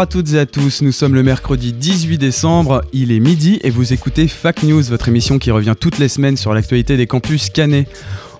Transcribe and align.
Bonjour 0.00 0.08
à 0.08 0.22
toutes 0.22 0.32
et 0.32 0.38
à 0.38 0.46
tous, 0.46 0.80
nous 0.80 0.92
sommes 0.92 1.14
le 1.14 1.22
mercredi 1.22 1.74
18 1.74 2.16
décembre, 2.16 2.82
il 2.94 3.12
est 3.12 3.20
midi 3.20 3.60
et 3.62 3.68
vous 3.68 3.92
écoutez 3.92 4.28
Fac 4.28 4.62
News, 4.62 4.82
votre 4.84 5.10
émission 5.10 5.38
qui 5.38 5.50
revient 5.50 5.74
toutes 5.78 5.98
les 5.98 6.08
semaines 6.08 6.38
sur 6.38 6.54
l'actualité 6.54 6.96
des 6.96 7.06
campus 7.06 7.50
cannés. 7.50 7.86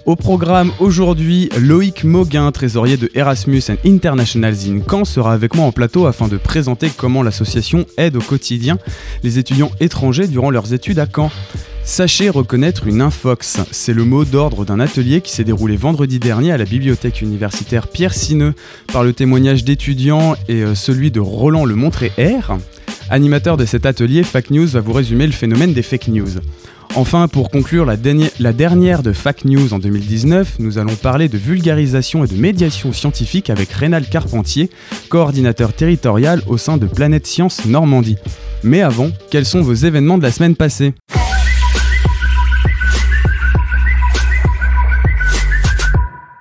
Au 0.06 0.16
programme 0.16 0.72
aujourd'hui, 0.78 1.50
Loïc 1.60 2.04
Mauguin, 2.04 2.50
trésorier 2.50 2.96
de 2.96 3.10
Erasmus 3.14 3.60
and 3.68 3.76
International 3.84 4.54
in 4.54 4.80
Caen, 4.88 5.04
sera 5.04 5.34
avec 5.34 5.54
moi 5.54 5.66
en 5.66 5.72
plateau 5.72 6.06
afin 6.06 6.28
de 6.28 6.38
présenter 6.38 6.90
comment 6.96 7.22
l'association 7.22 7.84
aide 7.98 8.16
au 8.16 8.22
quotidien 8.22 8.78
les 9.22 9.38
étudiants 9.38 9.70
étrangers 9.80 10.28
durant 10.28 10.48
leurs 10.48 10.72
études 10.72 10.98
à 10.98 11.04
Caen. 11.14 11.30
Sachez 11.90 12.30
reconnaître 12.30 12.86
une 12.86 13.00
infox, 13.02 13.58
c'est 13.72 13.92
le 13.92 14.04
mot 14.04 14.24
d'ordre 14.24 14.64
d'un 14.64 14.78
atelier 14.78 15.20
qui 15.20 15.32
s'est 15.32 15.42
déroulé 15.42 15.76
vendredi 15.76 16.20
dernier 16.20 16.52
à 16.52 16.56
la 16.56 16.64
bibliothèque 16.64 17.20
universitaire 17.20 17.88
Pierre 17.88 18.14
Sineux 18.14 18.54
par 18.92 19.02
le 19.02 19.12
témoignage 19.12 19.64
d'étudiants 19.64 20.36
et 20.48 20.62
euh, 20.62 20.76
celui 20.76 21.10
de 21.10 21.18
Roland 21.18 21.64
Le 21.64 21.74
Montré 21.74 22.12
R. 22.16 22.58
Animateur 23.10 23.56
de 23.56 23.64
cet 23.64 23.86
atelier, 23.86 24.22
Fac 24.22 24.52
News 24.52 24.68
va 24.68 24.78
vous 24.78 24.92
résumer 24.92 25.26
le 25.26 25.32
phénomène 25.32 25.72
des 25.72 25.82
fake 25.82 26.06
news. 26.06 26.28
Enfin, 26.94 27.26
pour 27.26 27.50
conclure 27.50 27.84
la, 27.84 27.96
dernière- 27.96 29.02
de 29.02 29.12
Fac 29.12 29.44
News 29.44 29.74
en 29.74 29.80
2019, 29.80 30.60
nous 30.60 30.78
allons 30.78 30.94
parler 30.94 31.28
de 31.28 31.38
vulgarisation 31.38 32.22
et 32.24 32.28
de 32.28 32.36
médiation 32.36 32.92
scientifique 32.92 33.50
avec 33.50 33.68
Rénal 33.72 34.08
Carpentier, 34.08 34.70
coordinateur 35.08 35.72
territorial 35.72 36.40
au 36.46 36.56
sein 36.56 36.76
de 36.76 36.86
Planète 36.86 37.26
Science 37.26 37.64
Normandie. 37.66 38.16
Mais 38.62 38.80
avant, 38.80 39.10
quels 39.28 39.44
sont 39.44 39.60
vos 39.60 39.74
événements 39.74 40.18
de 40.18 40.22
la 40.22 40.30
semaine 40.30 40.54
passée? 40.54 40.94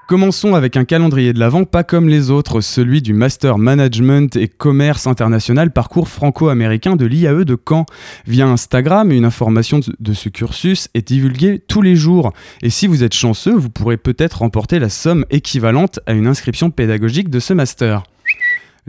Commençons 0.09 0.55
avec 0.55 0.75
un 0.75 0.85
calendrier 0.85 1.33
de 1.33 1.39
l'Avent 1.39 1.65
pas 1.65 1.83
comme 1.83 2.09
les 2.09 2.31
autres, 2.31 2.61
celui 2.61 3.03
du 3.03 3.13
Master 3.13 3.59
Management 3.59 4.35
et 4.37 4.47
Commerce 4.47 5.05
International 5.05 5.71
parcours 5.71 6.07
franco-américain 6.07 6.95
de 6.95 7.05
l'IAE 7.05 7.45
de 7.45 7.55
Caen. 7.55 7.85
Via 8.25 8.47
Instagram, 8.47 9.11
une 9.11 9.23
information 9.23 9.81
de 9.99 10.13
ce 10.13 10.29
cursus 10.29 10.89
est 10.95 11.07
divulguée 11.09 11.59
tous 11.59 11.83
les 11.83 11.95
jours. 11.95 12.33
Et 12.63 12.71
si 12.71 12.87
vous 12.87 13.03
êtes 13.03 13.13
chanceux, 13.13 13.53
vous 13.53 13.69
pourrez 13.69 13.97
peut-être 13.97 14.39
remporter 14.39 14.79
la 14.79 14.89
somme 14.89 15.25
équivalente 15.29 15.99
à 16.07 16.13
une 16.13 16.25
inscription 16.25 16.71
pédagogique 16.71 17.29
de 17.29 17.39
ce 17.39 17.53
master. 17.53 18.01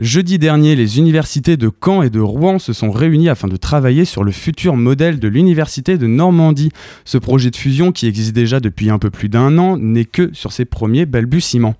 Jeudi 0.01 0.39
dernier, 0.39 0.75
les 0.75 0.97
universités 0.97 1.57
de 1.57 1.69
Caen 1.83 2.01
et 2.01 2.09
de 2.09 2.19
Rouen 2.19 2.57
se 2.57 2.73
sont 2.73 2.89
réunies 2.89 3.29
afin 3.29 3.47
de 3.47 3.55
travailler 3.55 4.03
sur 4.03 4.23
le 4.23 4.31
futur 4.31 4.75
modèle 4.75 5.19
de 5.19 5.27
l'université 5.27 5.99
de 5.99 6.07
Normandie. 6.07 6.71
Ce 7.05 7.19
projet 7.19 7.51
de 7.51 7.55
fusion, 7.55 7.91
qui 7.91 8.07
existe 8.07 8.33
déjà 8.33 8.59
depuis 8.59 8.89
un 8.89 8.97
peu 8.97 9.11
plus 9.11 9.29
d'un 9.29 9.59
an, 9.59 9.77
n'est 9.77 10.05
que 10.05 10.31
sur 10.33 10.53
ses 10.53 10.65
premiers 10.65 11.05
balbutiements. 11.05 11.75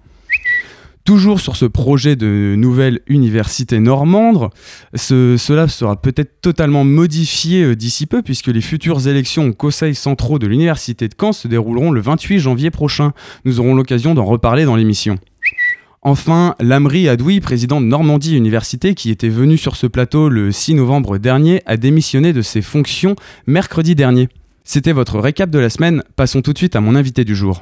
Toujours 1.04 1.40
sur 1.40 1.56
ce 1.56 1.66
projet 1.66 2.16
de 2.16 2.54
nouvelle 2.56 3.00
université 3.08 3.80
normande, 3.80 4.50
ce- 4.94 5.36
cela 5.36 5.68
sera 5.68 6.00
peut-être 6.00 6.42
totalement 6.42 6.84
modifié 6.84 7.64
euh, 7.64 7.76
d'ici 7.76 8.06
peu 8.06 8.22
puisque 8.22 8.48
les 8.48 8.62
futures 8.62 9.08
élections 9.08 9.48
aux 9.48 9.54
conseils 9.54 9.96
centraux 9.96 10.38
de 10.38 10.46
l'université 10.46 11.08
de 11.08 11.16
Caen 11.20 11.32
se 11.34 11.48
dérouleront 11.48 11.90
le 11.90 12.02
28 12.02 12.38
janvier 12.38 12.70
prochain. 12.70 13.14
Nous 13.46 13.60
aurons 13.60 13.74
l'occasion 13.74 14.14
d'en 14.14 14.26
reparler 14.26 14.64
dans 14.64 14.76
l'émission. 14.76 15.18
Enfin, 16.04 16.56
Lamri 16.60 17.08
Adoui, 17.08 17.42
président 17.42 17.80
de 17.80 17.86
Normandie 17.86 18.36
Université, 18.36 18.96
qui 18.96 19.12
était 19.12 19.30
venu 19.30 19.56
sur 19.56 19.76
ce 19.76 19.86
plateau 19.86 20.30
le 20.30 20.52
6 20.52 20.74
novembre 20.74 21.20
dernier, 21.20 21.62
a 21.68 21.78
démissionné 21.78 22.34
de 22.34 22.42
ses 22.42 22.64
fonctions 22.64 23.16
mercredi 23.46 23.94
dernier. 23.94 24.28
C'était 24.64 24.94
votre 24.94 25.20
récap 25.20 25.52
de 25.52 25.60
la 25.60 25.70
semaine, 25.70 26.02
passons 26.16 26.42
tout 26.42 26.54
de 26.54 26.58
suite 26.58 26.76
à 26.76 26.82
mon 26.82 26.96
invité 26.96 27.24
du 27.24 27.36
jour. 27.36 27.62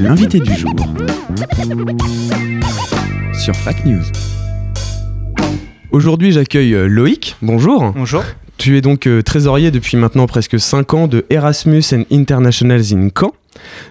L'invité 0.00 0.40
du 0.40 0.54
jour. 0.54 0.74
Sur 3.34 3.54
Fac 3.54 3.84
News. 3.84 4.04
Aujourd'hui, 5.90 6.32
j'accueille 6.32 6.72
euh, 6.72 6.86
Loïc. 6.86 7.36
Bonjour. 7.42 7.92
Bonjour. 7.92 8.24
Tu 8.56 8.78
es 8.78 8.80
donc 8.80 9.06
euh, 9.06 9.22
trésorier 9.22 9.70
depuis 9.70 9.98
maintenant 9.98 10.26
presque 10.26 10.58
5 10.58 10.94
ans 10.94 11.06
de 11.06 11.26
Erasmus 11.28 11.82
and 11.92 12.04
Internationals 12.10 12.94
in 12.94 13.10
Caen. 13.14 13.34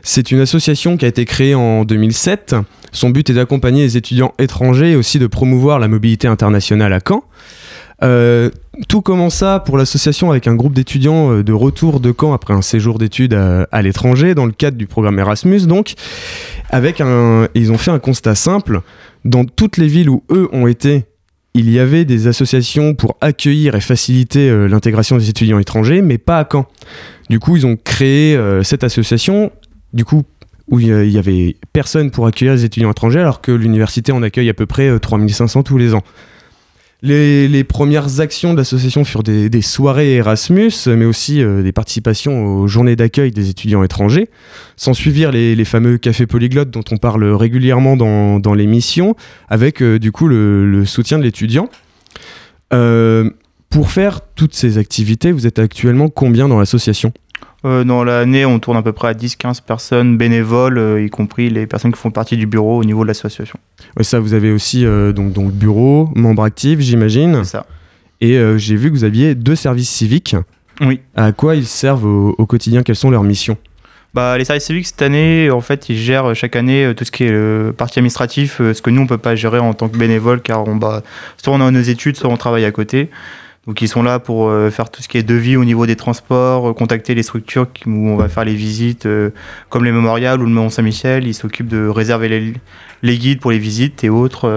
C'est 0.01 0.31
une 0.31 0.39
association 0.39 0.97
qui 0.97 1.05
a 1.05 1.07
été 1.07 1.25
créée 1.25 1.55
en 1.55 1.83
2007. 1.85 2.55
Son 2.91 3.09
but 3.09 3.29
est 3.29 3.33
d'accompagner 3.33 3.83
les 3.83 3.97
étudiants 3.97 4.33
étrangers 4.39 4.91
et 4.91 4.95
aussi 4.95 5.19
de 5.19 5.27
promouvoir 5.27 5.79
la 5.79 5.87
mobilité 5.87 6.27
internationale 6.27 6.93
à 6.93 6.99
Caen. 7.05 7.23
Euh, 8.01 8.49
tout 8.87 9.01
commença 9.01 9.59
pour 9.59 9.77
l'association 9.77 10.31
avec 10.31 10.47
un 10.47 10.55
groupe 10.55 10.73
d'étudiants 10.73 11.33
euh, 11.33 11.43
de 11.43 11.51
retour 11.51 11.99
de 11.99 12.13
Caen 12.17 12.33
après 12.33 12.53
un 12.53 12.61
séjour 12.61 12.97
d'études 12.97 13.33
à, 13.33 13.81
l'étranger 13.81 14.35
dans 14.35 14.45
le 14.45 14.53
cadre 14.53 14.77
du 14.77 14.87
programme 14.87 15.19
Erasmus. 15.19 15.65
Donc, 15.67 15.95
ils 16.73 17.71
ont 17.71 17.77
fait 17.77 17.91
un 17.91 17.99
constat 17.99 18.35
simple. 18.35 18.81
Dans 19.25 19.43
toutes 19.43 19.75
les 19.75 19.87
villes 19.87 20.09
où 20.09 20.23
eux 20.31 20.47
ont 20.53 20.65
été 20.65 21.08
il 21.59 21.69
y 21.69 21.79
avait 21.79 22.05
des 22.05 22.27
associations 22.27 22.93
pour 22.93 23.17
accueillir 23.21 23.75
et 23.75 23.81
faciliter 23.81 24.49
euh, 24.49 24.67
l'intégration 24.67 25.17
des 25.17 25.29
étudiants 25.29 25.59
étrangers, 25.59 26.01
mais 26.01 26.17
pas 26.17 26.39
à 26.39 26.47
Caen. 26.49 26.67
Du 27.29 27.39
coup, 27.39 27.57
ils 27.57 27.65
ont 27.65 27.75
créé 27.75 28.35
euh, 28.35 28.63
cette 28.63 28.83
association, 28.83 29.51
du 29.93 30.05
coup, 30.05 30.23
où 30.69 30.79
il 30.79 30.87
y 30.87 31.17
avait 31.17 31.57
personne 31.73 32.11
pour 32.11 32.27
accueillir 32.27 32.53
les 32.53 32.63
étudiants 32.63 32.91
étrangers, 32.91 33.19
alors 33.19 33.41
que 33.41 33.51
l'université 33.51 34.11
en 34.11 34.21
accueille 34.23 34.49
à 34.49 34.53
peu 34.53 34.65
près 34.65 34.87
euh, 34.87 34.99
3500 34.99 35.63
tous 35.63 35.77
les 35.77 35.93
ans. 35.95 36.03
Les, 37.01 37.63
premières 37.63 38.19
actions 38.19 38.51
de 38.51 38.57
l'association 38.57 39.05
furent 39.05 39.23
des, 39.23 39.61
soirées 39.61 40.15
Erasmus, 40.15 40.71
mais 40.87 41.05
aussi 41.05 41.41
euh, 41.41 41.63
des 41.63 41.71
participations 41.71 42.45
aux 42.45 42.67
journées 42.67 42.97
d'accueil 42.97 43.31
des 43.31 43.49
étudiants 43.49 43.83
étrangers. 43.83 44.29
S'en 44.75 44.93
suivirent 44.93 45.31
les, 45.31 45.65
fameux 45.65 45.97
cafés 45.97 46.27
polyglottes 46.27 46.71
dont 46.71 46.83
on 46.91 46.97
parle 46.97 47.23
régulièrement 47.23 47.95
dans, 47.95 48.39
dans 48.39 48.53
l'émission, 48.53 49.15
avec 49.47 49.81
euh, 49.81 49.97
du 49.97 50.11
coup 50.11 50.27
le, 50.27 50.69
le 50.69 50.85
soutien 50.85 51.17
de 51.17 51.23
l'étudiant. 51.23 51.69
Euh, 52.73 53.29
pour 53.69 53.91
faire 53.91 54.21
toutes 54.35 54.55
ces 54.55 54.77
activités, 54.77 55.31
vous 55.31 55.47
êtes 55.47 55.59
actuellement 55.59 56.09
combien 56.09 56.47
dans 56.47 56.59
l'association? 56.59 57.13
Euh, 57.65 57.83
dans 57.83 58.03
l'année, 58.03 58.45
on 58.45 58.59
tourne 58.59 58.77
à 58.77 58.81
peu 58.81 58.93
près 58.93 59.09
à 59.09 59.13
10-15 59.13 59.61
personnes 59.61 60.17
bénévoles, 60.17 60.77
euh, 60.77 61.03
y 61.03 61.09
compris 61.09 61.49
les 61.49 61.67
personnes 61.67 61.91
qui 61.91 61.99
font 61.99 62.11
partie 62.11 62.37
du 62.37 62.45
bureau 62.45 62.79
au 62.79 62.83
niveau 62.85 63.03
de 63.03 63.07
l'association. 63.07 63.59
Ouais, 63.97 64.03
Ça, 64.03 64.19
vous 64.19 64.33
avez 64.33 64.51
aussi 64.51 64.85
euh, 64.85 65.11
donc, 65.11 65.33
donc 65.33 65.51
bureau, 65.51 66.09
membre 66.15 66.43
actif, 66.43 66.79
j'imagine. 66.79 67.43
C'est 67.43 67.51
ça. 67.51 67.65
Et 68.21 68.37
euh, 68.37 68.57
j'ai 68.57 68.75
vu 68.75 68.89
que 68.89 68.95
vous 68.95 69.03
aviez 69.03 69.35
deux 69.35 69.55
services 69.55 69.89
civiques. 69.89 70.35
Oui. 70.81 71.01
À 71.15 71.31
quoi 71.33 71.55
ils 71.55 71.65
servent 71.65 72.05
au, 72.05 72.35
au 72.37 72.45
quotidien? 72.45 72.83
Quelles 72.83 72.95
sont 72.95 73.09
leurs 73.09 73.23
missions? 73.23 73.57
Bah, 74.13 74.37
les 74.37 74.45
services 74.45 74.65
civiques, 74.65 74.87
cette 74.87 75.01
année, 75.03 75.51
en 75.51 75.61
fait, 75.61 75.87
ils 75.89 75.97
gèrent 75.97 76.33
chaque 76.33 76.55
année 76.55 76.93
tout 76.97 77.05
ce 77.05 77.11
qui 77.11 77.25
est 77.25 77.71
partie 77.73 77.99
administrative, 77.99 78.55
euh, 78.59 78.73
ce 78.73 78.81
que 78.81 78.89
nous, 78.89 79.01
on 79.01 79.07
peut 79.07 79.19
pas 79.19 79.35
gérer 79.35 79.59
en 79.59 79.73
tant 79.73 79.87
que 79.87 79.97
bénévole, 79.97 80.41
car 80.41 80.67
on, 80.67 80.75
bah, 80.75 81.03
soit 81.37 81.53
on 81.53 81.61
a 81.61 81.69
nos 81.69 81.81
études, 81.81 82.15
soit 82.17 82.29
on 82.29 82.37
travaille 82.37 82.65
à 82.65 82.71
côté. 82.71 83.09
Donc, 83.69 83.83
ils 83.83 83.87
sont 83.87 84.01
là 84.01 84.17
pour 84.17 84.49
euh, 84.49 84.71
faire 84.71 84.89
tout 84.89 85.03
ce 85.03 85.07
qui 85.07 85.19
est 85.19 85.23
devis 85.23 85.55
au 85.55 85.63
niveau 85.63 85.85
des 85.85 85.95
transports, 85.95 86.69
euh, 86.69 86.73
contacter 86.73 87.13
les 87.13 87.21
structures 87.21 87.67
où 87.85 88.09
on 88.09 88.17
va 88.17 88.27
faire 88.27 88.43
les 88.43 88.55
visites, 88.55 89.05
euh, 89.05 89.29
comme 89.69 89.85
les 89.85 89.91
mémorials 89.91 90.41
ou 90.41 90.45
le 90.45 90.51
Mont 90.51 90.71
Saint-Michel. 90.71 91.27
Ils 91.27 91.35
s'occupent 91.35 91.67
de 91.67 91.87
réserver 91.87 92.55
les, 93.03 93.17
guides 93.19 93.39
pour 93.39 93.51
les 93.51 93.59
visites 93.59 94.03
et 94.03 94.09
autres. 94.09 94.49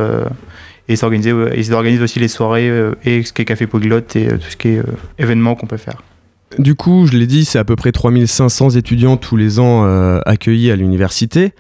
et 0.89 0.95
ils 0.95 1.75
organisent 1.75 2.01
aussi 2.01 2.21
les 2.21 2.29
soirées 2.29 2.73
et 3.05 3.23
ce 3.23 3.35
qui 3.35 3.43
est 3.43 3.45
café 3.45 3.67
polyglotte 3.67 4.17
et 4.17 4.29
tout 4.29 4.49
ce 4.49 4.57
qui 4.57 4.69
est 4.69 4.83
événements 5.19 5.57
qu'on 5.57 5.67
peut 5.67 5.77
faire. 5.77 6.01
Du 6.59 6.75
coup, 6.75 7.07
je 7.07 7.15
l'ai 7.15 7.27
dit, 7.27 7.45
c'est 7.45 7.59
à 7.59 7.65
peu 7.65 7.77
près 7.77 7.93
3500 7.93 8.71
étudiants 8.71 9.19
tous 9.19 9.37
les 9.37 9.61
ans 9.61 9.85
accueillis 10.25 10.71
à 10.71 10.77
l'université. 10.77 11.53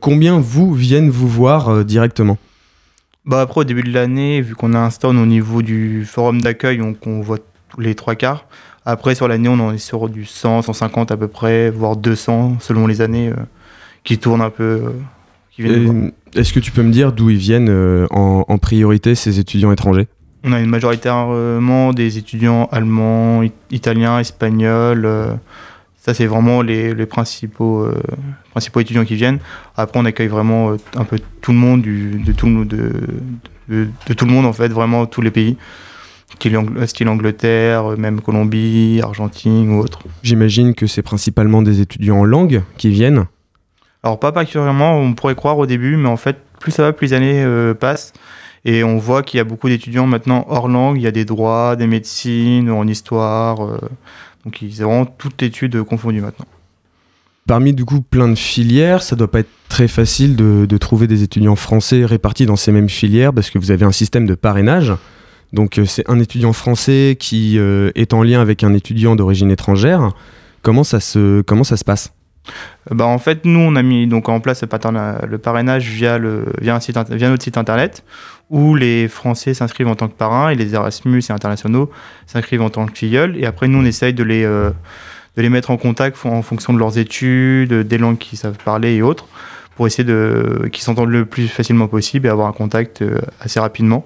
Combien 0.00 0.38
vous 0.38 0.74
viennent 0.74 1.08
vous 1.08 1.28
voir 1.28 1.82
directement? 1.82 2.36
Bah 3.26 3.42
après, 3.42 3.60
au 3.60 3.64
début 3.64 3.82
de 3.82 3.92
l'année, 3.92 4.40
vu 4.40 4.54
qu'on 4.54 4.72
a 4.74 4.78
un 4.78 4.90
stand 4.90 5.16
au 5.18 5.26
niveau 5.26 5.62
du 5.62 6.04
forum 6.04 6.40
d'accueil, 6.40 6.78
donc 6.78 7.06
on 7.06 7.20
voit 7.20 7.38
tous 7.68 7.80
les 7.80 7.94
trois 7.94 8.14
quarts. 8.14 8.46
Après, 8.86 9.14
sur 9.14 9.28
l'année, 9.28 9.48
on 9.48 9.60
en 9.60 9.72
est 9.74 9.78
sur 9.78 10.08
du 10.08 10.24
100, 10.24 10.62
150 10.62 11.10
à 11.12 11.16
peu 11.16 11.28
près, 11.28 11.70
voire 11.70 11.96
200 11.96 12.56
selon 12.60 12.86
les 12.86 13.02
années 13.02 13.28
euh, 13.28 13.34
qui 14.04 14.18
tournent 14.18 14.40
un 14.40 14.50
peu. 14.50 14.64
euh, 14.64 14.90
qui 15.50 15.62
viennent 15.62 16.12
Est-ce 16.34 16.52
que 16.52 16.60
tu 16.60 16.70
peux 16.72 16.82
me 16.82 16.90
dire 16.90 17.12
d'où 17.12 17.28
ils 17.30 17.36
viennent 17.36 17.68
euh, 17.68 18.06
en, 18.10 18.44
en 18.48 18.58
priorité 18.58 19.14
ces 19.14 19.38
étudiants 19.38 19.70
étrangers? 19.70 20.08
On 20.42 20.52
a 20.54 20.60
une 20.60 20.70
majoritairement 20.70 21.92
des 21.92 22.16
étudiants 22.16 22.66
allemands, 22.72 23.42
it- 23.42 23.52
italiens, 23.70 24.18
espagnols. 24.18 25.36
Ça, 26.02 26.14
c'est 26.14 26.24
vraiment 26.24 26.62
les, 26.62 26.94
les 26.94 27.04
principaux, 27.04 27.82
euh, 27.82 27.94
principaux 28.52 28.80
étudiants 28.80 29.04
qui 29.04 29.16
viennent. 29.16 29.38
Après, 29.76 30.00
on 30.00 30.04
accueille 30.06 30.28
vraiment 30.28 30.70
euh, 30.70 30.76
un 30.96 31.04
peu 31.04 31.18
tout 31.42 31.52
le 31.52 31.58
monde, 31.58 31.82
du, 31.82 32.22
de, 32.24 32.32
tout, 32.32 32.46
le- 32.46 32.64
de, 32.64 32.92
de, 33.68 33.88
de 34.06 34.14
tout 34.14 34.24
le 34.24 34.32
monde, 34.32 34.46
en 34.46 34.54
fait, 34.54 34.68
vraiment 34.68 35.04
tous 35.04 35.20
les 35.20 35.30
pays. 35.30 35.58
Style, 36.36 36.56
Ang- 36.56 36.86
style 36.86 37.08
Angleterre, 37.10 37.92
euh, 37.92 37.96
même 37.96 38.22
Colombie, 38.22 39.00
Argentine 39.02 39.70
ou 39.74 39.78
autre. 39.80 39.98
J'imagine 40.22 40.74
que 40.74 40.86
c'est 40.86 41.02
principalement 41.02 41.60
des 41.60 41.82
étudiants 41.82 42.20
en 42.20 42.24
langue 42.24 42.62
qui 42.78 42.88
viennent. 42.88 43.26
Alors, 44.02 44.18
pas 44.18 44.32
particulièrement, 44.32 44.96
on 44.96 45.12
pourrait 45.12 45.34
croire 45.34 45.58
au 45.58 45.66
début, 45.66 45.96
mais 45.98 46.08
en 46.08 46.16
fait, 46.16 46.38
plus 46.60 46.72
ça 46.72 46.82
va, 46.84 46.94
plus 46.94 47.08
les 47.08 47.12
années 47.12 47.44
euh, 47.44 47.74
passent. 47.74 48.14
Et 48.64 48.84
on 48.84 48.96
voit 48.96 49.22
qu'il 49.22 49.36
y 49.36 49.40
a 49.40 49.44
beaucoup 49.44 49.68
d'étudiants 49.68 50.06
maintenant 50.06 50.46
hors 50.48 50.68
langue. 50.68 50.96
Il 50.96 51.02
y 51.02 51.06
a 51.06 51.10
des 51.10 51.26
droits, 51.26 51.76
des 51.76 51.86
médecines, 51.86 52.70
en 52.70 52.86
histoire. 52.86 53.62
euh, 53.66 53.78
donc, 54.44 54.62
ils 54.62 54.82
ont 54.84 54.88
vraiment 54.88 55.06
toutes 55.06 55.42
études 55.42 55.82
confondues 55.82 56.20
maintenant. 56.20 56.46
Parmi 57.46 57.72
du 57.72 57.84
coup 57.84 58.00
plein 58.00 58.28
de 58.28 58.36
filières, 58.36 59.02
ça 59.02 59.16
doit 59.16 59.30
pas 59.30 59.40
être 59.40 59.50
très 59.68 59.88
facile 59.88 60.36
de, 60.36 60.66
de 60.66 60.78
trouver 60.78 61.06
des 61.06 61.22
étudiants 61.22 61.56
français 61.56 62.04
répartis 62.04 62.46
dans 62.46 62.54
ces 62.56 62.70
mêmes 62.70 62.88
filières 62.88 63.32
parce 63.32 63.50
que 63.50 63.58
vous 63.58 63.70
avez 63.72 63.84
un 63.84 63.92
système 63.92 64.26
de 64.26 64.34
parrainage. 64.34 64.92
Donc 65.52 65.78
euh, 65.78 65.84
c'est 65.84 66.08
un 66.08 66.20
étudiant 66.20 66.52
français 66.52 67.16
qui 67.18 67.58
euh, 67.58 67.90
est 67.96 68.14
en 68.14 68.22
lien 68.22 68.40
avec 68.40 68.62
un 68.62 68.72
étudiant 68.72 69.16
d'origine 69.16 69.50
étrangère. 69.50 70.12
Comment 70.62 70.84
ça 70.84 71.00
se, 71.00 71.40
comment 71.40 71.64
ça 71.64 71.76
se 71.76 71.84
passe? 71.84 72.12
Bah, 72.90 73.06
en 73.06 73.18
fait, 73.18 73.44
nous, 73.44 73.58
on 73.58 73.74
a 73.74 73.82
mis 73.82 74.06
donc 74.06 74.28
en 74.28 74.40
place 74.40 74.62
le, 74.62 75.36
parrainage 75.38 75.88
via, 75.88 76.18
le, 76.18 76.46
via, 76.60 76.76
un 76.76 76.80
site, 76.80 76.96
inter- 76.96 77.16
via 77.16 77.30
notre 77.30 77.42
site 77.42 77.58
internet 77.58 78.04
où 78.50 78.74
les 78.74 79.08
Français 79.08 79.54
s'inscrivent 79.54 79.88
en 79.88 79.94
tant 79.94 80.08
que 80.08 80.14
parrains 80.14 80.50
et 80.50 80.56
les 80.56 80.74
Erasmus 80.74 81.22
et 81.28 81.32
internationaux 81.32 81.90
s'inscrivent 82.26 82.62
en 82.62 82.70
tant 82.70 82.86
que 82.86 82.98
filleuls. 82.98 83.36
Et 83.38 83.46
après, 83.46 83.68
nous, 83.68 83.78
on 83.78 83.84
essaye 83.84 84.12
de 84.12 84.24
les, 84.24 84.44
euh, 84.44 84.70
de 85.36 85.42
les 85.42 85.48
mettre 85.48 85.70
en 85.70 85.76
contact 85.76 86.18
en 86.24 86.42
fonction 86.42 86.72
de 86.72 86.78
leurs 86.78 86.98
études, 86.98 87.72
des 87.72 87.98
langues 87.98 88.18
qu'ils 88.18 88.38
savent 88.38 88.58
parler 88.64 88.94
et 88.96 89.02
autres, 89.02 89.26
pour 89.76 89.86
essayer 89.86 90.04
de 90.04 90.68
qu'ils 90.72 90.82
s'entendent 90.82 91.10
le 91.10 91.24
plus 91.24 91.46
facilement 91.46 91.86
possible 91.86 92.26
et 92.26 92.30
avoir 92.30 92.48
un 92.48 92.52
contact 92.52 93.02
euh, 93.02 93.20
assez 93.40 93.60
rapidement 93.60 94.04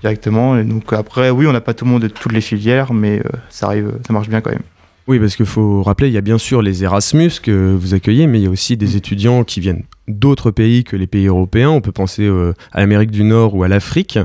directement. 0.00 0.58
Et 0.58 0.64
donc 0.64 0.92
après, 0.92 1.30
oui, 1.30 1.46
on 1.46 1.52
n'a 1.52 1.60
pas 1.60 1.72
tout 1.72 1.84
le 1.84 1.92
monde 1.92 2.02
de 2.02 2.08
toutes 2.08 2.32
les 2.32 2.40
filières, 2.40 2.92
mais 2.92 3.20
euh, 3.20 3.30
ça 3.50 3.66
arrive, 3.66 3.92
ça 4.06 4.12
marche 4.12 4.28
bien 4.28 4.40
quand 4.40 4.50
même. 4.50 4.62
Oui, 5.08 5.20
parce 5.20 5.36
qu'il 5.36 5.46
faut 5.46 5.82
rappeler, 5.84 6.08
il 6.08 6.14
y 6.14 6.18
a 6.18 6.20
bien 6.22 6.36
sûr 6.38 6.62
les 6.62 6.82
Erasmus 6.82 7.30
que 7.40 7.72
vous 7.78 7.94
accueillez, 7.94 8.26
mais 8.26 8.40
il 8.40 8.44
y 8.44 8.46
a 8.46 8.50
aussi 8.50 8.76
des 8.76 8.96
étudiants 8.96 9.44
qui 9.44 9.60
viennent 9.60 9.84
d'autres 10.08 10.50
pays 10.50 10.82
que 10.82 10.96
les 10.96 11.06
pays 11.06 11.26
européens. 11.26 11.70
On 11.70 11.80
peut 11.80 11.92
penser 11.92 12.24
euh, 12.24 12.54
à 12.72 12.80
l'Amérique 12.80 13.12
du 13.12 13.22
Nord 13.22 13.54
ou 13.54 13.62
à 13.62 13.68
l'Afrique. 13.68 14.18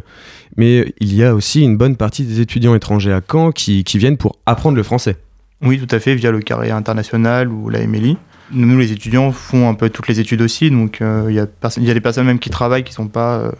Mais 0.57 0.93
il 0.99 1.13
y 1.13 1.23
a 1.23 1.35
aussi 1.35 1.61
une 1.61 1.77
bonne 1.77 1.95
partie 1.97 2.23
des 2.23 2.39
étudiants 2.39 2.73
étrangers 2.73 3.13
à 3.13 3.21
Caen 3.31 3.51
qui, 3.51 3.83
qui 3.83 3.99
viennent 3.99 4.17
pour 4.17 4.37
apprendre 4.47 4.75
le 4.75 4.83
français. 4.83 5.17
Oui, 5.61 5.79
tout 5.79 5.95
à 5.95 5.99
fait, 5.99 6.15
via 6.15 6.31
le 6.31 6.39
carré 6.39 6.71
international 6.71 7.49
ou 7.49 7.69
la 7.69 7.85
MLI. 7.85 8.17
Nous, 8.51 8.79
les 8.79 8.91
étudiants, 8.91 9.31
font 9.31 9.69
un 9.69 9.75
peu 9.75 9.89
toutes 9.91 10.07
les 10.07 10.19
études 10.19 10.41
aussi. 10.41 10.71
Donc, 10.71 11.01
euh, 11.01 11.27
il 11.29 11.35
y, 11.35 11.39
a 11.39 11.45
perso- 11.45 11.79
il 11.79 11.87
y 11.87 11.91
a 11.91 11.93
des 11.93 12.01
personnes 12.01 12.25
même 12.25 12.39
qui 12.39 12.49
travaillent 12.49 12.83
qui 12.83 12.91
ne 12.91 12.95
sont, 12.95 13.07
pas, 13.07 13.37
euh, 13.37 13.51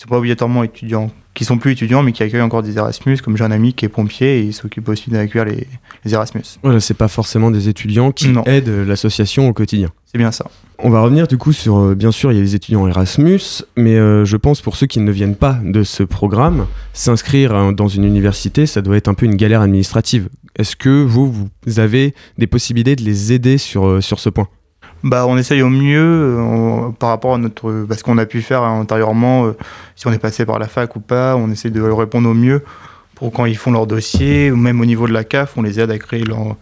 qui 0.00 0.04
sont 0.04 0.08
pas 0.08 0.16
obligatoirement 0.16 0.64
étudiants, 0.64 1.10
qui 1.34 1.44
sont 1.44 1.58
plus 1.58 1.72
étudiants, 1.72 2.02
mais 2.02 2.12
qui 2.12 2.22
accueillent 2.22 2.40
encore 2.40 2.62
des 2.62 2.78
Erasmus. 2.78 3.18
Comme 3.18 3.36
j'ai 3.36 3.44
un 3.44 3.50
ami 3.50 3.74
qui 3.74 3.84
est 3.84 3.90
pompier 3.90 4.38
et 4.38 4.42
il 4.44 4.54
s'occupe 4.54 4.88
aussi 4.88 5.10
d'accueillir 5.10 5.44
les, 5.44 5.66
les 6.06 6.14
Erasmus. 6.14 6.40
Voilà, 6.62 6.80
c'est 6.80 6.94
pas 6.94 7.06
forcément 7.08 7.50
des 7.50 7.68
étudiants 7.68 8.10
qui 8.10 8.28
Non. 8.28 8.42
aident 8.46 8.86
l'association 8.86 9.46
au 9.46 9.52
quotidien. 9.52 9.90
C'est 10.06 10.16
bien 10.16 10.32
ça. 10.32 10.46
On 10.78 10.88
va 10.88 11.02
revenir 11.02 11.26
du 11.28 11.36
coup 11.36 11.52
sur, 11.52 11.76
euh, 11.78 11.94
bien 11.94 12.12
sûr, 12.12 12.32
il 12.32 12.36
y 12.36 12.38
a 12.38 12.42
les 12.42 12.54
étudiants 12.54 12.88
Erasmus, 12.88 13.40
mais 13.76 13.96
euh, 13.96 14.24
je 14.24 14.38
pense 14.38 14.62
pour 14.62 14.74
ceux 14.74 14.86
qui 14.86 15.00
ne 15.00 15.12
viennent 15.12 15.36
pas 15.36 15.58
de 15.62 15.82
ce 15.82 16.02
programme, 16.02 16.66
s'inscrire 16.94 17.54
euh, 17.54 17.72
dans 17.72 17.88
une 17.88 18.04
université, 18.04 18.64
ça 18.64 18.80
doit 18.80 18.96
être 18.96 19.08
un 19.08 19.14
peu 19.14 19.26
une 19.26 19.36
galère 19.36 19.60
administrative. 19.60 20.30
Est-ce 20.56 20.76
que 20.76 21.02
vous, 21.04 21.30
vous 21.66 21.78
avez 21.78 22.14
des 22.38 22.46
possibilités 22.46 22.96
de 22.96 23.02
les 23.02 23.34
aider 23.34 23.58
sur, 23.58 23.86
euh, 23.86 24.00
sur 24.00 24.18
ce 24.18 24.30
point? 24.30 24.48
Bah, 25.02 25.26
on 25.26 25.38
essaye 25.38 25.62
au 25.62 25.70
mieux 25.70 25.98
euh, 26.38 26.90
par 26.98 27.08
rapport 27.08 27.34
à 27.34 27.38
notre, 27.38 27.86
bah, 27.86 27.96
ce 27.96 28.02
qu'on 28.02 28.18
a 28.18 28.26
pu 28.26 28.42
faire 28.42 28.62
antérieurement, 28.62 29.46
euh, 29.46 29.56
si 29.96 30.06
on 30.06 30.12
est 30.12 30.18
passé 30.18 30.44
par 30.44 30.58
la 30.58 30.68
fac 30.68 30.94
ou 30.94 31.00
pas, 31.00 31.36
on 31.36 31.50
essaie 31.50 31.70
de 31.70 31.80
répondre 31.80 32.28
au 32.28 32.34
mieux 32.34 32.62
pour 33.14 33.32
quand 33.32 33.46
ils 33.46 33.56
font 33.56 33.70
leur 33.70 33.86
dossier, 33.86 34.50
ou 34.50 34.56
même 34.56 34.80
au 34.80 34.84
niveau 34.84 35.06
de 35.06 35.12
la 35.12 35.24
CAF, 35.24 35.54
on 35.56 35.62
les 35.62 35.80
aide 35.80 35.90
à 35.90 35.98
créer 35.98 36.24
leur, 36.24 36.56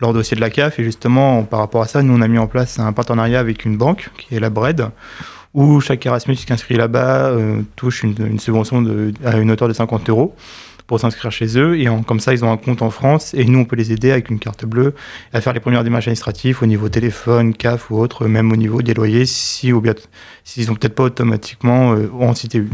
leur 0.00 0.12
dossier 0.12 0.34
de 0.34 0.40
la 0.40 0.50
CAF. 0.50 0.78
Et 0.78 0.84
justement, 0.84 1.44
par 1.44 1.60
rapport 1.60 1.82
à 1.82 1.86
ça, 1.86 2.02
nous, 2.02 2.14
on 2.14 2.20
a 2.20 2.28
mis 2.28 2.38
en 2.38 2.46
place 2.46 2.78
un 2.78 2.92
partenariat 2.92 3.40
avec 3.40 3.64
une 3.64 3.76
banque, 3.76 4.10
qui 4.16 4.34
est 4.34 4.40
la 4.40 4.50
BRED, 4.50 4.88
où 5.54 5.80
chaque 5.80 6.04
Erasmus 6.06 6.36
qui 6.36 6.46
s'inscrit 6.46 6.76
là-bas 6.76 7.28
euh, 7.28 7.62
touche 7.76 8.02
une, 8.02 8.38
subvention 8.38 8.84
à 9.24 9.36
une 9.36 9.50
hauteur 9.50 9.68
de 9.68 9.72
50 9.72 10.08
euros 10.08 10.34
pour 10.88 10.98
s'inscrire 10.98 11.30
chez 11.30 11.56
eux. 11.56 11.78
Et 11.78 11.88
en- 11.88 12.02
comme 12.02 12.18
ça, 12.18 12.32
ils 12.32 12.44
ont 12.44 12.50
un 12.50 12.56
compte 12.56 12.82
en 12.82 12.90
France 12.90 13.32
et 13.34 13.44
nous, 13.44 13.60
on 13.60 13.64
peut 13.64 13.76
les 13.76 13.92
aider 13.92 14.10
avec 14.10 14.30
une 14.30 14.40
carte 14.40 14.64
bleue 14.64 14.94
à 15.32 15.40
faire 15.40 15.52
les 15.52 15.60
premières 15.60 15.84
démarches 15.84 16.06
administratives 16.08 16.58
au 16.62 16.66
niveau 16.66 16.88
téléphone, 16.88 17.54
CAF 17.54 17.90
ou 17.92 17.98
autre, 18.00 18.26
même 18.26 18.50
au 18.50 18.56
niveau 18.56 18.82
des 18.82 18.94
loyers, 18.94 19.26
si 19.26 19.72
ou 19.72 19.80
bien 19.80 19.94
s'ils 20.42 20.64
sont 20.64 20.74
peut-être 20.74 20.96
pas 20.96 21.04
automatiquement 21.04 21.92
euh, 21.92 22.08
en 22.18 22.32
CTU. 22.32 22.68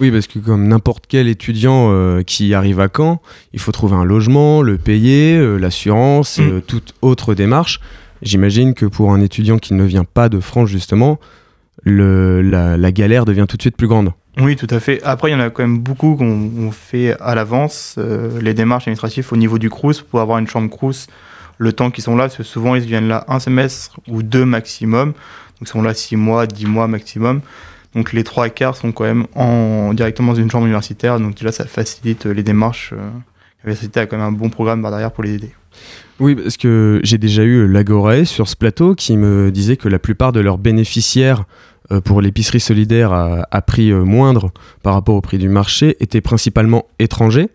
Oui, 0.00 0.12
parce 0.12 0.28
que 0.28 0.38
comme 0.38 0.68
n'importe 0.68 1.06
quel 1.08 1.26
étudiant 1.26 1.88
euh, 1.90 2.22
qui 2.22 2.54
arrive 2.54 2.78
à 2.78 2.86
Caen, 2.96 3.20
il 3.52 3.58
faut 3.58 3.72
trouver 3.72 3.96
un 3.96 4.04
logement, 4.04 4.62
le 4.62 4.78
payer, 4.78 5.36
euh, 5.36 5.56
l'assurance, 5.56 6.38
Mm. 6.38 6.42
euh, 6.42 6.60
toute 6.64 6.94
autre 7.02 7.34
démarche. 7.34 7.80
J'imagine 8.22 8.74
que 8.74 8.86
pour 8.86 9.12
un 9.12 9.20
étudiant 9.20 9.58
qui 9.58 9.74
ne 9.74 9.82
vient 9.84 10.04
pas 10.04 10.28
de 10.28 10.38
France, 10.38 10.68
justement, 10.68 11.18
le, 11.82 12.40
la, 12.42 12.76
la 12.76 12.92
galère 12.92 13.24
devient 13.24 13.46
tout 13.48 13.56
de 13.56 13.62
suite 13.62 13.76
plus 13.76 13.88
grande. 13.88 14.10
Oui, 14.40 14.56
tout 14.56 14.68
à 14.70 14.78
fait. 14.78 15.02
Après, 15.02 15.30
il 15.30 15.32
y 15.32 15.36
en 15.36 15.40
a 15.40 15.50
quand 15.50 15.62
même 15.62 15.78
beaucoup 15.78 16.14
qu'on 16.16 16.50
on 16.58 16.70
fait 16.70 17.16
à 17.20 17.34
l'avance, 17.34 17.96
euh, 17.98 18.40
les 18.40 18.54
démarches 18.54 18.84
administratives 18.84 19.26
au 19.32 19.36
niveau 19.36 19.58
du 19.58 19.68
CRUS 19.68 20.02
pour 20.02 20.20
avoir 20.20 20.38
une 20.38 20.46
chambre 20.46 20.70
CRUS 20.70 21.08
le 21.58 21.72
temps 21.72 21.90
qu'ils 21.90 22.04
sont 22.04 22.16
là, 22.16 22.24
parce 22.24 22.36
que 22.36 22.44
souvent 22.44 22.76
ils 22.76 22.84
viennent 22.84 23.08
là 23.08 23.24
un 23.26 23.40
semestre 23.40 23.98
ou 24.06 24.22
deux 24.22 24.44
maximum, 24.44 25.08
donc 25.08 25.62
ils 25.62 25.66
sont 25.66 25.82
là 25.82 25.92
six 25.92 26.14
mois, 26.16 26.46
dix 26.46 26.66
mois 26.66 26.86
maximum. 26.86 27.40
Donc 27.94 28.12
les 28.12 28.22
trois 28.22 28.48
quarts 28.48 28.76
sont 28.76 28.92
quand 28.92 29.04
même 29.04 29.26
en, 29.34 29.92
directement 29.92 30.32
dans 30.34 30.38
une 30.38 30.50
chambre 30.50 30.66
universitaire, 30.66 31.18
donc 31.18 31.34
déjà 31.34 31.50
ça 31.50 31.64
facilite 31.64 32.26
les 32.26 32.44
démarches. 32.44 32.92
euh. 32.92 33.10
L'université 33.64 33.98
a 33.98 34.06
quand 34.06 34.18
même 34.18 34.26
un 34.26 34.32
bon 34.32 34.50
programme 34.50 34.82
par 34.82 34.92
derrière 34.92 35.10
pour 35.10 35.24
les 35.24 35.34
aider. 35.34 35.50
Oui, 36.20 36.36
parce 36.36 36.56
que 36.56 37.00
j'ai 37.02 37.18
déjà 37.18 37.42
eu 37.42 37.66
l'Agoré 37.66 38.24
sur 38.24 38.48
ce 38.48 38.54
plateau 38.54 38.94
qui 38.94 39.16
me 39.16 39.50
disait 39.50 39.76
que 39.76 39.88
la 39.88 39.98
plupart 39.98 40.30
de 40.30 40.38
leurs 40.40 40.58
bénéficiaires 40.58 41.44
pour 42.04 42.20
l'épicerie 42.20 42.60
solidaire 42.60 43.12
à, 43.12 43.62
prix 43.62 43.90
euh, 43.90 44.04
moindre 44.04 44.52
par 44.82 44.94
rapport 44.94 45.14
au 45.14 45.20
prix 45.20 45.38
du 45.38 45.48
marché 45.48 45.96
étaient 46.00 46.20
principalement 46.20 46.86
étrangers. 46.98 47.48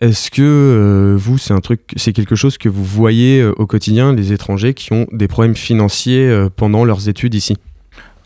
Est-ce 0.00 0.30
que 0.30 0.42
euh, 0.42 1.16
vous, 1.18 1.38
c'est 1.38 1.52
un 1.52 1.60
truc, 1.60 1.80
c'est 1.96 2.12
quelque 2.12 2.36
chose 2.36 2.56
que 2.56 2.68
vous 2.68 2.84
voyez 2.84 3.40
euh, 3.40 3.52
au 3.56 3.66
quotidien, 3.66 4.12
les 4.12 4.32
étrangers 4.32 4.72
qui 4.72 4.92
ont 4.92 5.06
des 5.10 5.26
problèmes 5.26 5.56
financiers 5.56 6.28
euh, 6.28 6.48
pendant 6.54 6.84
leurs 6.84 7.08
études 7.08 7.34
ici? 7.34 7.56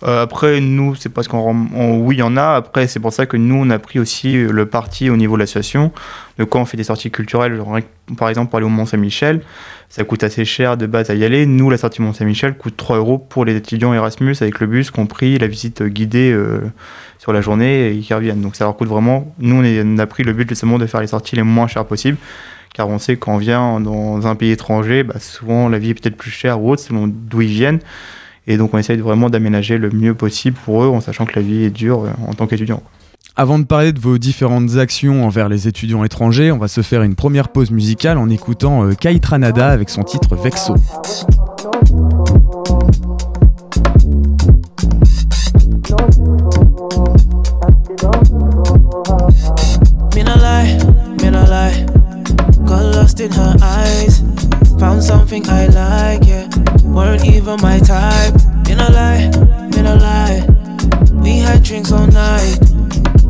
Euh, 0.05 0.23
après, 0.23 0.61
nous, 0.61 0.95
c'est 0.95 1.09
parce 1.09 1.29
qu'on. 1.29 1.55
oui, 2.01 2.17
il 2.17 2.19
y 2.19 2.23
en 2.23 2.37
a. 2.37 2.57
Après, 2.57 2.87
c'est 2.87 3.01
pour 3.01 3.13
ça 3.13 3.27
que 3.27 3.37
nous, 3.37 3.55
on 3.55 3.71
a 3.71 3.79
pris 3.79 3.99
aussi 3.99 4.37
euh, 4.37 4.51
le 4.51 4.67
parti 4.67 5.11
au 5.11 5.17
niveau 5.17 5.37
de 5.37 5.41
l'association. 5.41 5.93
De 6.39 6.45
quand 6.45 6.61
on 6.61 6.65
fait 6.65 6.77
des 6.77 6.85
sorties 6.85 7.11
culturelles, 7.11 7.63
par 8.17 8.29
exemple, 8.29 8.51
pour 8.51 8.57
aller 8.57 8.67
au 8.67 8.71
Mont-Saint-Michel, 8.71 9.43
ça 9.89 10.03
coûte 10.05 10.25
assez 10.25 10.45
cher 10.45 10.77
de 10.77 10.87
base 10.87 11.11
à 11.11 11.15
y 11.15 11.25
aller. 11.25 11.47
Nous, 11.47 11.71
la 11.71 11.77
sortie 11.77 12.03
Mont-Saint-Michel 12.03 12.57
coûte 12.57 12.77
3 12.77 12.97
euros 12.97 13.19
pour 13.19 13.45
les 13.45 13.55
étudiants 13.55 13.93
Erasmus 13.93 14.37
avec 14.41 14.59
le 14.61 14.67
bus, 14.67 14.91
compris 14.91 15.39
la 15.39 15.47
visite 15.47 15.83
guidée 15.83 16.33
euh, 16.33 16.61
sur 17.19 17.33
la 17.33 17.41
journée 17.41 17.95
et 17.95 17.99
qui 18.01 18.13
reviennent. 18.15 18.41
Donc, 18.41 18.57
ça 18.57 18.65
leur 18.65 18.77
coûte 18.77 18.89
vraiment. 18.89 19.35
Nous, 19.39 19.57
on, 19.57 19.95
on 19.95 19.99
a 19.99 20.07
pris 20.07 20.23
le 20.25 20.33
but 20.33 20.49
justement 20.49 20.79
de 20.79 20.87
faire 20.87 21.01
les 21.01 21.09
sorties 21.09 21.37
les 21.37 21.43
moins 21.43 21.69
chères 21.69 21.85
possibles. 21.85 22.19
Car 22.75 22.89
on 22.89 22.99
sait 22.99 23.17
quand 23.17 23.35
on 23.35 23.39
vient 23.39 23.81
dans 23.81 24.27
un 24.27 24.35
pays 24.35 24.51
étranger, 24.51 25.03
bah, 25.03 25.19
souvent 25.19 25.69
la 25.69 25.79
vie 25.79 25.91
est 25.91 25.95
peut-être 25.95 26.17
plus 26.17 26.31
chère 26.31 26.63
ou 26.63 26.71
autre 26.71 26.83
selon 26.83 27.07
d'où 27.07 27.43
ils 27.43 27.49
viennent. 27.53 27.81
Et 28.47 28.57
donc 28.57 28.75
on 28.75 28.79
essaye 28.79 28.99
vraiment 28.99 29.31
d'aménager 29.31 29.79
le 29.79 29.91
mieux 29.91 30.15
possible 30.15 30.57
pour 30.65 30.83
eux, 30.83 30.89
en 30.89 31.01
sachant 31.01 31.27
que 31.27 31.37
la 31.37 31.43
vie 31.43 31.65
est 31.65 31.71
dure 31.71 32.05
euh, 32.05 32.11
en 32.27 32.35
tant 32.35 32.47
qu'étudiant. 32.47 32.83
Avant 33.35 33.59
de 33.59 33.65
parler 33.65 33.93
de 33.93 33.99
vos 33.99 34.19
différentes 34.19 34.77
actions 34.77 35.25
envers 35.25 35.49
les 35.49 35.67
étudiants 35.67 36.05
étrangers, 36.05 36.53
on 36.53 36.59
va 36.59 36.69
se 36.69 36.83
faire 36.83 37.03
une 37.03 37.15
première 37.15 37.49
pause 37.49 37.71
musicale 37.71 38.19
en 38.19 38.29
écoutant 38.29 38.85
euh, 38.85 38.93
Kai 38.93 39.19
Tranada 39.21 39.69
avec 39.69 39.89
son 39.89 40.03
titre 40.03 40.37
Vexo. 40.37 40.75
Me 50.15 50.23
no 50.23 50.35
lie, 50.37 50.77
me 51.23 51.31
no 51.31 51.43
lie. 51.47 51.87
Got 52.67 52.95
lost 52.95 53.21
in 53.21 53.31
her 53.33 53.57
eyes. 53.63 54.32
Found 54.83 55.05
something 55.05 55.49
I 55.49 55.67
like, 55.67 56.27
yeah. 56.27 56.49
Weren't 56.83 57.25
even 57.25 57.61
my 57.63 57.79
type. 57.79 58.35
Me 58.67 58.75
no 58.75 58.89
lie, 58.89 59.31
me 59.71 59.81
no 59.81 59.95
lie. 59.95 60.45
We 61.23 61.39
had 61.39 61.63
drinks 61.63 61.93
all 61.93 62.09
night. 62.09 62.59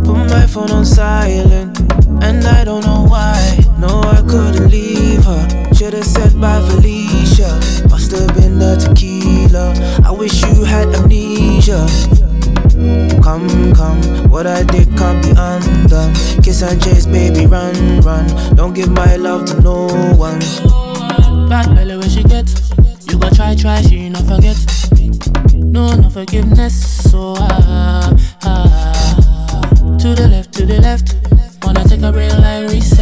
Put 0.02 0.16
my 0.32 0.46
phone 0.46 0.70
on 0.70 0.86
silent, 0.86 1.78
and 2.22 2.42
I 2.46 2.64
don't 2.64 2.82
know 2.86 3.04
why. 3.06 3.36
No, 3.78 4.00
I 4.00 4.22
couldn't 4.26 4.70
leave 4.70 5.24
her. 5.24 5.74
Should've 5.74 6.06
said 6.06 6.40
bye, 6.40 6.58
Felicia. 6.70 7.60
Must've 7.90 8.34
been 8.34 8.58
the 8.58 8.76
tequila. 8.80 9.74
I 10.06 10.10
wish 10.10 10.42
you 10.42 10.64
had 10.64 10.88
amnesia. 10.94 11.86
Come, 13.22 13.74
come, 13.74 14.00
what 14.30 14.46
I 14.46 14.62
did 14.62 14.88
can't 14.96 15.22
be 15.22 15.34
undone. 15.36 16.14
Kiss 16.42 16.62
and 16.62 16.82
chase, 16.82 17.04
baby, 17.04 17.44
run, 17.44 18.00
run. 18.00 18.26
Don't 18.56 18.72
give 18.72 18.88
my 18.88 19.16
love 19.16 19.44
to 19.48 19.60
no 19.60 19.86
one. 20.16 20.40
Bad 21.48 21.74
belly 21.74 21.96
where 21.96 22.08
she 22.08 22.22
get. 22.22 22.48
You 23.10 23.18
go 23.18 23.28
try, 23.30 23.54
try, 23.54 23.82
she 23.82 24.08
not 24.08 24.24
forget. 24.24 24.56
No, 25.54 25.94
no 25.96 26.10
forgiveness. 26.10 27.10
So 27.10 27.34
ah, 27.38 28.12
ah. 28.42 29.96
To 30.00 30.14
the 30.14 30.28
left, 30.28 30.52
to 30.54 30.66
the 30.66 30.80
left. 30.80 31.14
Wanna 31.64 31.84
take 31.84 32.02
a 32.02 32.12
break 32.12 32.32
like 32.38 32.70
reset. 32.70 33.01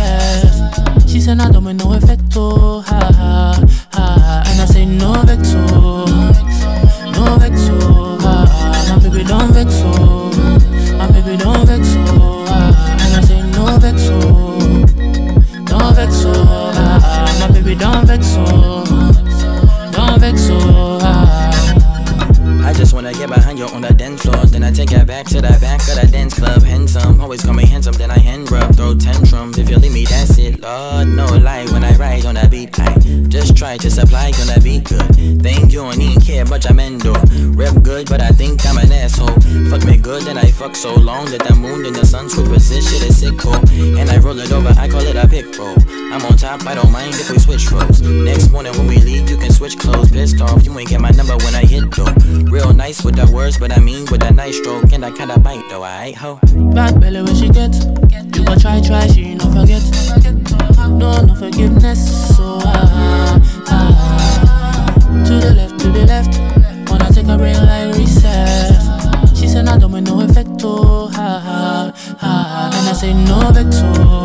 Long 41.21 41.31
that 41.39 41.57
moon 41.57 41.85
and 41.85 41.95
the 41.95 42.05
sun 42.05 42.29
superposition 42.29 42.83
shit 42.83 43.09
is 43.09 43.21
sick 43.21 43.37
cool. 43.39 43.61
And 43.99 44.09
I 44.09 44.19
roll 44.19 44.39
it 44.39 44.53
over, 44.53 44.73
I 44.79 44.89
call 44.89 45.05
it 45.05 45.17
a 45.17 45.27
pick 45.29 45.47
roll. 45.59 45.77
I'm 46.13 46.25
on 46.25 46.37
top, 46.37 46.67
I 46.67 46.75
don't 46.75 46.91
mind 46.91 47.15
if 47.15 47.31
we 47.31 47.39
switch 47.39 47.71
roles. 47.71 48.01
Next 48.01 48.51
morning 48.51 48.73
when 48.79 48.87
we 48.87 48.97
leave, 48.99 49.29
you 49.29 49.37
can 49.37 49.53
switch 49.53 49.79
clothes. 49.79 50.11
Pissed 50.11 50.41
off, 50.41 50.65
you 50.65 50.77
ain't 50.79 50.89
get 50.89 51.01
my 51.01 51.11
number 51.11 51.37
when 51.45 51.55
I 51.55 51.65
hit 51.65 51.85
though. 51.93 52.13
Real 52.51 52.73
nice 52.73 53.05
with 53.05 53.17
the 53.17 53.31
words, 53.33 53.59
but 53.59 53.73
I 53.73 53.81
mean 53.81 54.07
with 54.11 54.23
a 54.23 54.33
nice 54.33 54.57
stroke. 54.59 54.93
And 54.93 55.05
I 55.05 55.11
kinda 55.11 55.39
bite 55.39 55.65
though, 55.69 55.83
I 55.83 56.07
ain't 56.07 56.17
ho. 56.17 56.39
Bad 56.75 57.01
belly 57.01 57.23
when 57.23 57.35
she 57.35 57.49
get. 57.49 57.75
You 58.35 58.45
go 58.45 58.55
try, 58.57 58.81
try, 58.81 59.07
she 59.09 59.35
no 59.35 59.45
forget. 59.53 59.85
No, 60.89 61.21
no 61.25 61.35
forgiveness. 61.35 62.01
So 62.37 62.59
ah, 62.65 62.90
know 73.13 73.51
the 73.51 73.65
tour. 73.65 74.20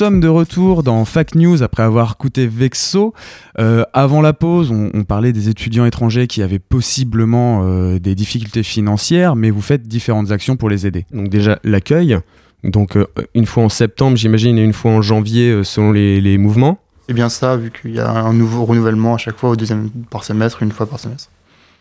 Sommes 0.00 0.20
de 0.20 0.28
retour 0.28 0.82
dans 0.82 1.04
Fact 1.04 1.34
News 1.34 1.62
après 1.62 1.82
avoir 1.82 2.12
écouté 2.12 2.46
Vexo. 2.46 3.12
Euh, 3.58 3.84
avant 3.92 4.22
la 4.22 4.32
pause, 4.32 4.70
on, 4.70 4.88
on 4.94 5.04
parlait 5.04 5.34
des 5.34 5.50
étudiants 5.50 5.84
étrangers 5.84 6.26
qui 6.26 6.40
avaient 6.42 6.58
possiblement 6.58 7.64
euh, 7.64 7.98
des 7.98 8.14
difficultés 8.14 8.62
financières, 8.62 9.36
mais 9.36 9.50
vous 9.50 9.60
faites 9.60 9.86
différentes 9.86 10.30
actions 10.30 10.56
pour 10.56 10.70
les 10.70 10.86
aider. 10.86 11.04
Donc 11.12 11.28
déjà 11.28 11.58
l'accueil, 11.64 12.18
donc 12.64 12.96
euh, 12.96 13.04
une 13.34 13.44
fois 13.44 13.64
en 13.64 13.68
septembre 13.68 14.16
j'imagine 14.16 14.56
et 14.56 14.64
une 14.64 14.72
fois 14.72 14.92
en 14.92 15.02
janvier 15.02 15.50
euh, 15.50 15.64
selon 15.64 15.92
les, 15.92 16.22
les 16.22 16.38
mouvements. 16.38 16.78
C'est 17.06 17.12
bien 17.12 17.28
ça, 17.28 17.58
vu 17.58 17.70
qu'il 17.70 17.94
y 17.94 18.00
a 18.00 18.10
un 18.10 18.32
nouveau 18.32 18.64
renouvellement 18.64 19.16
à 19.16 19.18
chaque 19.18 19.36
fois, 19.36 19.50
au 19.50 19.56
deuxième 19.56 19.90
par 20.10 20.24
semestre, 20.24 20.62
une 20.62 20.72
fois 20.72 20.86
par 20.86 20.98
semestre. 20.98 21.28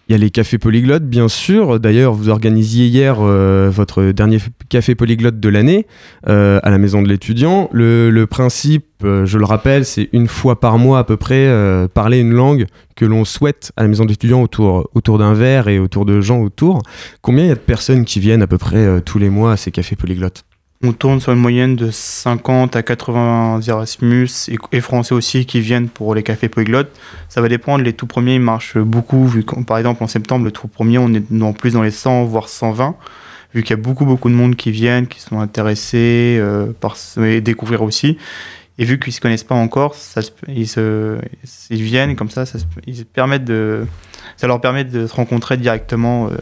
Il 0.09 0.13
y 0.13 0.15
a 0.15 0.17
les 0.17 0.31
cafés 0.31 0.57
polyglottes 0.57 1.05
bien 1.05 1.27
sûr. 1.27 1.79
D'ailleurs 1.79 2.13
vous 2.13 2.29
organisiez 2.29 2.87
hier 2.87 3.17
euh, 3.19 3.69
votre 3.71 4.05
dernier 4.05 4.39
café 4.67 4.95
polyglotte 4.95 5.39
de 5.39 5.49
l'année 5.49 5.85
euh, 6.27 6.59
à 6.63 6.71
la 6.71 6.79
maison 6.79 7.03
de 7.03 7.07
l'étudiant. 7.07 7.69
Le, 7.71 8.25
principe, 8.25 8.87
euh, 9.03 9.27
je 9.27 9.37
le 9.37 9.45
rappelle, 9.45 9.85
c'est 9.85 10.09
une 10.11 10.27
fois 10.27 10.59
par 10.59 10.79
mois 10.79 10.97
à 10.97 11.03
peu 11.03 11.15
près 11.15 11.45
euh, 11.45 11.87
parler 11.87 12.17
une 12.17 12.33
langue 12.33 12.65
que 12.95 13.05
l'on 13.05 13.23
souhaite 13.23 13.71
à 13.77 13.83
la 13.83 13.87
maison 13.87 14.03
de 14.03 14.09
l'étudiant 14.09 14.41
autour, 14.41 14.89
autour 14.95 15.19
d'un 15.19 15.35
verre 15.35 15.67
et 15.67 15.77
autour 15.77 16.05
de 16.05 16.21
gens 16.21 16.41
autour. 16.41 16.81
Combien 17.21 17.43
il 17.43 17.49
y 17.49 17.51
a 17.51 17.55
de 17.55 17.59
personnes 17.59 18.03
qui 18.03 18.19
viennent 18.19 18.41
à 18.41 18.47
peu 18.47 18.57
près 18.57 19.01
tous 19.01 19.19
les 19.19 19.29
mois 19.29 19.51
à 19.51 19.57
ces 19.57 19.69
cafés 19.69 19.95
polyglottes? 19.95 20.43
On 20.81 20.93
tourne 20.93 21.19
sur 21.19 21.33
une 21.33 21.39
moyenne 21.39 21.75
de 21.75 21.91
50 21.91 22.77
à 22.77 22.83
80 22.83 23.59
Erasmus 23.67 24.29
et, 24.71 24.79
français 24.79 25.13
aussi 25.13 25.45
qui 25.45 25.59
viennent 25.59 25.89
pour 25.89 26.15
les 26.15 26.23
cafés 26.23 26.47
polyglottes. 26.47 26.97
Ça 27.27 27.41
va 27.41 27.49
dépendre, 27.49 27.83
les 27.83 27.91
tout 27.91 28.07
premiers 28.07 28.35
ils 28.35 28.39
marchent 28.39 28.77
beaucoup, 28.77 29.27
vu 29.27 29.43
par 29.67 29.77
exemple 29.77 30.01
en 30.01 30.07
septembre, 30.07 30.45
le 30.45 30.51
tout 30.51 30.69
premier, 30.69 30.97
on 30.97 31.13
est 31.13 31.41
en 31.41 31.51
plus 31.51 31.73
dans 31.73 31.81
les 31.81 31.91
100 31.91 32.23
voire 32.23 32.47
120, 32.47 32.95
vu 33.53 33.63
qu'il 33.63 33.71
y 33.71 33.73
a 33.73 33.81
beaucoup 33.81 34.05
beaucoup 34.05 34.29
de 34.29 34.35
monde 34.35 34.55
qui 34.55 34.71
viennent, 34.71 35.07
qui 35.07 35.19
sont 35.19 35.41
intéressés 35.41 36.37
euh, 36.39 36.71
par 36.79 36.95
et 37.21 37.41
découvrir 37.41 37.81
aussi. 37.81 38.17
Et 38.77 38.85
vu 38.85 38.99
qu'ils 38.99 39.11
ne 39.11 39.15
se 39.15 39.19
connaissent 39.19 39.43
pas 39.43 39.55
encore, 39.55 39.95
ça 39.95 40.21
ils, 40.47 40.65
se, 40.65 41.17
ils 41.69 41.83
viennent 41.83 42.15
comme 42.15 42.29
ça, 42.29 42.45
ça, 42.45 42.57
ils 42.87 43.05
permettent 43.05 43.43
de, 43.43 43.85
ça 44.37 44.47
leur 44.47 44.61
permet 44.61 44.85
de 44.85 45.07
se 45.07 45.13
rencontrer 45.13 45.57
directement 45.57 46.27
euh, 46.27 46.37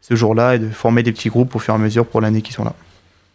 ce 0.00 0.16
jour-là 0.16 0.56
et 0.56 0.58
de 0.58 0.70
former 0.70 1.04
des 1.04 1.12
petits 1.12 1.28
groupes 1.28 1.54
au 1.54 1.60
fur 1.60 1.72
et 1.72 1.76
à 1.76 1.78
mesure 1.78 2.04
pour 2.04 2.20
l'année 2.20 2.42
qui 2.42 2.52
sont 2.52 2.64
là. 2.64 2.74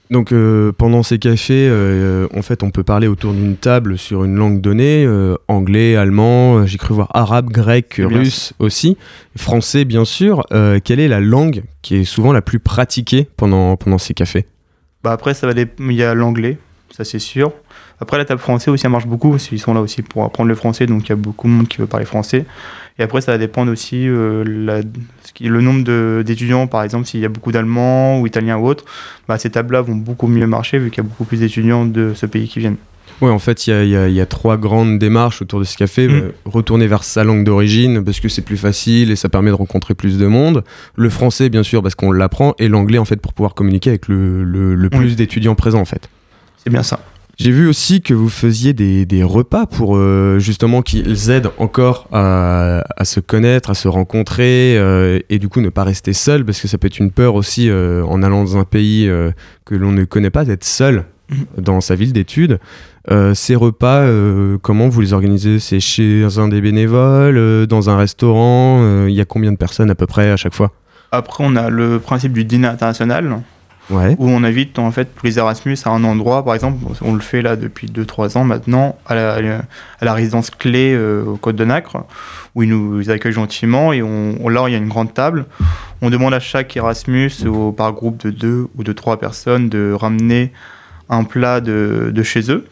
Donc 0.09 0.31
euh, 0.31 0.71
pendant 0.71 1.01
ces 1.01 1.17
cafés, 1.17 1.67
euh, 1.69 2.27
en 2.35 2.41
fait, 2.41 2.61
on 2.61 2.71
peut 2.71 2.83
parler 2.83 3.07
autour 3.07 3.33
d'une 3.33 3.55
table 3.55 3.97
sur 3.97 4.23
une 4.23 4.35
langue 4.35 4.61
donnée, 4.61 5.05
euh, 5.05 5.35
anglais, 5.47 5.95
allemand, 5.95 6.65
j'ai 6.65 6.77
cru 6.77 6.93
voir 6.93 7.09
arabe, 7.15 7.49
grec, 7.49 7.95
Bien 7.97 8.19
russe 8.19 8.53
aussi, 8.59 8.97
français 9.35 9.85
bien 9.85 10.05
sûr. 10.05 10.43
Quelle 10.83 10.99
est 10.99 11.07
la 11.07 11.19
langue 11.19 11.63
qui 11.81 11.95
est 11.95 12.03
souvent 12.03 12.33
la 12.33 12.41
plus 12.41 12.59
pratiquée 12.59 13.27
pendant, 13.37 13.77
pendant 13.77 13.97
ces 13.97 14.13
cafés? 14.13 14.45
Bah 15.03 15.11
après, 15.11 15.33
ça 15.33 15.47
va 15.47 15.53
il 15.59 15.91
y 15.93 16.03
a 16.03 16.13
l'anglais, 16.13 16.57
ça 16.95 17.03
c'est 17.03 17.19
sûr. 17.19 17.53
Après, 17.99 18.17
la 18.17 18.25
table 18.25 18.41
français 18.41 18.69
aussi, 18.69 18.85
elle 18.85 18.91
marche 18.91 19.07
beaucoup, 19.07 19.31
parce 19.31 19.47
qu'ils 19.47 19.59
sont 19.59 19.73
là 19.73 19.81
aussi 19.81 20.01
pour 20.01 20.25
apprendre 20.25 20.49
le 20.49 20.55
français, 20.55 20.85
donc 20.85 21.05
il 21.05 21.09
y 21.09 21.13
a 21.13 21.15
beaucoup 21.15 21.47
de 21.47 21.53
monde 21.53 21.67
qui 21.67 21.77
veut 21.77 21.87
parler 21.87 22.05
français. 22.05 22.45
Et 22.99 23.03
après, 23.03 23.21
ça 23.21 23.31
va 23.31 23.37
dépendre 23.37 23.71
aussi 23.71 24.07
euh, 24.07 24.43
la- 24.45 24.81
le 25.41 25.61
nombre 25.61 26.21
d'étudiants, 26.21 26.67
par 26.67 26.83
exemple, 26.83 27.07
s'il 27.07 27.19
y 27.21 27.25
a 27.25 27.29
beaucoup 27.29 27.51
d'Allemands 27.51 28.19
ou 28.21 28.27
Italiens 28.27 28.57
ou 28.57 28.67
autres, 28.67 28.85
bah, 29.27 29.37
ces 29.39 29.49
tables-là 29.49 29.81
vont 29.81 29.95
beaucoup 29.95 30.27
mieux 30.27 30.45
marcher, 30.45 30.77
vu 30.77 30.91
qu'il 30.91 31.03
y 31.03 31.05
a 31.05 31.09
beaucoup 31.09 31.23
plus 31.25 31.39
d'étudiants 31.39 31.85
de 31.85 32.13
ce 32.15 32.25
pays 32.27 32.47
qui 32.47 32.59
viennent. 32.59 32.75
Ouais, 33.21 33.29
en 33.31 33.39
fait, 33.39 33.67
il 33.67 33.73
y 33.85 33.89
y 33.89 33.95
a- 33.95 34.07
il 34.09 34.13
y 34.13 34.21
a 34.21 34.25
trois 34.25 34.57
grandes 34.57 34.99
démarches 34.99 35.41
autour 35.41 35.59
de 35.59 35.63
ce 35.65 35.75
café. 35.77 36.07
Mm. 36.07 36.11
Euh, 36.11 36.31
retourner 36.45 36.87
vers 36.87 37.03
sa 37.03 37.23
langue 37.23 37.43
d'origine, 37.43 38.03
parce 38.03 38.19
que 38.19 38.27
c'est 38.29 38.41
plus 38.41 38.57
facile 38.57 39.11
et 39.11 39.15
ça 39.15 39.29
permet 39.29 39.49
de 39.49 39.55
rencontrer 39.55 39.93
plus 39.95 40.17
de 40.17 40.27
monde. 40.27 40.63
Le 40.95 41.09
français, 41.09 41.49
bien 41.49 41.63
sûr, 41.63 41.81
parce 41.81 41.95
qu'on 41.95 42.11
l'apprend. 42.11 42.53
Et 42.59 42.67
l'anglais, 42.67 42.97
en 42.99 43.05
fait, 43.05 43.17
pour 43.17 43.33
pouvoir 43.33 43.53
communiquer 43.55 43.89
avec 43.91 44.07
le, 44.07 44.43
le- 44.43 44.75
le 44.75 44.89
plus 44.89 44.99
Oui. 45.09 45.15
d'étudiants 45.15 45.55
présents, 45.55 45.79
en 45.81 45.85
fait. 45.85 46.09
C'est 46.63 46.69
bien 46.69 46.83
ça. 46.83 46.99
J'ai 47.39 47.49
vu 47.49 47.67
aussi 47.67 48.01
que 48.01 48.13
vous 48.13 48.29
faisiez 48.29 48.73
des, 48.73 49.07
des 49.07 49.23
repas 49.23 49.65
pour 49.65 49.97
euh, 49.97 50.37
justement 50.37 50.83
qu'ils 50.83 51.31
aident 51.31 51.49
encore 51.57 52.07
à, 52.11 52.83
à 52.95 53.05
se 53.05 53.19
connaître, 53.19 53.71
à 53.71 53.73
se 53.73 53.87
rencontrer 53.87 54.77
euh, 54.77 55.19
et 55.29 55.39
du 55.39 55.49
coup 55.49 55.59
ne 55.59 55.69
pas 55.69 55.83
rester 55.83 56.13
seul 56.13 56.45
parce 56.45 56.61
que 56.61 56.67
ça 56.67 56.77
peut 56.77 56.85
être 56.85 56.99
une 56.99 57.09
peur 57.09 57.33
aussi 57.33 57.69
euh, 57.69 58.05
en 58.05 58.21
allant 58.21 58.43
dans 58.43 58.57
un 58.57 58.65
pays 58.65 59.09
que 59.65 59.73
l'on 59.73 59.91
ne 59.91 60.03
connaît 60.03 60.29
pas 60.29 60.45
d'être 60.45 60.63
seul 60.63 61.05
dans 61.57 61.81
sa 61.81 61.95
ville 61.95 62.13
d'études. 62.13 62.59
Ces 63.33 63.55
repas, 63.55 64.07
comment 64.61 64.87
vous 64.87 65.01
les 65.01 65.13
organisez? 65.13 65.59
C'est 65.59 65.79
chez 65.79 66.25
un 66.37 66.47
des 66.47 66.61
bénévoles, 66.61 67.65
dans 67.67 67.89
un 67.89 67.97
restaurant 67.97 69.07
Il 69.07 69.13
y 69.13 69.21
a 69.21 69.25
combien 69.25 69.51
de 69.51 69.57
personnes 69.57 69.89
à 69.89 69.95
peu 69.95 70.05
près 70.05 70.29
à 70.29 70.37
chaque 70.37 70.53
fois? 70.53 70.71
Après, 71.11 71.43
on 71.45 71.55
a 71.55 71.69
le 71.69 71.99
principe 71.99 72.33
du 72.33 72.45
dîner 72.45 72.67
international, 72.67 73.39
Ouais. 73.89 74.15
où 74.17 74.29
on 74.29 74.43
invite 74.43 74.79
en 74.79 74.91
fait 74.91 75.05
tous 75.15 75.25
les 75.25 75.39
Erasmus 75.39 75.77
à 75.85 75.89
un 75.89 76.03
endroit. 76.03 76.45
Par 76.45 76.53
exemple, 76.55 76.77
on 77.01 77.13
le 77.13 77.19
fait 77.19 77.41
là 77.41 77.55
depuis 77.55 77.87
2-3 77.87 78.37
ans 78.37 78.43
maintenant, 78.45 78.97
à 79.05 79.15
la, 79.15 79.33
à 79.99 80.05
la 80.05 80.13
résidence 80.13 80.49
clé 80.49 80.93
euh, 80.93 81.23
au 81.25 81.35
Côte 81.35 81.55
de 81.57 81.65
Nacre, 81.65 82.05
où 82.55 82.63
ils 82.63 82.69
nous 82.69 83.09
accueillent 83.09 83.33
gentiment. 83.33 83.91
Et 83.91 84.01
on, 84.01 84.47
là, 84.47 84.65
il 84.67 84.71
y 84.71 84.75
a 84.75 84.77
une 84.77 84.87
grande 84.87 85.13
table. 85.13 85.45
On 86.01 86.09
demande 86.09 86.33
à 86.33 86.39
chaque 86.39 86.75
Erasmus, 86.77 87.31
par 87.75 87.91
groupe 87.93 88.25
de 88.25 88.29
2 88.31 88.67
ou 88.77 88.83
de 88.83 88.93
3 88.93 89.19
personnes, 89.19 89.69
de 89.69 89.91
ramener 89.91 90.53
un 91.09 91.23
plat 91.25 91.59
de, 91.59 92.11
de 92.13 92.23
chez 92.23 92.51
eux. 92.51 92.65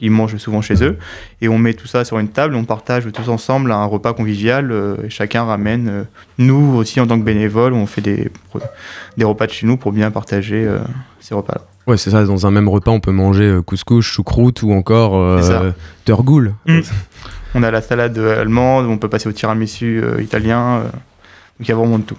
Ils 0.00 0.10
mangent 0.10 0.36
souvent 0.36 0.62
chez 0.62 0.82
eux. 0.84 0.98
Et 1.40 1.48
on 1.48 1.58
met 1.58 1.74
tout 1.74 1.86
ça 1.86 2.04
sur 2.04 2.18
une 2.18 2.28
table, 2.28 2.54
on 2.54 2.64
partage 2.64 3.04
tous 3.12 3.28
ensemble 3.28 3.72
un 3.72 3.84
repas 3.84 4.12
convivial. 4.12 4.70
euh, 4.70 4.96
et 5.04 5.10
chacun 5.10 5.44
ramène, 5.44 5.88
euh, 5.88 6.02
nous 6.38 6.76
aussi 6.76 7.00
en 7.00 7.06
tant 7.06 7.18
que 7.18 7.24
bénévoles, 7.24 7.72
on 7.72 7.86
fait 7.86 8.00
des, 8.00 8.30
des 9.16 9.24
repas 9.24 9.46
de 9.46 9.52
chez 9.52 9.66
nous 9.66 9.76
pour 9.76 9.92
bien 9.92 10.10
partager 10.10 10.64
euh, 10.66 10.78
ces 11.20 11.34
repas-là. 11.34 11.62
Ouais, 11.86 11.96
c'est 11.96 12.10
ça. 12.10 12.24
Dans 12.24 12.46
un 12.46 12.50
même 12.50 12.68
repas, 12.68 12.90
on 12.90 13.00
peut 13.00 13.12
manger 13.12 13.60
couscous, 13.64 14.04
choucroute 14.04 14.62
ou 14.62 14.72
encore 14.72 15.40
turgoule. 16.04 16.54
Mm. 16.66 16.80
On 17.54 17.62
a 17.62 17.70
la 17.70 17.80
salade 17.80 18.18
allemande, 18.18 18.86
on 18.86 18.98
peut 18.98 19.08
passer 19.08 19.28
au 19.28 19.32
tiramisu 19.32 20.02
italien. 20.20 20.80
donc 20.82 21.60
il 21.60 21.68
y 21.68 21.72
a 21.72 21.76
vraiment 21.76 21.98
de 21.98 22.04
tout. 22.04 22.18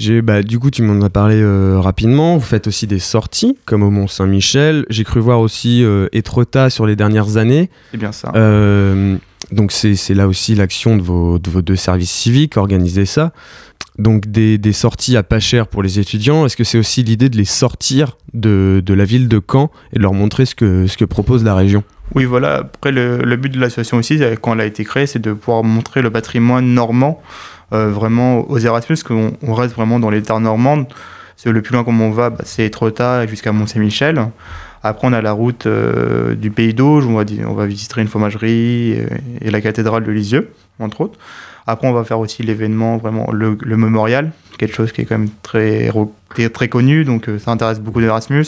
J'ai, 0.00 0.22
bah, 0.22 0.42
du 0.42 0.58
coup, 0.58 0.70
tu 0.70 0.80
m'en 0.80 1.04
as 1.04 1.10
parlé 1.10 1.36
euh, 1.36 1.78
rapidement. 1.78 2.38
Vous 2.38 2.46
faites 2.46 2.66
aussi 2.66 2.86
des 2.86 2.98
sorties, 2.98 3.58
comme 3.66 3.82
au 3.82 3.90
Mont-Saint-Michel. 3.90 4.86
J'ai 4.88 5.04
cru 5.04 5.20
voir 5.20 5.40
aussi 5.40 5.84
euh, 5.84 6.08
Etretat 6.12 6.70
sur 6.70 6.86
les 6.86 6.96
dernières 6.96 7.36
années. 7.36 7.68
C'est 7.90 7.98
bien 7.98 8.10
ça. 8.10 8.32
Euh, 8.34 9.18
donc, 9.52 9.72
c'est 9.72 9.96
c'est 9.96 10.14
là 10.14 10.26
aussi 10.26 10.54
l'action 10.54 10.96
de 10.96 11.02
vos, 11.02 11.38
de 11.38 11.50
vos 11.50 11.60
deux 11.60 11.76
services 11.76 12.10
civiques, 12.10 12.56
organiser 12.56 13.04
ça. 13.04 13.34
Donc, 13.98 14.26
des, 14.26 14.56
des 14.56 14.72
sorties 14.72 15.18
à 15.18 15.22
pas 15.22 15.38
cher 15.38 15.66
pour 15.66 15.82
les 15.82 15.98
étudiants. 15.98 16.46
Est-ce 16.46 16.56
que 16.56 16.64
c'est 16.64 16.78
aussi 16.78 17.02
l'idée 17.02 17.28
de 17.28 17.36
les 17.36 17.44
sortir 17.44 18.16
de, 18.32 18.82
de 18.82 18.94
la 18.94 19.04
ville 19.04 19.28
de 19.28 19.38
Caen 19.52 19.70
et 19.92 19.98
de 19.98 20.02
leur 20.02 20.14
montrer 20.14 20.46
ce 20.46 20.54
que, 20.54 20.86
ce 20.86 20.96
que 20.96 21.04
propose 21.04 21.44
la 21.44 21.54
région? 21.54 21.84
Oui, 22.14 22.24
voilà. 22.24 22.54
Après, 22.74 22.90
le, 22.90 23.18
le 23.18 23.36
but 23.36 23.52
de 23.52 23.60
l'association 23.60 23.98
aussi, 23.98 24.18
quand 24.40 24.54
elle 24.54 24.62
a 24.62 24.64
été 24.64 24.82
créée, 24.82 25.06
c'est 25.06 25.18
de 25.18 25.34
pouvoir 25.34 25.62
montrer 25.62 26.00
le 26.00 26.10
patrimoine 26.10 26.72
normand 26.72 27.20
vraiment 27.70 28.50
aux 28.50 28.58
Erasmus, 28.58 28.96
qu'on 29.06 29.32
on 29.42 29.54
reste 29.54 29.74
vraiment 29.74 30.00
dans 30.00 30.10
les 30.10 30.22
terres 30.22 30.40
normandes. 30.40 30.86
Le 31.44 31.62
plus 31.62 31.72
loin 31.72 31.84
comme 31.84 32.00
on 32.00 32.10
va, 32.10 32.30
bah, 32.30 32.42
c'est 32.44 32.66
Etretat 32.66 33.26
jusqu'à 33.26 33.52
Mont-Saint-Michel. 33.52 34.28
Après, 34.82 35.06
on 35.06 35.12
a 35.12 35.20
la 35.20 35.32
route 35.32 35.66
euh, 35.66 36.34
du 36.34 36.50
Pays 36.50 36.74
d'Auge, 36.74 37.06
on 37.06 37.14
va, 37.14 37.24
on 37.46 37.54
va 37.54 37.66
visiter 37.66 38.00
une 38.00 38.08
fromagerie 38.08 38.92
et, 39.40 39.50
la 39.50 39.60
cathédrale 39.60 40.04
de 40.04 40.10
Lisieux, 40.10 40.52
entre 40.78 41.02
autres. 41.02 41.18
Après, 41.66 41.86
on 41.86 41.92
va 41.92 42.04
faire 42.04 42.18
aussi 42.18 42.42
l'événement, 42.42 42.96
vraiment 42.96 43.30
le, 43.30 43.56
mémorial, 43.76 44.32
quelque 44.58 44.74
chose 44.74 44.92
qui 44.92 45.02
est 45.02 45.04
quand 45.04 45.18
même 45.18 45.30
très, 45.42 45.90
très, 46.52 46.68
connu, 46.68 47.04
donc 47.04 47.28
euh, 47.28 47.38
ça 47.38 47.50
intéresse 47.50 47.80
beaucoup 47.80 48.00
d'Erasmus. 48.00 48.46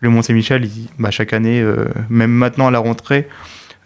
Le 0.00 0.10
Mont-Saint-Michel, 0.10 0.68
bah, 0.98 1.10
chaque 1.10 1.32
année, 1.32 1.60
euh, 1.60 1.86
même 2.08 2.32
maintenant 2.32 2.66
à 2.66 2.70
la 2.70 2.80
rentrée, 2.80 3.28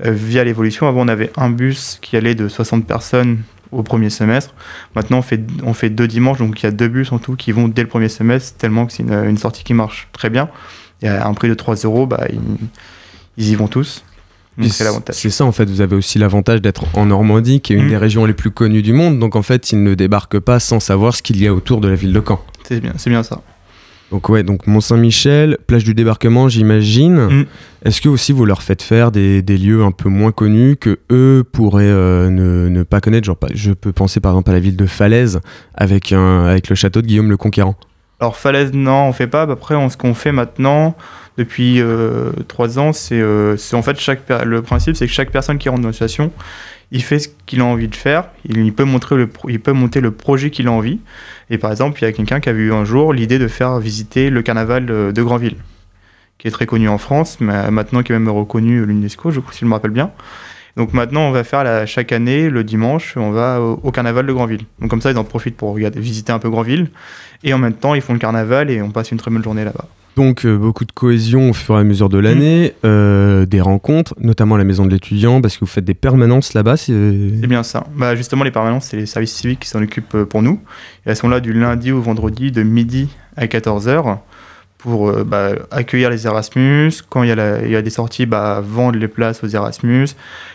euh, 0.04 0.10
via 0.10 0.42
l'évolution, 0.42 0.88
avant 0.88 1.02
on 1.02 1.08
avait 1.08 1.30
un 1.36 1.50
bus 1.50 1.98
qui 2.00 2.16
allait 2.16 2.34
de 2.34 2.48
60 2.48 2.86
personnes 2.86 3.38
au 3.74 3.82
premier 3.82 4.10
semestre. 4.10 4.54
Maintenant, 4.94 5.18
on 5.18 5.22
fait, 5.22 5.40
on 5.62 5.74
fait 5.74 5.90
deux 5.90 6.06
dimanches, 6.08 6.38
donc 6.38 6.60
il 6.62 6.64
y 6.64 6.68
a 6.68 6.72
deux 6.72 6.88
bus 6.88 7.12
en 7.12 7.18
tout 7.18 7.36
qui 7.36 7.52
vont 7.52 7.68
dès 7.68 7.82
le 7.82 7.88
premier 7.88 8.08
semestre, 8.08 8.56
tellement 8.56 8.86
que 8.86 8.92
c'est 8.92 9.02
une, 9.02 9.12
une 9.12 9.38
sortie 9.38 9.64
qui 9.64 9.74
marche 9.74 10.08
très 10.12 10.30
bien. 10.30 10.48
Et 11.02 11.08
à 11.08 11.26
un 11.26 11.34
prix 11.34 11.48
de 11.48 11.54
3 11.54 11.74
euros, 11.84 12.06
bah, 12.06 12.24
ils, 12.32 12.38
ils 13.36 13.50
y 13.50 13.54
vont 13.54 13.68
tous. 13.68 14.04
C'est 15.10 15.30
ça, 15.30 15.44
en 15.44 15.50
fait, 15.52 15.64
vous 15.68 15.80
avez 15.80 15.96
aussi 15.96 16.18
l'avantage 16.20 16.62
d'être 16.62 16.84
en 16.96 17.06
Normandie, 17.06 17.60
qui 17.60 17.72
est 17.72 17.76
une 17.76 17.86
Mm. 17.86 17.88
des 17.88 17.96
régions 17.96 18.24
les 18.24 18.34
plus 18.34 18.52
connues 18.52 18.82
du 18.82 18.92
monde. 18.92 19.18
Donc, 19.18 19.34
en 19.34 19.42
fait, 19.42 19.72
ils 19.72 19.82
ne 19.82 19.94
débarquent 19.94 20.38
pas 20.38 20.60
sans 20.60 20.78
savoir 20.78 21.14
ce 21.16 21.22
qu'il 21.22 21.42
y 21.42 21.48
a 21.48 21.52
autour 21.52 21.80
de 21.80 21.88
la 21.88 21.96
ville 21.96 22.12
de 22.12 22.22
Caen. 22.24 22.40
C'est 22.62 22.80
bien, 22.80 22.92
c'est 22.96 23.10
bien 23.10 23.24
ça. 23.24 23.42
Donc, 24.14 24.28
ouais, 24.28 24.44
donc 24.44 24.68
Mont-Saint-Michel, 24.68 25.58
plage 25.66 25.82
du 25.82 25.92
débarquement, 25.92 26.48
j'imagine. 26.48 27.16
Mm. 27.26 27.44
Est-ce 27.84 28.00
que 28.00 28.08
aussi 28.08 28.30
vous 28.30 28.44
leur 28.44 28.62
faites 28.62 28.80
faire 28.80 29.10
des, 29.10 29.42
des 29.42 29.58
lieux 29.58 29.82
un 29.82 29.90
peu 29.90 30.08
moins 30.08 30.30
connus 30.30 30.76
que 30.76 31.00
eux 31.10 31.42
pourraient 31.50 31.82
euh, 31.88 32.30
ne, 32.30 32.68
ne 32.68 32.82
pas 32.84 33.00
connaître? 33.00 33.26
Genre, 33.26 33.36
pas- 33.36 33.48
je 33.52 33.72
peux 33.72 33.90
penser 33.92 34.20
par 34.20 34.30
exemple 34.34 34.50
à 34.50 34.52
la 34.52 34.60
ville 34.60 34.76
de 34.76 34.86
Falaise 34.86 35.40
avec, 35.74 36.12
un, 36.12 36.44
avec 36.44 36.68
le 36.68 36.76
château 36.76 37.02
de 37.02 37.08
Guillaume 37.08 37.28
le 37.28 37.36
Conquérant. 37.36 37.74
Alors 38.20 38.36
falaise, 38.36 38.72
non, 38.72 39.08
on 39.08 39.12
fait 39.12 39.26
pas. 39.26 39.42
Après, 39.42 39.74
on, 39.74 39.88
ce 39.88 39.96
qu'on 39.96 40.14
fait 40.14 40.32
maintenant, 40.32 40.96
depuis 41.36 41.80
euh, 41.80 42.30
trois 42.46 42.78
ans, 42.78 42.92
c'est 42.92 43.20
euh, 43.20 43.56
c'est 43.56 43.76
en 43.76 43.82
fait 43.82 43.98
chaque 43.98 44.28
le 44.44 44.62
principe, 44.62 44.96
c'est 44.96 45.06
que 45.06 45.12
chaque 45.12 45.30
personne 45.30 45.58
qui 45.58 45.68
rentre 45.68 45.82
dans 45.82 45.88
l'association, 45.88 46.32
il 46.92 47.02
fait 47.02 47.18
ce 47.18 47.28
qu'il 47.46 47.60
a 47.60 47.64
envie 47.64 47.88
de 47.88 47.94
faire. 47.94 48.28
Il, 48.44 48.72
peut 48.72 48.84
montrer 48.84 49.16
le, 49.16 49.28
il 49.48 49.60
peut 49.60 49.72
monter 49.72 50.00
le 50.00 50.12
projet 50.12 50.50
qu'il 50.50 50.68
a 50.68 50.72
envie. 50.72 51.00
Et 51.50 51.58
par 51.58 51.70
exemple, 51.70 51.98
il 52.00 52.04
y 52.04 52.08
a 52.08 52.12
quelqu'un 52.12 52.40
qui 52.40 52.48
avait 52.48 52.62
eu 52.62 52.72
un 52.72 52.84
jour 52.84 53.12
l'idée 53.12 53.38
de 53.38 53.48
faire 53.48 53.78
visiter 53.78 54.30
le 54.30 54.42
carnaval 54.42 54.86
de, 54.86 55.22
Granville, 55.22 55.56
qui 56.38 56.46
est 56.46 56.52
très 56.52 56.66
connu 56.66 56.88
en 56.88 56.98
France, 56.98 57.38
mais 57.40 57.70
maintenant 57.70 58.02
qui 58.02 58.12
est 58.12 58.18
même 58.18 58.28
reconnu 58.28 58.86
l'UNESCO, 58.86 59.32
je 59.32 59.40
crois, 59.40 59.52
si 59.52 59.60
je 59.60 59.66
me 59.66 59.72
rappelle 59.72 59.90
bien. 59.90 60.12
Donc 60.76 60.92
maintenant, 60.92 61.28
on 61.28 61.30
va 61.30 61.44
faire 61.44 61.62
la- 61.64 61.86
chaque 61.86 62.10
année, 62.12 62.50
le 62.50 62.64
dimanche, 62.64 63.16
on 63.16 63.30
va 63.30 63.60
au, 63.60 63.80
au 63.82 63.90
carnaval 63.92 64.26
de 64.26 64.32
Granville. 64.32 64.62
Donc 64.80 64.90
comme 64.90 65.00
ça, 65.00 65.10
ils 65.10 65.18
en 65.18 65.24
profitent 65.24 65.56
pour 65.56 65.72
regarder, 65.74 66.00
visiter 66.00 66.32
un 66.32 66.38
peu 66.38 66.50
Granville. 66.50 66.88
Et 67.44 67.52
en 67.54 67.58
même 67.58 67.74
temps, 67.74 67.94
ils 67.94 68.00
font 68.02 68.12
le 68.12 68.18
carnaval 68.18 68.70
et 68.70 68.82
on 68.82 68.90
passe 68.90 69.10
une 69.12 69.18
très 69.18 69.30
bonne 69.30 69.44
journée 69.44 69.64
là-bas. 69.64 69.86
Donc, 70.16 70.46
euh, 70.46 70.56
beaucoup 70.56 70.84
de 70.84 70.92
cohésion 70.92 71.50
au 71.50 71.52
fur 71.52 71.76
et 71.76 71.80
à 71.80 71.82
mesure 71.82 72.08
de 72.08 72.18
l'année, 72.18 72.72
euh, 72.84 73.46
des 73.46 73.60
rencontres, 73.60 74.14
notamment 74.20 74.54
à 74.54 74.58
la 74.58 74.62
maison 74.64 74.86
de 74.86 74.92
l'étudiant, 74.92 75.40
parce 75.40 75.54
que 75.56 75.60
vous 75.60 75.66
faites 75.66 75.84
des 75.84 75.92
permanences 75.94 76.54
là-bas. 76.54 76.76
c'est- 76.76 76.92
C'est 77.40 77.46
bien 77.48 77.64
ça. 77.64 77.84
Bah, 77.96 78.14
justement, 78.14 78.44
les 78.44 78.52
permanences, 78.52 78.84
c'est 78.86 78.96
les 78.96 79.06
services 79.06 79.34
civiques 79.34 79.58
qui 79.60 79.68
s'en 79.68 79.82
occupent 79.82 80.14
euh, 80.14 80.24
pour 80.24 80.40
nous. 80.42 80.60
Et 81.04 81.10
elles 81.10 81.16
sont 81.16 81.28
là 81.28 81.40
du 81.40 81.52
lundi 81.52 81.90
au 81.90 82.00
vendredi 82.00 82.52
de 82.52 82.62
midi 82.62 83.08
à 83.36 83.48
14h 83.48 84.18
pour 84.84 85.08
euh, 85.08 85.24
bah, 85.24 85.52
accueillir 85.70 86.10
les 86.10 86.26
Erasmus. 86.26 86.92
Quand 87.08 87.22
il 87.22 87.30
y 87.30 87.32
a, 87.32 87.34
la- 87.34 87.62
il 87.64 87.70
y 87.70 87.76
a 87.76 87.80
des 87.80 87.88
sorties, 87.88 88.26
bah, 88.26 88.62
vendre 88.62 88.98
les 88.98 89.08
places 89.08 89.42
aux 89.42 89.48
Erasmus, 89.48 90.08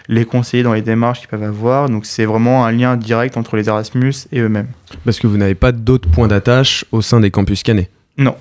les 0.07 0.23
conseiller 0.23 0.61
dans 0.61 0.73
les 0.73 0.83
démarches 0.83 1.19
qu'ils 1.21 1.29
peuvent 1.29 1.41
avoir. 1.43 1.89
Donc 1.89 2.05
c'est 2.05 2.25
vraiment 2.25 2.63
un 2.63 2.71
lien 2.71 2.95
direct 2.95 3.37
entre 3.37 3.57
les 3.57 3.67
Erasmus 3.67 4.13
et 4.31 4.39
eux-mêmes. 4.41 4.67
Parce 5.03 5.19
que 5.19 5.25
vous 5.25 5.37
n'avez 5.37 5.55
pas 5.55 5.71
d'autres 5.71 6.07
points 6.07 6.27
d'attache 6.27 6.85
au 6.91 7.01
sein 7.01 7.19
des 7.19 7.31
campus 7.31 7.63
canets. 7.63 7.89
Non. 8.19 8.35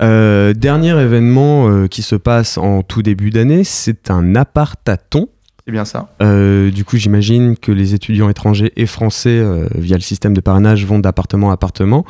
Euh, 0.00 0.54
dernier 0.54 0.98
événement 0.98 1.68
euh, 1.68 1.86
qui 1.86 2.00
se 2.02 2.16
passe 2.16 2.56
en 2.56 2.82
tout 2.82 3.02
début 3.02 3.28
d'année, 3.30 3.64
c'est 3.64 4.10
un 4.10 4.34
apartaton. 4.34 5.28
C'est 5.66 5.72
bien 5.72 5.84
ça. 5.84 6.08
Euh, 6.22 6.70
du 6.70 6.84
coup, 6.84 6.96
j'imagine 6.96 7.56
que 7.58 7.70
les 7.70 7.92
étudiants 7.94 8.28
étrangers 8.30 8.72
et 8.76 8.86
français, 8.86 9.44
via 9.76 9.96
le 9.96 10.02
système 10.02 10.34
de 10.34 10.40
parrainage, 10.40 10.84
vont 10.86 10.98
d'appartement 10.98 11.50
à 11.50 11.54
appartement. 11.54 12.04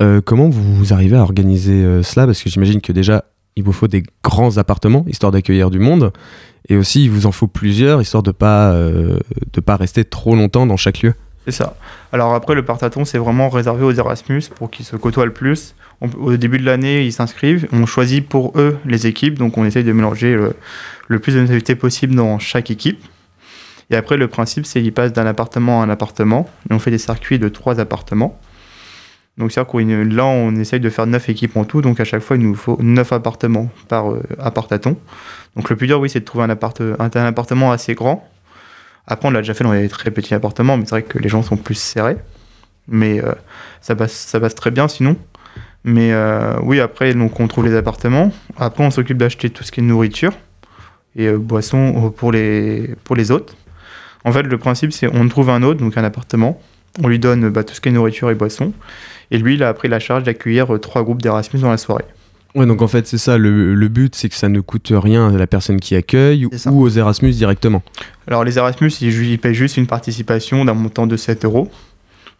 Euh, 0.00 0.20
comment 0.24 0.48
vous 0.48 0.92
arrivez 0.92 1.16
à 1.16 1.22
organiser 1.22 1.84
euh, 1.84 2.02
cela? 2.02 2.26
Parce 2.26 2.42
que 2.42 2.48
j'imagine 2.48 2.80
que 2.80 2.92
déjà, 2.92 3.24
il 3.56 3.64
vous 3.64 3.72
faut 3.72 3.88
des 3.88 4.02
grands 4.24 4.56
appartements, 4.56 5.04
histoire 5.08 5.32
d'accueillir 5.32 5.70
du 5.70 5.78
monde. 5.78 6.12
Et 6.68 6.76
aussi, 6.76 7.04
il 7.04 7.10
vous 7.10 7.26
en 7.26 7.32
faut 7.32 7.46
plusieurs, 7.46 8.00
histoire 8.00 8.22
de 8.22 8.30
pas, 8.30 8.72
euh, 8.72 9.18
pas 9.64 9.76
rester 9.76 10.04
trop 10.04 10.34
longtemps 10.34 10.66
dans 10.66 10.76
chaque 10.76 11.02
lieu. 11.02 11.14
C'est 11.46 11.52
ça. 11.52 11.76
Alors 12.12 12.34
après, 12.34 12.54
le 12.54 12.64
partaton, 12.64 13.04
c'est 13.04 13.18
vraiment 13.18 13.48
réservé 13.48 13.84
aux 13.84 13.92
Erasmus 13.92 14.42
pour 14.54 14.70
qu'ils 14.70 14.84
se 14.84 14.96
côtoient 14.96 15.24
le 15.24 15.32
plus. 15.32 15.74
Au 16.00 16.36
début 16.36 16.58
de 16.58 16.64
l'année, 16.64 17.04
ils 17.04 17.12
s'inscrivent. 17.12 17.66
On 17.72 17.86
choisit 17.86 18.26
pour 18.26 18.52
eux 18.56 18.78
les 18.86 19.06
équipes. 19.06 19.38
Donc 19.38 19.58
on 19.58 19.64
essaye 19.64 19.84
de 19.84 19.92
mélanger 19.92 20.34
le, 20.34 20.54
le 21.08 21.18
plus 21.18 21.34
de 21.34 21.40
nationalités 21.40 21.74
possible 21.74 22.14
dans 22.14 22.38
chaque 22.38 22.70
équipe. 22.70 23.02
Et 23.90 23.96
après, 23.96 24.16
le 24.16 24.28
principe, 24.28 24.64
c'est 24.66 24.80
qu'ils 24.80 24.92
passent 24.92 25.12
d'un 25.12 25.26
appartement 25.26 25.82
à 25.82 25.84
un 25.84 25.90
appartement. 25.90 26.48
Et 26.70 26.74
on 26.74 26.78
fait 26.78 26.90
des 26.90 26.98
circuits 26.98 27.38
de 27.38 27.48
trois 27.48 27.80
appartements. 27.80 28.38
Donc 29.38 29.52
c'est-à-dire 29.52 30.04
là, 30.04 30.24
on 30.26 30.54
essaye 30.56 30.80
de 30.80 30.90
faire 30.90 31.06
neuf 31.06 31.28
équipes 31.28 31.56
en 31.56 31.64
tout. 31.64 31.80
Donc 31.80 32.00
à 32.00 32.04
chaque 32.04 32.22
fois, 32.22 32.36
il 32.36 32.42
nous 32.42 32.54
faut 32.54 32.78
neuf 32.80 33.12
appartements 33.12 33.70
par 33.88 34.10
euh, 34.10 34.22
appartaton. 34.38 34.96
Donc 35.56 35.70
le 35.70 35.76
plus 35.76 35.86
dur, 35.86 35.98
oui, 36.00 36.10
c'est 36.10 36.20
de 36.20 36.24
trouver 36.24 36.44
un, 36.44 36.50
appart- 36.50 36.80
un, 36.80 37.10
un 37.14 37.26
appartement 37.26 37.72
assez 37.72 37.94
grand. 37.94 38.28
Après, 39.06 39.28
on 39.28 39.30
l'a 39.30 39.40
déjà 39.40 39.54
fait 39.54 39.64
dans 39.64 39.72
des 39.72 39.88
très 39.88 40.10
petits 40.10 40.34
appartements, 40.34 40.76
mais 40.76 40.84
c'est 40.84 40.90
vrai 40.90 41.02
que 41.02 41.18
les 41.18 41.28
gens 41.28 41.42
sont 41.42 41.56
plus 41.56 41.74
serrés. 41.74 42.16
Mais 42.86 43.22
euh, 43.22 43.32
ça, 43.80 43.96
passe, 43.96 44.54
très 44.54 44.70
bien 44.70 44.88
sinon. 44.88 45.16
Mais 45.84 46.12
euh, 46.12 46.58
oui, 46.62 46.80
après, 46.80 47.14
on 47.16 47.48
trouve 47.48 47.64
les 47.64 47.74
appartements. 47.74 48.32
Après, 48.58 48.84
on 48.84 48.90
s'occupe 48.90 49.16
d'acheter 49.16 49.48
tout 49.50 49.64
ce 49.64 49.72
qui 49.72 49.80
est 49.80 49.82
nourriture 49.82 50.32
et 51.16 51.26
euh, 51.26 51.38
boissons 51.38 52.12
pour 52.14 52.30
les, 52.30 52.94
pour 53.04 53.16
les 53.16 53.30
hôtes. 53.30 53.56
En 54.24 54.32
fait, 54.32 54.42
le 54.42 54.58
principe, 54.58 54.92
c'est 54.92 55.08
on 55.08 55.26
trouve 55.28 55.48
un 55.50 55.62
hôte, 55.62 55.78
donc 55.78 55.96
un 55.96 56.04
appartement. 56.04 56.60
On 57.02 57.08
lui 57.08 57.18
donne 57.18 57.48
bah, 57.50 57.64
tout 57.64 57.74
ce 57.74 57.80
qui 57.80 57.88
est 57.88 57.92
nourriture 57.92 58.30
et 58.30 58.34
boissons. 58.34 58.72
Et 59.30 59.38
lui, 59.38 59.54
il 59.54 59.62
a 59.62 59.72
pris 59.74 59.88
la 59.88 60.00
charge 60.00 60.24
d'accueillir 60.24 60.74
euh, 60.74 60.78
trois 60.78 61.02
groupes 61.04 61.22
d'Erasmus 61.22 61.60
dans 61.60 61.70
la 61.70 61.76
soirée. 61.76 62.04
Ouais, 62.56 62.66
donc 62.66 62.82
en 62.82 62.88
fait, 62.88 63.06
c'est 63.06 63.18
ça. 63.18 63.38
Le, 63.38 63.74
le 63.74 63.88
but, 63.88 64.14
c'est 64.16 64.28
que 64.28 64.34
ça 64.34 64.48
ne 64.48 64.60
coûte 64.60 64.92
rien 64.92 65.32
à 65.32 65.38
la 65.38 65.46
personne 65.46 65.78
qui 65.78 65.94
accueille 65.94 66.46
ou 66.46 66.82
aux 66.82 66.88
Erasmus 66.88 67.30
directement. 67.30 67.82
Alors 68.26 68.42
les 68.42 68.58
Erasmus, 68.58 68.90
ils, 69.00 69.38
payent 69.38 69.54
juste 69.54 69.76
une 69.76 69.86
participation 69.86 70.64
d'un 70.64 70.74
montant 70.74 71.06
de 71.06 71.16
7 71.16 71.44
euros. 71.44 71.70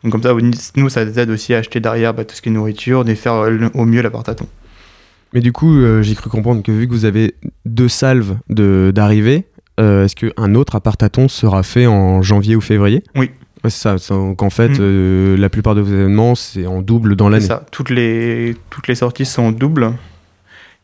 Donc 0.02 0.12
comme 0.12 0.22
ça, 0.22 0.34
nous, 0.76 0.88
ça 0.88 1.04
nous 1.04 1.18
aide 1.18 1.30
aussi 1.30 1.54
à 1.54 1.58
acheter 1.58 1.78
derrière 1.78 2.12
bah, 2.12 2.24
tout 2.24 2.34
ce 2.34 2.42
qui 2.42 2.48
est 2.48 2.52
nourriture, 2.52 3.04
de 3.04 3.14
faire 3.14 3.34
euh, 3.34 3.68
au 3.74 3.84
mieux 3.84 4.02
l'apartaton. 4.02 4.46
Mais 5.32 5.40
du 5.40 5.52
coup, 5.52 5.76
euh, 5.76 6.02
j'ai 6.02 6.16
cru 6.16 6.28
comprendre 6.28 6.62
que 6.64 6.72
vu 6.72 6.88
que 6.88 6.92
vous 6.92 7.04
avez 7.04 7.34
deux 7.64 7.88
salves 7.88 8.36
de- 8.48 8.90
d'arrivée, 8.92 9.44
euh, 9.78 10.06
est-ce 10.06 10.16
qu'un 10.16 10.54
autre 10.56 10.74
apartaton 10.74 11.28
sera 11.28 11.62
fait 11.62 11.86
en 11.86 12.20
janvier 12.20 12.56
ou 12.56 12.60
février? 12.60 13.04
Oui. 13.14 13.30
Ouais, 13.62 13.70
c'est 13.70 13.98
ça. 13.98 14.14
Donc 14.14 14.42
en 14.42 14.50
fait, 14.50 14.68
Mm. 14.70 14.76
euh, 14.80 15.36
la 15.36 15.48
plupart 15.50 15.74
de 15.74 15.80
vos 15.80 15.92
événements, 15.92 16.34
c'est 16.34 16.66
en 16.66 16.80
double 16.82 17.16
dans 17.16 17.26
C'est 17.26 17.32
l'année. 17.32 17.46
ça. 17.46 17.66
Toutes 17.70 17.90
les, 17.90 18.56
toutes 18.70 18.88
les 18.88 18.94
sorties 18.94 19.26
sont 19.26 19.52
doubles. 19.52 19.92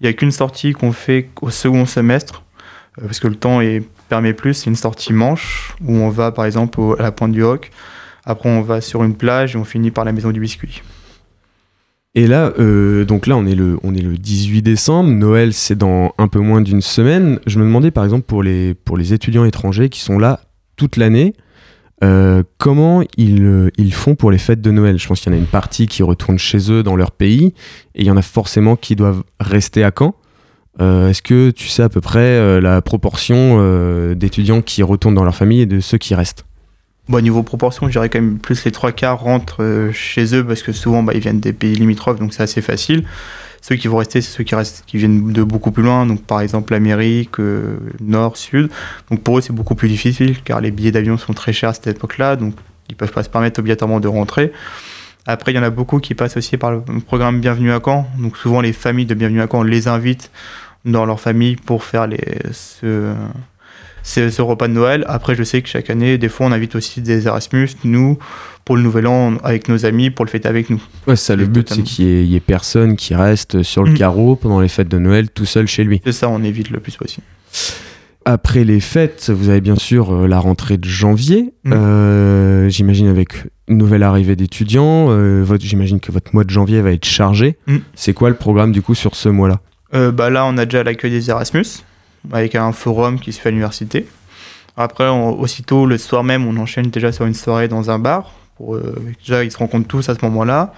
Il 0.00 0.04
n'y 0.04 0.08
a 0.08 0.12
qu'une 0.12 0.30
sortie 0.30 0.72
qu'on 0.72 0.92
fait 0.92 1.30
au 1.40 1.48
second 1.50 1.86
semestre, 1.86 2.42
euh, 2.98 3.06
parce 3.06 3.18
que 3.20 3.28
le 3.28 3.36
temps 3.36 3.60
est, 3.62 3.82
permet 4.10 4.34
plus. 4.34 4.54
C'est 4.54 4.70
une 4.70 4.76
sortie 4.76 5.12
manche, 5.14 5.74
où 5.82 5.94
on 5.96 6.10
va 6.10 6.32
par 6.32 6.44
exemple 6.44 6.80
au- 6.80 6.98
à 6.98 7.02
la 7.02 7.12
pointe 7.12 7.32
du 7.32 7.42
Hoc. 7.42 7.70
Après, 8.26 8.48
on 8.50 8.60
va 8.60 8.80
sur 8.80 9.02
une 9.04 9.14
plage 9.14 9.54
et 9.54 9.58
on 9.58 9.64
finit 9.64 9.90
par 9.90 10.04
la 10.04 10.12
maison 10.12 10.30
du 10.30 10.40
biscuit. 10.40 10.82
Et 12.14 12.26
là, 12.26 12.52
euh, 12.58 13.04
donc 13.04 13.26
là, 13.26 13.36
on 13.36 13.46
est, 13.46 13.54
le, 13.54 13.78
on 13.82 13.94
est 13.94 14.00
le 14.00 14.16
18 14.16 14.62
décembre. 14.62 15.10
Noël, 15.10 15.52
c'est 15.52 15.76
dans 15.76 16.14
un 16.18 16.28
peu 16.28 16.38
moins 16.40 16.60
d'une 16.62 16.80
semaine. 16.80 17.38
Je 17.46 17.58
me 17.58 17.64
demandais, 17.64 17.90
par 17.90 18.04
exemple, 18.04 18.24
pour 18.24 18.42
les, 18.42 18.74
pour 18.74 18.96
les 18.96 19.12
étudiants 19.12 19.44
étrangers 19.44 19.88
qui 19.90 20.00
sont 20.00 20.18
là 20.18 20.40
toute 20.76 20.96
l'année, 20.96 21.34
euh, 22.04 22.42
comment 22.58 23.02
ils, 23.16 23.44
euh, 23.44 23.70
ils 23.78 23.92
font 23.92 24.14
pour 24.14 24.30
les 24.30 24.38
fêtes 24.38 24.60
de 24.60 24.70
Noël? 24.70 24.98
Je 24.98 25.06
pense 25.06 25.20
qu'il 25.20 25.32
y 25.32 25.34
en 25.34 25.38
a 25.38 25.40
une 25.40 25.46
partie 25.46 25.86
qui 25.86 26.02
retourne 26.02 26.38
chez 26.38 26.70
eux 26.70 26.82
dans 26.82 26.96
leur 26.96 27.10
pays, 27.10 27.54
et 27.94 28.02
il 28.02 28.06
y 28.06 28.10
en 28.10 28.16
a 28.16 28.22
forcément 28.22 28.76
qui 28.76 28.96
doivent 28.96 29.22
rester 29.40 29.84
à 29.84 29.92
Caen. 29.96 30.14
Euh, 30.80 31.08
Est-ce 31.08 31.22
que 31.22 31.50
tu 31.50 31.68
sais 31.68 31.82
à 31.82 31.88
peu 31.88 32.00
près 32.00 32.60
la 32.60 32.82
proportion 32.82 34.12
d'étudiants 34.14 34.60
qui 34.60 34.82
retournent 34.82 35.14
dans 35.14 35.24
leur 35.24 35.34
famille 35.34 35.62
et 35.62 35.66
de 35.66 35.80
ceux 35.80 35.98
qui 35.98 36.14
restent? 36.14 36.44
Bon, 37.08 37.22
niveau 37.22 37.42
proportion, 37.42 37.86
je 37.86 37.92
dirais 37.92 38.08
quand 38.08 38.20
même 38.20 38.38
plus 38.38 38.64
les 38.64 38.72
trois 38.72 38.92
quarts 38.92 39.20
rentrent 39.20 39.90
chez 39.92 40.34
eux 40.34 40.44
parce 40.44 40.62
que 40.62 40.72
souvent 40.72 41.02
bah, 41.02 41.12
ils 41.14 41.20
viennent 41.20 41.40
des 41.40 41.52
pays 41.52 41.74
limitrophes, 41.74 42.18
donc 42.18 42.34
c'est 42.34 42.42
assez 42.42 42.60
facile. 42.60 43.04
Ceux 43.68 43.74
qui 43.74 43.88
vont 43.88 43.96
rester, 43.96 44.20
c'est 44.20 44.30
ceux 44.30 44.44
qui, 44.44 44.96
viennent 44.96 45.32
de 45.32 45.42
beaucoup 45.42 45.72
plus 45.72 45.82
loin, 45.82 46.06
donc 46.06 46.22
par 46.22 46.40
exemple 46.40 46.72
l'Amérique, 46.72 47.40
euh, 47.40 47.78
Nord, 48.00 48.36
Sud. 48.36 48.70
Donc 49.10 49.24
pour 49.24 49.38
eux, 49.38 49.40
c'est 49.40 49.52
beaucoup 49.52 49.74
plus 49.74 49.88
difficile 49.88 50.40
car 50.44 50.60
les 50.60 50.70
billets 50.70 50.92
d'avion 50.92 51.18
sont 51.18 51.32
très 51.32 51.52
chers 51.52 51.70
à 51.70 51.74
cette 51.74 51.88
époque-là, 51.88 52.36
donc 52.36 52.54
ils 52.88 52.94
peuvent 52.94 53.10
pas 53.10 53.24
se 53.24 53.28
permettre 53.28 53.58
obligatoirement 53.58 53.98
de 53.98 54.06
rentrer. 54.06 54.52
Après, 55.26 55.50
il 55.50 55.56
y 55.56 55.58
en 55.58 55.64
a 55.64 55.70
beaucoup 55.70 55.98
qui 55.98 56.14
passent 56.14 56.36
aussi 56.36 56.56
par 56.56 56.70
le 56.70 56.80
programme 57.04 57.40
Bienvenue 57.40 57.72
à 57.72 57.80
Caen. 57.84 58.06
Donc 58.20 58.36
souvent, 58.36 58.60
les 58.60 58.72
familles 58.72 59.04
de 59.06 59.14
Bienvenue 59.14 59.42
à 59.42 59.48
Caen 59.50 59.64
les 59.64 59.88
invitent 59.88 60.30
dans 60.84 61.04
leur 61.04 61.18
famille 61.18 61.56
pour 61.56 61.82
faire 61.82 62.06
les, 62.06 62.22
ce, 62.52 63.14
ce, 64.08 64.30
ce 64.30 64.40
repas 64.40 64.68
de 64.68 64.72
Noël. 64.72 65.04
Après, 65.08 65.34
je 65.34 65.42
sais 65.42 65.60
que 65.62 65.68
chaque 65.68 65.90
année, 65.90 66.16
des 66.16 66.28
fois, 66.28 66.46
on 66.46 66.52
invite 66.52 66.76
aussi 66.76 67.00
des 67.00 67.26
Erasmus, 67.26 67.68
nous, 67.84 68.18
pour 68.64 68.76
le 68.76 68.82
Nouvel 68.82 69.06
An, 69.08 69.34
avec 69.42 69.68
nos 69.68 69.84
amis, 69.84 70.10
pour 70.10 70.24
le 70.24 70.30
fêter 70.30 70.48
avec 70.48 70.70
nous. 70.70 70.80
Ouais, 71.06 71.16
ça, 71.16 71.34
le 71.34 71.44
Et 71.44 71.46
but, 71.48 71.68
c'est 71.68 71.82
qu'il 71.82 72.24
y, 72.26 72.36
ait- 72.36 72.40
personne 72.40 72.94
qui 72.96 73.14
reste 73.16 73.62
sur 73.64 73.82
le 73.82 73.90
Mm. 73.92 73.94
carreau 73.98 74.36
pendant 74.36 74.60
les 74.60 74.68
fêtes 74.68 74.88
de 74.88 74.98
Noël 74.98 75.28
tout 75.30 75.44
seul 75.44 75.66
chez 75.66 75.82
lui. 75.84 76.00
C'est 76.04 76.12
ça, 76.12 76.28
on 76.28 76.42
évite 76.44 76.70
le 76.70 76.78
plus 76.80 76.96
possible. 76.96 77.26
Après 78.24 78.64
les 78.64 78.80
fêtes, 78.80 79.30
vous 79.30 79.48
avez 79.50 79.60
bien 79.60 79.76
sûr 79.76 80.12
euh, 80.12 80.26
la 80.26 80.40
rentrée 80.40 80.78
de 80.78 80.84
janvier. 80.88 81.52
Mm. 81.64 81.72
Euh, 81.72 82.68
j'imagine 82.68 83.06
avec 83.08 83.44
une 83.68 83.78
nouvelle 83.78 84.02
arrivée 84.02 84.34
d'étudiants. 84.34 85.06
euh, 85.10 85.44
j'imagine 85.60 86.00
que 86.00 86.10
votre 86.10 86.32
mois 86.34 86.42
de 86.44 86.50
janvier 86.50 86.80
va 86.82 86.90
être 86.92 87.04
chargé. 87.04 87.56
Mm. 87.68 87.76
C'est 87.94 88.14
quoi 88.14 88.28
le 88.28 88.34
programme 88.36 88.72
du 88.72 88.82
coup 88.82 88.94
sur 88.96 89.14
ce 89.14 89.28
mois-là? 89.28 89.60
Euh, 89.94 90.10
bah 90.10 90.30
là, 90.30 90.44
on 90.46 90.58
a 90.58 90.64
déjà 90.64 90.82
l'accueil 90.82 91.12
des 91.12 91.30
Erasmus, 91.30 91.64
avec 92.32 92.54
un 92.54 92.72
forum 92.72 93.20
qui 93.20 93.32
se 93.32 93.40
fait 93.40 93.48
à 93.48 93.52
l'université. 93.52 94.06
Après, 94.76 95.08
aussitôt, 95.08 95.86
le 95.86 95.98
soir 95.98 96.22
même, 96.22 96.46
on 96.46 96.56
enchaîne 96.58 96.90
déjà 96.90 97.12
sur 97.12 97.24
une 97.24 97.34
soirée 97.34 97.68
dans 97.68 97.90
un 97.90 97.98
bar. 97.98 98.32
Euh, 98.60 98.94
déjà, 99.20 99.44
ils 99.44 99.50
se 99.50 99.58
rencontrent 99.58 99.88
tous 99.88 100.08
à 100.08 100.14
ce 100.14 100.24
moment-là. 100.24 100.72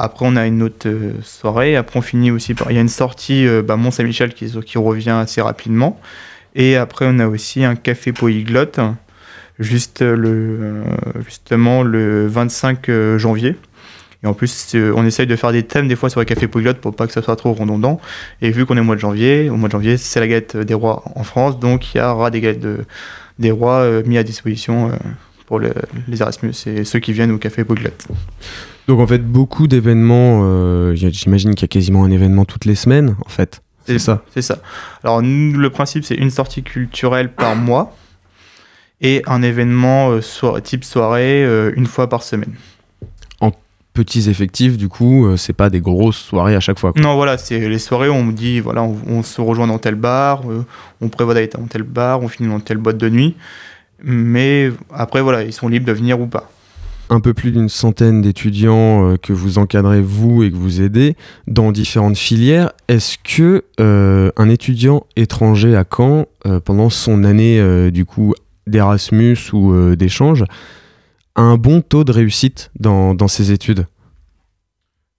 Après, 0.00 0.24
on 0.28 0.36
a 0.36 0.46
une 0.46 0.62
autre 0.62 0.88
euh, 0.88 1.14
soirée. 1.22 1.74
Après, 1.74 1.98
on 1.98 2.02
finit 2.02 2.30
aussi 2.30 2.54
par... 2.54 2.70
Il 2.70 2.74
y 2.76 2.78
a 2.78 2.80
une 2.80 2.88
sortie 2.88 3.44
euh, 3.48 3.62
bah, 3.62 3.74
Mont-Saint-Michel 3.74 4.32
qui, 4.32 4.78
revient 4.78 5.10
assez 5.10 5.40
rapidement. 5.40 6.00
Et 6.54 6.76
après, 6.76 7.06
on 7.08 7.18
a 7.18 7.26
aussi 7.26 7.64
un 7.64 7.74
café 7.74 8.12
polyglotte, 8.12 8.78
juste 9.58 10.02
le, 10.02 10.84
justement 11.24 11.82
le 11.82 12.28
25 12.28 12.88
euh, 12.88 13.18
janvier. 13.18 13.56
Et 14.24 14.26
en 14.26 14.34
plus, 14.34 14.74
euh, 14.74 14.92
on 14.96 15.04
essaye 15.06 15.26
de 15.28 15.36
faire 15.36 15.52
des 15.52 15.62
thèmes 15.62 15.86
des 15.86 15.94
fois 15.96 16.10
sur 16.10 16.18
les 16.20 16.26
cafés 16.26 16.48
polyglottes 16.48 16.78
pour 16.80 16.94
pas 16.94 17.06
que 17.06 17.12
ça 17.12 17.22
soit 17.22 17.36
trop 17.36 17.52
redondant. 17.52 18.00
Et 18.42 18.50
vu 18.50 18.66
qu'on 18.66 18.76
est 18.76 18.80
au 18.80 18.84
mois 18.84 18.96
de 18.96 19.00
janvier, 19.00 19.48
au 19.48 19.56
mois 19.56 19.68
de 19.68 19.72
janvier, 19.72 19.96
c'est 19.96 20.18
la 20.20 20.26
galette 20.26 20.56
des 20.56 20.74
rois 20.74 21.04
en 21.14 21.22
France, 21.22 21.58
donc 21.60 21.94
il 21.94 21.98
y 21.98 22.00
aura 22.00 22.30
des 22.30 22.40
galettes 22.40 22.60
de- 22.60 22.84
des 23.38 23.52
rois 23.52 23.78
euh, 23.80 24.02
mis 24.06 24.18
à 24.18 24.24
disposition 24.24 24.88
euh, 24.88 24.96
pour 25.46 25.60
le- 25.60 25.72
les 26.08 26.20
Erasmus 26.20 26.52
et 26.66 26.84
ceux 26.84 26.98
qui 26.98 27.12
viennent 27.12 27.30
au 27.30 27.38
café 27.38 27.62
polyglotte. 27.62 28.06
Donc 28.88 28.98
en 29.00 29.06
fait, 29.06 29.18
beaucoup 29.24 29.68
d'événements. 29.68 30.40
euh, 30.42 30.94
j'imagine 30.96 31.54
qu'il 31.54 31.62
y 31.62 31.64
a 31.66 31.68
quasiment 31.68 32.02
un 32.04 32.10
événement 32.10 32.44
toutes 32.44 32.64
les 32.64 32.74
semaines, 32.74 33.14
en 33.24 33.28
fait. 33.28 33.60
C'est 33.86 33.98
ça. 34.00 34.22
C'est 34.34 34.42
ça. 34.42 34.58
Alors, 35.04 35.22
nous, 35.22 35.56
le 35.56 35.70
principe, 35.70 36.04
c'est 36.04 36.16
une 36.16 36.30
sortie 36.30 36.62
culturelle 36.62 37.30
par 37.32 37.54
mois 37.56 37.96
et 39.00 39.22
un 39.26 39.42
événement 39.42 40.10
euh, 40.10 40.20
so- 40.20 40.58
type 40.60 40.84
soirée 40.84 41.44
euh, 41.44 41.72
une 41.76 41.86
fois 41.86 42.08
par 42.08 42.22
semaine. 42.22 42.52
Petits 43.94 44.30
effectifs, 44.30 44.76
du 44.76 44.88
coup, 44.88 45.26
euh, 45.26 45.36
c'est 45.36 45.52
pas 45.52 45.70
des 45.70 45.80
grosses 45.80 46.18
soirées 46.18 46.54
à 46.54 46.60
chaque 46.60 46.78
fois. 46.78 46.92
quoi. 46.92 47.02
Non, 47.02 47.16
voilà, 47.16 47.36
c'est 47.36 47.68
les 47.68 47.78
soirées 47.78 48.08
où 48.08 48.12
on 48.12 48.22
me 48.24 48.32
dit, 48.32 48.60
voilà, 48.60 48.82
on, 48.82 48.96
on 49.08 49.22
se 49.22 49.40
rejoint 49.40 49.66
dans 49.66 49.78
tel 49.78 49.96
bar, 49.96 50.42
euh, 50.48 50.64
on 51.00 51.08
prévoit 51.08 51.34
d'aller 51.34 51.48
dans 51.48 51.66
tel 51.66 51.82
bar, 51.82 52.22
on 52.22 52.28
finit 52.28 52.48
dans 52.48 52.60
telle 52.60 52.78
boîte 52.78 52.98
de 52.98 53.08
nuit. 53.08 53.34
Mais 54.04 54.70
après, 54.94 55.20
voilà, 55.20 55.42
ils 55.42 55.52
sont 55.52 55.66
libres 55.66 55.86
de 55.86 55.92
venir 55.92 56.20
ou 56.20 56.28
pas. 56.28 56.48
un 57.10 57.20
peu 57.20 57.34
plus 57.34 57.50
d'une 57.50 57.68
centaine 57.70 58.20
d'étudiants 58.22 59.10
euh, 59.12 59.16
que 59.16 59.32
vous 59.32 59.58
encadrez 59.58 60.00
vous 60.02 60.42
et 60.44 60.50
que 60.52 60.56
vous 60.56 60.80
aidez 60.82 61.16
dans 61.46 61.72
différentes 61.72 62.18
filières. 62.18 62.70
Est-ce 62.86 63.16
que 63.18 63.64
euh, 63.80 64.30
un 64.36 64.48
étudiant 64.48 65.06
étranger 65.16 65.74
à 65.74 65.84
Caen 65.90 66.26
euh, 66.46 66.60
pendant 66.60 66.90
son 66.90 67.24
année 67.24 67.90
du 67.90 68.04
coup 68.04 68.34
d'Erasmus 68.66 69.38
ou 69.52 69.96
d'échange 69.96 70.44
a 71.38 71.42
un 71.42 71.56
bon 71.56 71.80
taux 71.80 72.04
de 72.04 72.12
réussite 72.12 72.70
dans, 72.78 73.14
dans 73.14 73.28
ses 73.28 73.52
études 73.52 73.86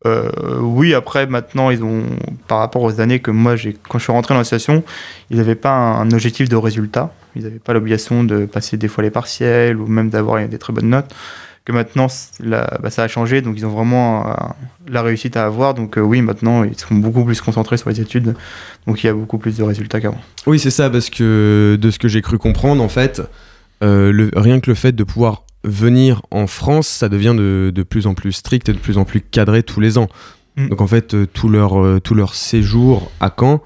Euh, 0.06 0.30
oui, 0.62 0.94
après, 0.94 1.28
maintenant, 1.28 1.70
ils 1.72 1.84
ont, 1.84 2.04
par 2.48 2.60
rapport 2.60 2.84
aux 2.84 3.02
années 3.02 3.20
que 3.20 3.32
moi, 3.32 3.58
j'ai, 3.58 3.74
quand 3.90 3.98
je 4.00 4.04
suis 4.06 4.14
rentré 4.14 4.34
dans 4.34 4.38
l'association, 4.40 4.82
ils 5.30 5.38
n'avaient 5.38 5.56
pas 5.56 5.72
un, 5.72 6.02
un 6.08 6.12
objectif 6.12 6.48
de 6.48 6.56
résultat. 6.56 7.14
Ils 7.36 7.44
n'avaient 7.44 7.60
pas 7.60 7.74
l'obligation 7.74 8.24
de 8.24 8.46
passer 8.46 8.78
des 8.78 8.88
fois 8.88 9.04
les 9.04 9.12
partiels 9.12 9.76
ou 9.78 9.88
même 9.88 10.10
d'avoir 10.10 10.48
des 10.48 10.58
très 10.58 10.72
bonnes 10.72 10.90
notes. 10.90 11.14
Que 11.66 11.74
maintenant, 11.74 12.08
la- 12.40 12.80
bah, 12.82 12.90
ça 12.90 13.04
a 13.04 13.08
changé, 13.10 13.42
donc 13.42 13.56
ils 13.58 13.66
ont 13.66 13.70
vraiment 13.72 14.26
euh, 14.30 14.34
la 14.88 15.02
réussite 15.02 15.36
à 15.36 15.46
avoir. 15.46 15.74
Donc 15.74 15.98
euh, 15.98 16.02
oui, 16.02 16.22
maintenant, 16.22 16.64
ils 16.64 16.80
sont 16.80 16.96
beaucoup 16.96 17.26
plus 17.26 17.42
concentrés 17.42 17.76
sur 17.78 17.90
les 17.90 18.00
études. 18.00 18.36
Donc 18.88 19.04
il 19.04 19.08
y 19.08 19.10
a 19.10 19.14
beaucoup 19.14 19.38
plus 19.38 19.58
de 19.58 19.64
résultats 19.64 20.00
qu'avant. 20.00 20.22
Oui, 20.48 20.60
c'est 20.60 20.72
ça, 20.72 20.90
parce 20.90 21.10
que 21.10 21.78
de 21.80 21.92
ce 21.92 22.00
que 22.00 22.08
j'ai 22.08 22.22
cru 22.22 22.38
comprendre, 22.38 22.82
en 22.82 22.90
fait, 22.90 23.22
le- 23.82 24.32
rien 24.36 24.62
que 24.62 24.72
le 24.72 24.76
fait 24.76 24.94
de 24.94 25.04
pouvoir 25.04 25.44
venir 25.64 26.22
en 26.32 26.48
France, 26.48 26.88
ça 26.88 27.10
devient 27.10 27.36
de, 27.36 27.72
de 27.74 27.84
plus 27.84 28.08
en 28.08 28.14
plus 28.14 28.32
strict 28.32 28.70
et 28.70 28.74
de 28.74 28.78
plus 28.78 28.98
en 28.98 29.06
plus 29.06 29.22
cadré 29.22 29.64
tous 29.64 29.80
les 29.80 29.98
ans. 29.98 30.08
Mm. 30.56 30.70
Donc 30.70 30.82
en 30.82 30.88
fait, 30.88 31.14
euh, 31.14 31.26
tout, 31.26 31.50
leur, 31.50 31.82
euh, 31.82 32.00
tout 32.00 32.16
leur 32.16 32.34
séjour 32.34 33.12
à 33.20 33.34
Caen 33.38 33.62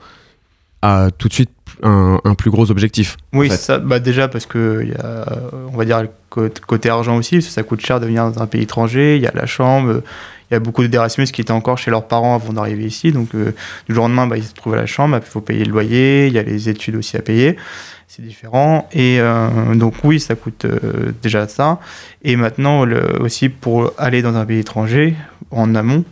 a 0.81 1.09
tout 1.17 1.27
de 1.27 1.33
suite 1.33 1.51
un, 1.81 2.19
un 2.23 2.35
plus 2.35 2.51
gros 2.51 2.71
objectif. 2.71 3.17
Oui, 3.31 3.47
en 3.47 3.51
fait. 3.51 3.57
ça, 3.57 3.79
bah 3.79 3.99
déjà 3.99 4.27
parce 4.27 4.45
que 4.45 4.85
y 4.85 4.93
a, 4.93 5.25
on 5.71 5.77
va 5.77 5.85
dire, 5.85 6.03
le 6.03 6.49
côté 6.67 6.89
argent 6.89 7.15
aussi, 7.17 7.35
parce 7.35 7.47
que 7.47 7.51
ça 7.51 7.63
coûte 7.63 7.81
cher 7.81 7.99
de 7.99 8.05
venir 8.05 8.29
dans 8.29 8.41
un 8.41 8.47
pays 8.47 8.63
étranger. 8.63 9.15
Il 9.15 9.21
y 9.21 9.27
a 9.27 9.31
la 9.33 9.45
chambre, 9.45 10.01
il 10.49 10.53
y 10.53 10.57
a 10.57 10.59
beaucoup 10.59 10.85
d'Erasmus 10.87 11.25
qui 11.25 11.41
étaient 11.41 11.51
encore 11.51 11.77
chez 11.77 11.91
leurs 11.91 12.07
parents 12.07 12.35
avant 12.35 12.53
d'arriver 12.53 12.85
ici. 12.85 13.11
Donc, 13.11 13.33
euh, 13.35 13.53
du 13.87 13.95
jour 13.95 14.05
au 14.05 14.07
lendemain, 14.07 14.27
bah, 14.27 14.37
ils 14.37 14.43
se 14.43 14.53
trouvent 14.53 14.73
à 14.73 14.77
la 14.77 14.85
chambre, 14.85 15.17
il 15.17 15.27
faut 15.27 15.41
payer 15.41 15.65
le 15.65 15.71
loyer, 15.71 16.27
il 16.27 16.33
y 16.33 16.39
a 16.39 16.43
les 16.43 16.69
études 16.69 16.95
aussi 16.95 17.17
à 17.17 17.21
payer. 17.21 17.57
C'est 18.07 18.21
différent. 18.21 18.87
Et 18.91 19.19
euh, 19.19 19.73
donc, 19.75 19.95
oui, 20.03 20.19
ça 20.19 20.35
coûte 20.35 20.65
euh, 20.65 21.11
déjà 21.21 21.47
ça. 21.47 21.79
Et 22.23 22.35
maintenant, 22.35 22.85
aussi, 23.19 23.49
pour 23.49 23.91
aller 23.97 24.21
dans 24.21 24.35
un 24.35 24.45
pays 24.45 24.59
étranger, 24.59 25.15
en 25.51 25.73
amont, 25.75 26.03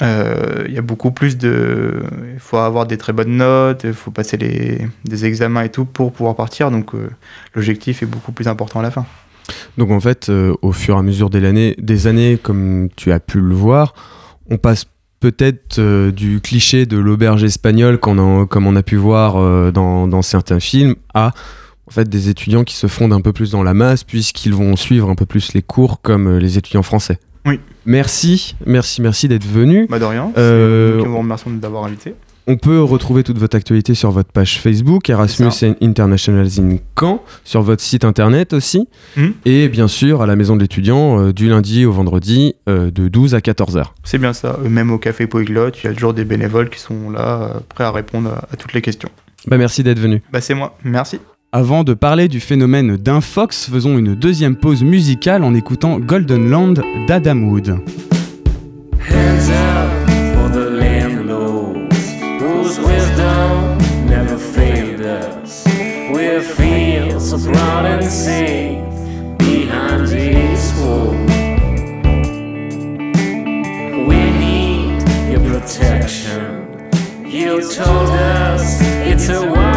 il 0.00 0.72
y 0.72 0.78
a 0.78 0.82
beaucoup 0.82 1.10
plus 1.10 1.36
de. 1.36 2.02
Il 2.32 2.40
faut 2.40 2.56
avoir 2.56 2.86
des 2.86 2.96
très 2.96 3.12
bonnes 3.12 3.36
notes, 3.36 3.82
il 3.84 3.92
faut 3.92 4.10
passer 4.10 4.36
les, 4.36 4.78
des 5.04 5.24
examens 5.26 5.62
et 5.62 5.68
tout 5.68 5.84
pour 5.84 6.12
pouvoir 6.12 6.36
partir. 6.36 6.70
Donc 6.70 6.92
l'objectif 7.54 8.02
est 8.02 8.06
beaucoup 8.06 8.32
plus 8.32 8.48
important 8.48 8.80
à 8.80 8.82
la 8.82 8.90
fin. 8.90 9.04
Donc 9.78 9.90
en 9.90 10.00
fait, 10.00 10.28
euh, 10.28 10.54
au 10.62 10.72
fur 10.72 10.96
et 10.96 10.98
à 10.98 11.02
mesure 11.02 11.30
des 11.30 11.44
années, 11.44 11.74
des 11.78 12.06
années, 12.06 12.38
comme 12.42 12.88
tu 12.96 13.12
as 13.12 13.20
pu 13.20 13.40
le 13.40 13.54
voir, 13.54 13.94
on 14.50 14.56
passe 14.58 14.86
peut-être 15.20 15.78
euh, 15.78 16.10
du 16.10 16.40
cliché 16.40 16.86
de 16.86 16.96
l'auberge 16.96 17.44
espagnole, 17.44 17.98
a- 17.98 18.46
comme 18.46 18.66
on 18.66 18.76
a 18.76 18.82
pu 18.82 18.96
voir 18.96 19.36
euh, 19.36 19.70
dans, 19.70 20.06
dans 20.08 20.22
certains 20.22 20.60
films, 20.60 20.94
à 21.14 21.32
en 21.86 21.90
fait 21.90 22.08
des 22.08 22.28
étudiants 22.28 22.64
qui 22.64 22.74
se 22.76 22.86
fondent 22.86 23.12
un 23.12 23.20
peu 23.20 23.32
plus 23.32 23.50
dans 23.50 23.62
la 23.62 23.74
masse, 23.74 24.04
puisqu'ils 24.04 24.54
vont 24.54 24.76
suivre 24.76 25.10
un 25.10 25.14
peu 25.14 25.26
plus 25.26 25.52
les 25.54 25.62
cours 25.62 26.00
comme 26.00 26.38
les 26.38 26.56
étudiants 26.56 26.82
français. 26.82 27.18
Oui. 27.46 27.58
Merci, 27.86 28.54
merci, 28.66 29.02
merci 29.02 29.26
d'être 29.26 29.46
venu. 29.46 29.86
Bah 29.90 29.98
de 29.98 30.04
rien. 30.04 30.30
Nous 30.36 31.04
vous 31.10 31.18
remercions 31.18 31.50
d'avoir 31.50 31.84
invité. 31.84 32.14
On 32.46 32.56
peut 32.56 32.80
retrouver 32.82 33.22
toute 33.22 33.38
votre 33.38 33.56
actualité 33.56 33.94
sur 33.94 34.10
votre 34.10 34.32
page 34.32 34.58
Facebook, 34.60 35.08
Erasmus 35.08 35.50
International 35.80 36.46
in 36.58 36.76
Caen, 36.98 37.22
sur 37.44 37.62
votre 37.62 37.82
site 37.82 38.04
internet 38.04 38.52
aussi, 38.52 38.88
Mhm. 39.16 39.32
et 39.44 39.68
bien 39.68 39.86
sûr 39.88 40.22
à 40.22 40.26
la 40.26 40.34
maison 40.36 40.56
de 40.56 40.62
l'étudiant 40.62 41.20
euh, 41.20 41.32
du 41.32 41.48
lundi 41.48 41.84
au 41.84 41.92
vendredi 41.92 42.54
euh, 42.68 42.90
de 42.90 43.08
12 43.08 43.34
à 43.34 43.40
14h. 43.40 43.84
C'est 44.04 44.18
bien 44.18 44.32
ça. 44.32 44.58
Euh, 44.64 44.68
Même 44.68 44.90
au 44.90 44.98
café 44.98 45.26
Polyglotte, 45.26 45.78
il 45.82 45.86
y 45.86 45.90
a 45.90 45.94
toujours 45.94 46.14
des 46.14 46.24
bénévoles 46.24 46.70
qui 46.70 46.80
sont 46.80 47.10
là, 47.10 47.42
euh, 47.56 47.60
prêts 47.68 47.84
à 47.84 47.92
répondre 47.92 48.30
à, 48.30 48.48
à 48.52 48.56
toutes 48.56 48.72
les 48.72 48.82
questions. 48.82 49.10
Bah 49.46 49.56
merci 49.56 49.82
d'être 49.82 50.00
venu. 50.00 50.22
Bah 50.32 50.40
c'est 50.40 50.54
moi. 50.54 50.76
Merci. 50.84 51.18
Avant 51.52 51.82
de 51.84 51.94
parler 51.94 52.28
du 52.28 52.40
phénomène 52.40 52.96
d'Infox, 52.96 53.68
faisons 53.70 53.98
une 53.98 54.14
deuxième 54.14 54.56
pause 54.56 54.82
musicale 54.82 55.42
en 55.44 55.54
écoutant 55.54 55.98
Golden 55.98 56.48
Land 56.48 56.74
d'Adam 57.08 57.38
Wood. 57.42 57.68
Hands 59.10 59.50
up 59.50 59.99
You 77.50 77.68
told 77.68 78.10
us. 78.10 78.78
It's 78.80 79.28
a 79.28 79.69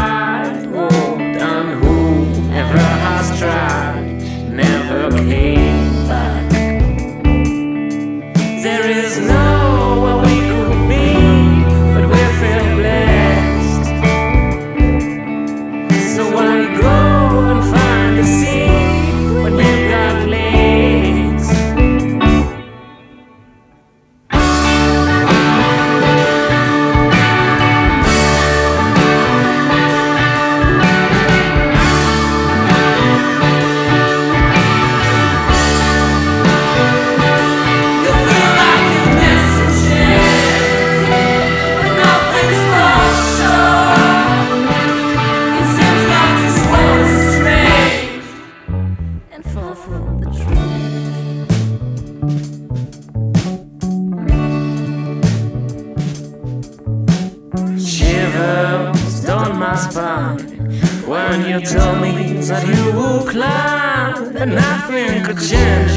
nothing 64.46 65.24
could 65.24 65.40
change 65.40 65.93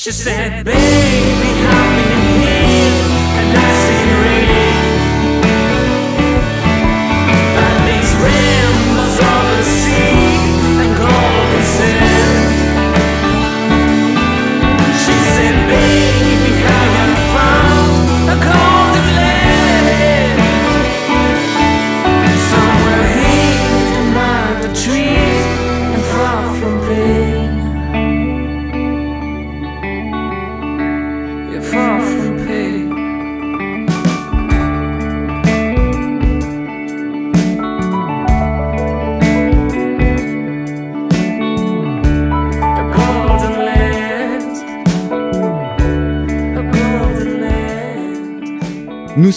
She 0.00 0.12
said, 0.12 0.64
"Baby, 0.64 1.49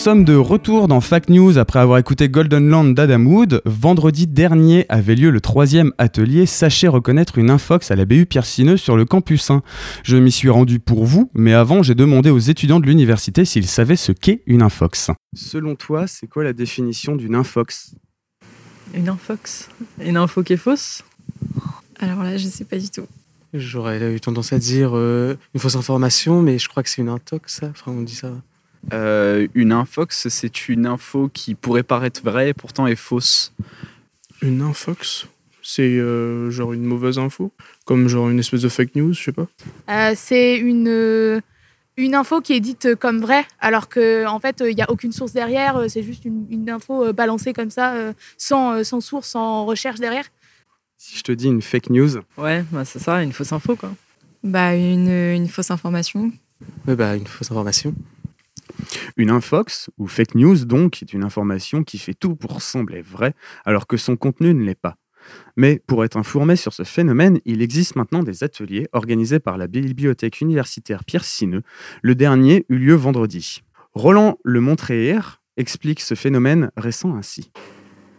sommes 0.03 0.25
de 0.25 0.35
retour 0.35 0.89
dans 0.89 0.99
Fact 0.99 1.29
News 1.29 1.57
après 1.57 1.79
avoir 1.79 1.97
écouté 1.97 2.27
Golden 2.27 2.67
Land 2.67 2.89
d'Adam 2.89 3.23
Wood. 3.23 3.61
Vendredi 3.63 4.27
dernier 4.27 4.85
avait 4.89 5.15
lieu 5.15 5.29
le 5.29 5.39
troisième 5.39 5.93
atelier 5.97 6.45
Sachez 6.45 6.89
reconnaître 6.89 7.37
une 7.37 7.49
infox 7.49 7.89
à 7.89 7.95
la 7.95 8.03
BU 8.03 8.25
Pierre 8.25 8.45
Sineux 8.45 8.75
sur 8.75 8.97
le 8.97 9.05
campus 9.05 9.49
1. 9.49 9.63
Je 10.03 10.17
m'y 10.17 10.29
suis 10.29 10.49
rendu 10.49 10.81
pour 10.81 11.05
vous, 11.05 11.31
mais 11.33 11.53
avant 11.53 11.83
j'ai 11.83 11.95
demandé 11.95 12.29
aux 12.31 12.39
étudiants 12.39 12.81
de 12.81 12.85
l'université 12.85 13.45
s'ils 13.45 13.65
savaient 13.65 13.95
ce 13.95 14.11
qu'est 14.11 14.41
une 14.45 14.61
infox. 14.61 15.09
Selon 15.33 15.75
toi, 15.75 16.05
c'est 16.05 16.27
quoi 16.27 16.43
la 16.43 16.51
définition 16.51 17.15
d'une 17.15 17.35
infox? 17.35 17.95
Une 18.93 19.07
infox? 19.07 19.69
Une 20.03 20.17
info 20.17 20.43
qui 20.43 20.51
est 20.51 20.57
fausse? 20.57 21.03
Alors 21.99 22.23
là, 22.23 22.35
je 22.35 22.49
sais 22.49 22.65
pas 22.65 22.77
du 22.77 22.89
tout. 22.89 23.07
J'aurais 23.53 24.13
eu 24.13 24.19
tendance 24.19 24.51
à 24.51 24.59
dire 24.59 24.91
euh, 24.95 25.37
une 25.53 25.61
fausse 25.61 25.77
information, 25.77 26.41
mais 26.41 26.59
je 26.59 26.67
crois 26.67 26.83
que 26.83 26.89
c'est 26.89 27.01
une 27.01 27.07
intox, 27.07 27.59
ça. 27.61 27.67
Enfin, 27.69 27.93
on 27.93 28.01
dit 28.01 28.15
ça. 28.15 28.33
Euh, 28.91 29.47
une 29.53 29.71
infox, 29.71 30.27
c'est 30.27 30.67
une 30.67 30.85
info 30.85 31.29
qui 31.33 31.55
pourrait 31.55 31.83
paraître 31.83 32.21
vraie 32.23 32.49
et 32.49 32.53
pourtant 32.53 32.85
est 32.87 32.95
fausse. 32.97 33.53
Une 34.41 34.61
infox 34.61 35.27
C'est 35.61 35.83
euh, 35.97 36.51
genre 36.51 36.73
une 36.73 36.83
mauvaise 36.83 37.17
info? 37.17 37.51
Comme 37.85 38.09
genre 38.09 38.29
une 38.29 38.39
espèce 38.39 38.61
de 38.61 38.69
fake 38.69 38.95
news, 38.95 39.13
je 39.13 39.23
sais 39.23 39.31
pas? 39.31 39.47
Euh, 39.89 40.13
c'est 40.17 40.57
une, 40.57 40.89
euh, 40.89 41.39
une 41.95 42.13
info 42.13 42.41
qui 42.41 42.53
est 42.53 42.59
dite 42.59 42.95
comme 42.95 43.21
vraie, 43.21 43.45
alors 43.61 43.87
qu'en 43.87 44.25
en 44.35 44.39
fait, 44.39 44.61
il 44.67 44.75
n'y 44.75 44.81
a 44.81 44.91
aucune 44.91 45.13
source 45.13 45.31
derrière. 45.31 45.77
euh, 45.77 45.87
C'est 45.87 46.03
juste 46.03 46.25
une, 46.25 46.45
une 46.49 46.69
info 46.69 47.05
euh, 47.05 47.13
balancée 47.13 47.53
comme 47.53 47.69
ça, 47.69 47.93
euh, 47.93 48.11
sans, 48.37 48.73
euh, 48.73 48.83
sans 48.83 48.99
source, 48.99 49.29
sans 49.29 49.63
recherche 49.65 49.99
derrière. 50.01 50.25
Si 50.97 51.17
je 51.17 51.23
te 51.23 51.31
dis 51.31 51.47
une 51.47 51.61
fake 51.61 51.89
news, 51.89 52.17
Ouais, 52.37 52.63
bah 52.71 52.83
c'est 52.85 52.99
ça, 52.99 53.23
une 53.23 53.31
fausse 53.33 53.53
info 53.53 53.75
quoi. 53.77 53.93
Bah, 54.43 54.75
une, 54.75 55.07
une 55.09 55.47
fausse 55.47 55.71
information. 55.71 56.31
Ouais, 56.87 56.95
bah, 56.97 57.15
une 57.15 57.27
fausse 57.27 57.49
information. 57.51 57.93
Une 59.17 59.29
infox, 59.29 59.89
ou 59.97 60.07
fake 60.07 60.35
news 60.35 60.65
donc, 60.65 61.01
est 61.01 61.13
une 61.13 61.23
information 61.23 61.83
qui 61.83 61.97
fait 61.97 62.13
tout 62.13 62.35
pour 62.35 62.61
sembler 62.61 63.01
vraie, 63.01 63.33
alors 63.65 63.87
que 63.87 63.97
son 63.97 64.15
contenu 64.15 64.53
ne 64.53 64.63
l'est 64.63 64.79
pas. 64.79 64.97
Mais 65.55 65.81
pour 65.87 66.03
être 66.03 66.17
informé 66.17 66.55
sur 66.55 66.73
ce 66.73 66.83
phénomène, 66.83 67.39
il 67.45 67.61
existe 67.61 67.95
maintenant 67.95 68.23
des 68.23 68.43
ateliers 68.43 68.87
organisés 68.91 69.39
par 69.39 69.57
la 69.57 69.67
Bibliothèque 69.67 70.41
universitaire 70.41 71.03
Pierre 71.03 71.23
Sineux. 71.23 71.63
Le 72.01 72.15
dernier 72.15 72.65
eut 72.69 72.77
lieu 72.77 72.95
vendredi. 72.95 73.63
Roland 73.93 74.37
Le 74.43 74.59
Montréer 74.59 75.19
explique 75.57 76.01
ce 76.01 76.15
phénomène 76.15 76.71
récent 76.75 77.15
ainsi. 77.15 77.51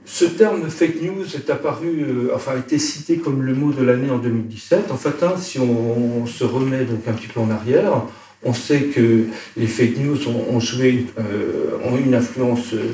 Ce 0.06 0.26
terme 0.26 0.68
fake 0.68 1.00
news 1.00 1.24
est 1.34 1.48
apparu, 1.48 2.02
euh, 2.02 2.34
enfin 2.34 2.52
a 2.52 2.58
été 2.58 2.78
cité 2.78 3.16
comme 3.16 3.42
le 3.42 3.54
mot 3.54 3.72
de 3.72 3.82
l'année 3.82 4.10
en 4.10 4.18
2017. 4.18 4.90
En 4.90 4.96
fait, 4.96 5.22
hein, 5.22 5.34
si 5.38 5.58
on, 5.58 6.26
se 6.26 6.44
remet 6.44 6.86
un 7.06 7.12
petit 7.12 7.26
peu 7.26 7.40
en 7.40 7.50
arrière, 7.50 8.02
on 8.44 8.52
sait 8.52 8.82
que 8.84 9.24
les 9.56 9.66
fake 9.66 9.98
news 9.98 10.18
ont, 10.28 10.60
joué, 10.60 11.06
euh, 11.18 11.78
ont 11.84 11.96
eu 11.96 12.02
une 12.02 12.14
influence 12.14 12.74
euh, 12.74 12.92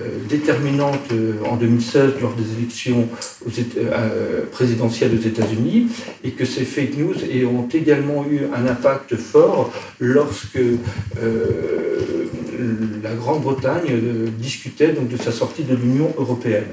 euh, 0.00 0.08
déterminante 0.28 1.12
en 1.48 1.56
2016 1.56 2.14
lors 2.20 2.34
des 2.34 2.52
élections 2.58 3.08
présidentielles 4.50 5.12
aux 5.16 5.22
États-Unis 5.22 5.88
et 6.24 6.30
que 6.32 6.44
ces 6.44 6.64
fake 6.64 6.96
news 6.96 7.14
ont 7.46 7.68
également 7.72 8.24
eu 8.28 8.40
un 8.54 8.66
impact 8.66 9.14
fort 9.16 9.72
lorsque 10.00 10.58
la 13.02 13.14
Grande-Bretagne 13.14 14.00
discutait 14.38 14.92
de 14.92 15.16
sa 15.16 15.30
sortie 15.30 15.62
de 15.62 15.76
l'Union 15.76 16.12
européenne. 16.18 16.64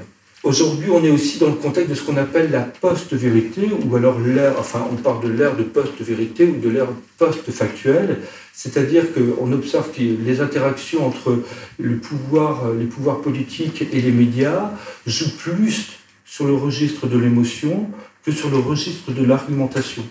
Aujourd'hui, 0.44 0.90
on 0.90 1.04
est 1.04 1.10
aussi 1.10 1.38
dans 1.38 1.46
le 1.46 1.54
contexte 1.54 1.90
de 1.90 1.94
ce 1.94 2.02
qu'on 2.02 2.16
appelle 2.16 2.50
la 2.50 2.62
post-vérité, 2.62 3.70
ou 3.84 3.94
alors 3.94 4.18
l'ère, 4.18 4.54
enfin, 4.58 4.84
on 4.90 4.96
parle 4.96 5.22
de 5.22 5.28
l'ère 5.28 5.56
de 5.56 5.62
post-vérité 5.62 6.46
ou 6.46 6.58
de 6.58 6.68
l'ère 6.68 6.88
post-factuelle, 7.16 8.18
c'est-à-dire 8.52 9.04
qu'on 9.14 9.52
observe 9.52 9.92
que 9.92 10.02
les 10.02 10.40
interactions 10.40 11.06
entre 11.06 11.44
le 11.78 11.98
pouvoir, 11.98 12.72
les 12.72 12.86
pouvoirs 12.86 13.20
politiques 13.20 13.82
et 13.92 14.00
les 14.00 14.10
médias 14.10 14.72
jouent 15.06 15.36
plus 15.36 15.98
sur 16.24 16.46
le 16.46 16.54
registre 16.54 17.06
de 17.06 17.18
l'émotion 17.18 17.88
que 18.24 18.32
sur 18.32 18.50
le 18.50 18.58
registre 18.58 19.12
de 19.12 19.24
l'argumentation. 19.24 20.02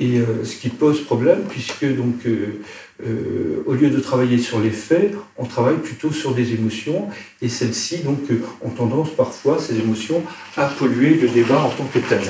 Et 0.00 0.18
euh, 0.18 0.44
ce 0.44 0.56
qui 0.56 0.70
pose 0.70 1.00
problème, 1.02 1.42
puisque 1.48 1.84
donc, 1.84 2.26
euh, 2.26 2.60
euh, 3.06 3.62
au 3.66 3.74
lieu 3.74 3.90
de 3.90 4.00
travailler 4.00 4.38
sur 4.38 4.60
les 4.60 4.70
faits, 4.70 5.14
on 5.38 5.44
travaille 5.44 5.78
plutôt 5.78 6.12
sur 6.12 6.34
des 6.34 6.52
émotions, 6.52 7.08
et 7.40 7.48
celles-ci 7.48 7.98
donc 7.98 8.18
euh, 8.30 8.42
ont 8.62 8.70
tendance 8.70 9.10
parfois, 9.10 9.58
ces 9.58 9.78
émotions, 9.78 10.22
à 10.56 10.66
polluer 10.66 11.14
le 11.14 11.28
débat 11.28 11.60
en 11.60 11.70
tant 11.70 11.84
que 11.84 11.98
tel. 11.98 12.20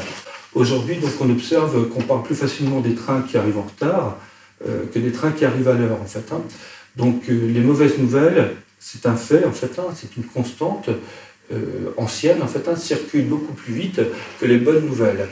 Aujourd'hui, 0.54 0.96
donc, 0.96 1.10
on 1.20 1.30
observe 1.30 1.88
qu'on 1.88 2.02
parle 2.02 2.22
plus 2.22 2.34
facilement 2.34 2.80
des 2.80 2.94
trains 2.94 3.22
qui 3.22 3.36
arrivent 3.36 3.58
en 3.58 3.62
retard 3.62 4.18
euh, 4.66 4.84
que 4.92 4.98
des 4.98 5.12
trains 5.12 5.32
qui 5.32 5.44
arrivent 5.44 5.68
à 5.68 5.74
l'heure, 5.74 6.00
en 6.00 6.06
fait. 6.06 6.32
hein. 6.32 6.42
Donc, 6.96 7.22
les 7.28 7.60
mauvaises 7.60 7.98
nouvelles, 7.98 8.56
c'est 8.78 9.06
un 9.06 9.14
fait, 9.16 9.44
en 9.44 9.52
fait, 9.52 9.78
hein, 9.78 9.86
c'est 9.94 10.16
une 10.16 10.24
constante. 10.24 10.90
anciennes, 11.96 12.42
en 12.42 12.48
fait, 12.48 12.68
hein, 12.68 12.76
circulent 12.76 13.28
beaucoup 13.28 13.52
plus 13.52 13.72
vite 13.72 14.00
que 14.40 14.46
les 14.46 14.58
bonnes 14.58 14.86
nouvelles. 14.86 15.28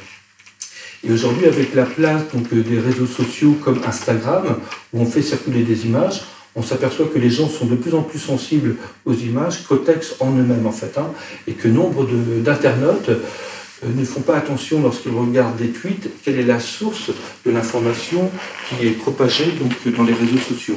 Et 1.04 1.12
aujourd'hui, 1.12 1.46
avec 1.46 1.74
la 1.74 1.84
place 1.84 2.22
donc, 2.34 2.52
des 2.52 2.78
réseaux 2.80 3.06
sociaux 3.06 3.56
comme 3.62 3.80
Instagram, 3.86 4.56
où 4.92 5.00
on 5.00 5.06
fait 5.06 5.22
circuler 5.22 5.62
des 5.62 5.86
images, 5.86 6.22
on 6.56 6.62
s'aperçoit 6.62 7.06
que 7.06 7.18
les 7.18 7.30
gens 7.30 7.48
sont 7.48 7.66
de 7.66 7.76
plus 7.76 7.94
en 7.94 8.02
plus 8.02 8.18
sensibles 8.18 8.76
aux 9.04 9.14
images 9.14 9.64
qu'aux 9.64 9.76
textes 9.76 10.16
en 10.20 10.32
eux-mêmes, 10.32 10.66
en 10.66 10.72
fait, 10.72 10.98
hein, 10.98 11.10
et 11.46 11.52
que 11.52 11.68
nombre 11.68 12.06
d'internautes 12.42 13.10
euh, 13.10 13.88
ne 13.94 14.04
font 14.04 14.22
pas 14.22 14.36
attention 14.36 14.82
lorsqu'ils 14.82 15.12
regardent 15.12 15.56
des 15.56 15.68
tweets, 15.68 16.10
quelle 16.24 16.38
est 16.38 16.44
la 16.44 16.58
source 16.58 17.10
de 17.46 17.50
l'information 17.52 18.30
qui 18.68 18.88
est 18.88 18.90
propagée 18.90 19.52
donc, 19.52 19.94
dans 19.96 20.02
les 20.02 20.14
réseaux 20.14 20.38
sociaux. 20.38 20.76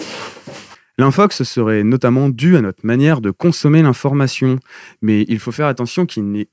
L'infox 0.99 1.41
serait 1.41 1.83
notamment 1.83 2.29
dû 2.29 2.57
à 2.57 2.61
notre 2.61 2.85
manière 2.85 3.21
de 3.21 3.31
consommer 3.31 3.81
l'information, 3.81 4.59
mais 5.01 5.25
il 5.29 5.39
faut 5.39 5.51
faire 5.51 5.65
attention 5.65 6.05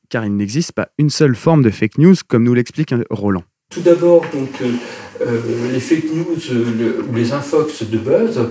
car 0.09 0.25
il 0.25 0.37
n'existe 0.37 0.73
pas 0.73 0.89
une 0.97 1.11
seule 1.11 1.37
forme 1.37 1.63
de 1.63 1.71
fake 1.71 1.99
news, 1.99 2.15
comme 2.27 2.45
nous 2.45 2.55
l'explique 2.55 2.95
Roland. 3.11 3.45
Tout 3.71 3.83
d'abord, 3.83 4.25
donc, 4.33 4.49
euh, 4.63 4.73
euh, 5.21 5.73
les 5.73 5.81
fake 5.81 6.05
news 6.15 6.39
euh, 6.53 7.03
ou 7.07 7.15
les 7.15 7.33
infox 7.33 7.83
de 7.83 7.99
buzz, 7.99 8.49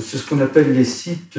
c'est 0.00 0.18
ce 0.18 0.24
qu'on 0.28 0.38
appelle 0.40 0.72
les 0.72 0.84
sites 0.84 1.36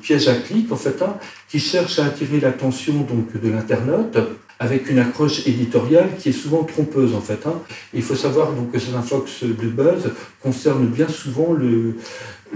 pièges 0.00 0.28
à 0.28 0.34
clics, 0.34 0.72
en 0.72 0.76
fait, 0.76 1.02
hein, 1.02 1.16
qui 1.46 1.58
cherchent 1.58 1.98
à 1.98 2.06
attirer 2.06 2.40
l'attention 2.40 2.94
donc 3.02 3.38
de 3.38 3.50
l'internaute 3.50 4.16
avec 4.58 4.88
une 4.88 4.98
accroche 4.98 5.46
éditoriale 5.46 6.08
qui 6.18 6.30
est 6.30 6.32
souvent 6.32 6.64
trompeuse, 6.64 7.14
en 7.14 7.20
fait. 7.20 7.46
hein. 7.46 7.60
Il 7.92 8.00
faut 8.02 8.14
savoir 8.14 8.52
donc 8.52 8.72
que 8.72 8.78
ces 8.78 8.94
infox 8.94 9.42
de 9.42 9.68
buzz 9.68 10.10
concernent 10.42 10.86
bien 10.86 11.08
souvent 11.08 11.52
le, 11.52 11.96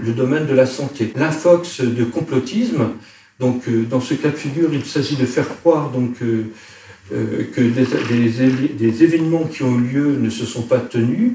le 0.01 0.13
domaine 0.13 0.47
de 0.47 0.55
la 0.55 0.65
santé. 0.65 1.13
L'infox 1.15 1.81
de 1.81 2.03
complotisme, 2.03 2.87
donc 3.39 3.69
dans 3.69 4.01
ce 4.01 4.15
cas 4.15 4.29
de 4.29 4.37
figure, 4.37 4.73
il 4.73 4.85
s'agit 4.85 5.17
de 5.17 5.25
faire 5.27 5.49
croire 5.59 5.91
donc 5.91 6.15
que 7.11 7.61
des, 7.61 9.03
événements 9.03 9.43
qui 9.43 9.63
ont 9.63 9.77
eu 9.79 9.81
lieu 9.81 10.17
ne 10.17 10.29
se 10.29 10.45
sont 10.45 10.63
pas 10.63 10.79
tenus 10.79 11.33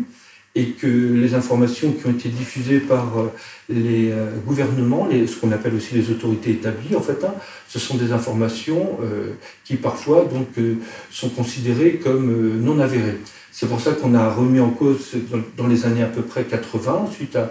et 0.57 0.71
que 0.71 0.87
les 0.87 1.35
informations 1.35 1.93
qui 1.93 2.07
ont 2.07 2.12
été 2.12 2.31
diffusées 2.31 2.81
par 2.81 3.19
euh, 3.19 3.27
les 3.69 4.11
euh, 4.11 4.31
gouvernements, 4.47 5.07
ce 5.11 5.37
qu'on 5.37 5.53
appelle 5.53 5.75
aussi 5.75 5.95
les 5.95 6.11
autorités 6.11 6.53
établies, 6.53 6.97
en 6.97 7.03
fait, 7.03 7.23
hein, 7.25 7.35
ce 7.69 7.79
sont 7.79 7.97
des 7.97 8.11
informations 8.12 8.99
euh, 9.03 9.33
qui 9.65 9.77
parfois 9.77 10.25
donc, 10.25 10.49
euh, 10.59 10.77
sont 11.11 11.29
considérées 11.29 12.01
comme 12.03 12.31
euh, 12.31 12.59
non 12.59 12.81
avérées. 12.81 13.19
C'est 13.53 13.69
pour 13.69 13.81
ça 13.81 13.93
qu'on 13.93 14.15
a 14.15 14.31
remis 14.31 14.61
en 14.61 14.71
cause 14.71 15.12
dans, 15.59 15.67
les 15.67 15.85
années 15.85 16.03
à 16.03 16.07
peu 16.07 16.23
près 16.23 16.45
80, 16.45 17.11
suite 17.12 17.37
à, 17.37 17.51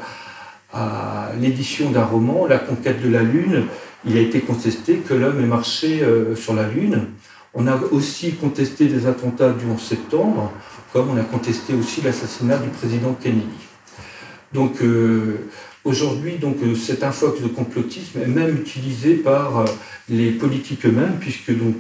à 0.74 1.32
l'édition 1.40 1.92
d'un 1.92 2.06
roman, 2.06 2.48
La 2.48 2.60
conquête 2.60 3.02
de 3.04 3.10
la 3.10 3.24
Lune, 3.24 3.66
il 4.06 4.18
a 4.18 4.22
été 4.22 4.42
contesté 4.42 4.98
que 4.98 5.14
l'homme 5.14 5.42
ait 5.42 5.48
marché 5.48 6.02
euh, 6.02 6.36
sur 6.36 6.54
la 6.54 6.68
Lune. 6.68 7.08
On 7.58 7.68
a 7.68 7.80
aussi 7.92 8.34
contesté 8.34 8.88
des 8.88 9.08
attentats 9.08 9.54
du 9.54 9.66
11 9.66 9.82
septembre, 9.82 10.52
comme 10.92 11.10
on 11.12 11.18
a 11.18 11.24
contesté 11.24 11.74
aussi 11.74 12.02
l'assassinat 12.02 12.58
du 12.58 12.68
président 12.68 13.14
Kennedy. 13.14 13.48
Donc 14.52 14.82
euh, 14.82 15.48
aujourd'hui, 15.86 16.36
donc 16.36 16.58
euh, 16.64 16.76
cet 16.76 17.02
infox 17.04 17.42
de 17.42 17.48
complotisme 17.48 18.20
est 18.22 18.28
même 18.28 18.58
utilisé 18.58 19.14
par 19.14 19.60
euh, 19.60 19.66
les 20.10 20.32
politiques 20.32 20.86
eux-mêmes, 20.86 21.16
puisque 21.18 21.58
donc 21.58 21.78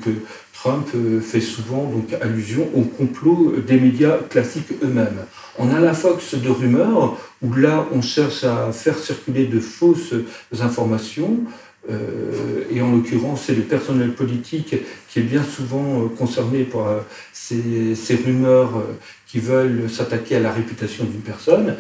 Trump 0.54 0.88
fait 1.22 1.42
souvent 1.42 1.84
donc 1.84 2.14
allusion 2.22 2.70
au 2.74 2.82
complot 2.82 3.56
des 3.68 3.78
médias 3.78 4.18
classiques 4.30 4.72
eux-mêmes. 4.82 5.26
On 5.60 5.74
a 5.76 5.80
l'infox 5.82 6.36
de 6.36 6.50
rumeurs 6.50 7.18
où 7.42 7.54
là 7.54 7.86
on 7.92 8.02
cherche 8.02 8.46
à 8.46 8.72
faire 8.72 8.98
circuler 8.98 9.46
de 9.46 9.60
fausses 9.60 10.16
informations. 10.60 11.42
Euh, 11.90 12.64
et 12.72 12.82
en 12.82 12.92
l'occurrence, 12.92 13.44
c'est 13.46 13.56
le 13.56 13.62
personnel 13.62 14.14
politique 14.14 14.76
qui 15.10 15.20
est 15.20 15.24
bien 15.24 15.44
souvent 15.44 16.04
euh, 16.04 16.08
concerné 16.08 16.64
par 16.64 16.88
euh, 16.88 17.00
ces, 17.32 18.16
rumeurs 18.16 18.84
qui 19.28 19.40
veulent 19.40 19.90
s'attaquer 19.90 20.38
à 20.38 20.40
la 20.40 20.52
réputation 20.52 21.04
d'une 21.04 21.22
personne. 21.22 21.76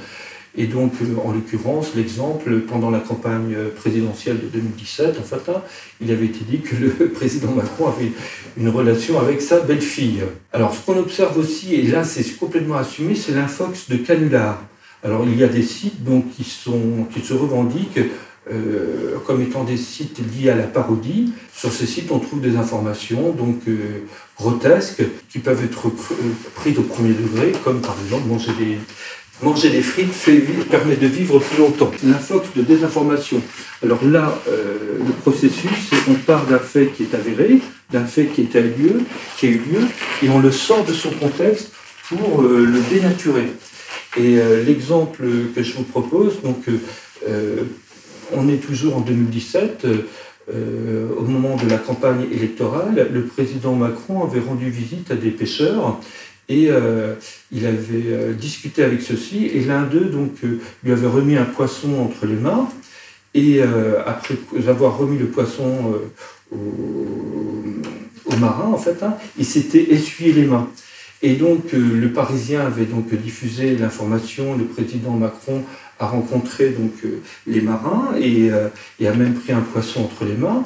Et 0.57 0.67
donc, 0.67 0.93
en 1.21 1.33
l'occurrence, 1.33 1.95
l'exemple, 1.95 2.61
pendant 2.61 2.89
la 2.89 2.99
campagne 2.99 3.55
présidentielle 3.75 4.39
de 4.39 4.47
2017, 4.47 5.19
en 5.19 5.23
fait, 5.23 5.51
hein, 5.51 5.61
il 5.99 6.09
avait 6.11 6.27
été 6.27 6.45
dit 6.49 6.59
que 6.59 6.75
le 6.77 7.09
président 7.13 7.51
Macron 7.51 7.89
avait 7.89 8.11
une 8.57 8.69
relation 8.69 9.19
avec 9.19 9.41
sa 9.41 9.59
belle-fille. 9.59 10.23
Alors, 10.53 10.73
ce 10.73 10.85
qu'on 10.85 10.97
observe 10.97 11.37
aussi, 11.37 11.75
et 11.75 11.81
là 11.81 12.05
c'est 12.05 12.37
complètement 12.37 12.77
assumé, 12.77 13.15
c'est 13.15 13.33
l'infox 13.33 13.89
de 13.89 13.97
canular. 13.97 14.63
Alors, 15.03 15.25
il 15.27 15.37
y 15.37 15.43
a 15.43 15.47
des 15.47 15.61
sites 15.61 16.03
donc, 16.03 16.31
qui, 16.31 16.45
sont, 16.45 17.05
qui 17.13 17.19
se 17.19 17.33
revendiquent 17.33 17.99
euh, 18.51 19.17
comme 19.25 19.41
étant 19.41 19.63
des 19.63 19.77
sites 19.77 20.19
liés 20.19 20.49
à 20.49 20.55
la 20.55 20.63
parodie. 20.63 21.33
Sur 21.55 21.71
ces 21.71 21.85
sites, 21.85 22.11
on 22.11 22.19
trouve 22.19 22.41
des 22.41 22.55
informations 22.57 23.31
donc 23.31 23.61
euh, 23.67 24.03
grotesques 24.37 25.03
qui 25.29 25.39
peuvent 25.39 25.63
être 25.63 25.87
euh, 25.87 26.15
prises 26.55 26.77
au 26.77 26.83
premier 26.83 27.13
degré, 27.13 27.51
comme 27.63 27.81
par 27.81 27.95
exemple 28.03 28.27
manger 28.27 28.51
des, 28.59 28.77
manger 29.41 29.69
des 29.69 29.81
frites 29.81 30.13
fait 30.13 30.39
permet 30.69 30.95
de 30.95 31.07
vivre 31.07 31.39
plus 31.39 31.57
longtemps. 31.59 31.91
L'infox 32.03 32.47
de 32.55 32.61
désinformation. 32.61 33.41
Alors 33.83 34.03
là, 34.03 34.39
euh, 34.47 34.99
le 34.99 35.13
processus, 35.21 35.71
c'est 35.89 36.05
qu'on 36.05 36.15
part 36.15 36.45
d'un 36.45 36.59
fait 36.59 36.87
qui 36.87 37.03
est 37.03 37.13
avéré, 37.13 37.59
d'un 37.91 38.05
fait 38.05 38.27
qui, 38.27 38.41
est 38.41 38.55
à 38.55 38.61
lieu, 38.61 39.01
qui 39.37 39.47
a 39.47 39.49
eu 39.49 39.57
lieu, 39.57 39.81
et 40.23 40.29
on 40.29 40.39
le 40.39 40.51
sort 40.51 40.85
de 40.85 40.93
son 40.93 41.11
contexte 41.11 41.71
pour 42.09 42.41
euh, 42.41 42.65
le 42.65 42.79
dénaturer. 42.93 43.47
Et 44.17 44.39
euh, 44.39 44.63
l'exemple 44.63 45.23
que 45.53 45.61
je 45.61 45.73
vous 45.73 45.83
propose, 45.83 46.41
donc, 46.41 46.63
euh, 47.27 47.63
on 48.33 48.47
est 48.49 48.57
toujours 48.57 48.97
en 48.97 49.01
2017. 49.01 49.85
euh, 49.85 50.07
euh, 50.53 51.07
au 51.17 51.23
moment 51.23 51.55
de 51.55 51.67
la 51.67 51.79
campagne 51.79 52.27
électorale, 52.31 53.09
le 53.11 53.23
président 53.23 53.73
Macron 53.73 54.23
avait 54.23 54.39
rendu 54.39 54.69
visite 54.69 55.09
à 55.09 55.15
des 55.15 55.31
pêcheurs 55.31 55.99
et 56.49 56.67
euh, 56.69 57.15
il 57.51 57.65
avait 57.65 58.35
discuté 58.39 58.83
avec 58.83 59.01
ceux-ci 59.01 59.47
et 59.47 59.61
l'un 59.61 59.81
d'eux 59.81 60.05
donc 60.05 60.33
lui 60.83 60.91
avait 60.91 61.07
remis 61.07 61.35
un 61.35 61.45
poisson 61.45 61.99
entre 61.99 62.27
les 62.27 62.35
mains 62.35 62.69
et 63.33 63.59
après 64.05 64.35
avoir 64.67 64.99
remis 64.99 65.17
le 65.17 65.25
poisson 65.25 65.95
au, 66.51 66.57
marin 68.39 68.67
en 68.71 68.77
fait, 68.77 69.01
hein, 69.01 69.15
il 69.39 69.45
s'était 69.45 69.93
essuyé 69.93 70.31
les 70.31 70.45
mains. 70.45 70.69
Et 71.23 71.33
donc 71.33 71.71
le 71.73 72.07
Parisien 72.13 72.67
avait 72.67 72.85
donc 72.85 73.11
diffusé 73.15 73.75
l'information, 73.77 74.55
le 74.55 74.65
président 74.65 75.13
Macron 75.13 75.63
a 75.99 76.07
rencontré 76.07 76.69
donc 76.69 76.93
euh, 77.05 77.21
les 77.47 77.61
marins 77.61 78.13
et, 78.19 78.51
euh, 78.51 78.67
et 78.99 79.07
a 79.07 79.13
même 79.13 79.33
pris 79.33 79.53
un 79.53 79.61
poisson 79.61 80.01
entre 80.01 80.25
les 80.25 80.35
mains. 80.35 80.63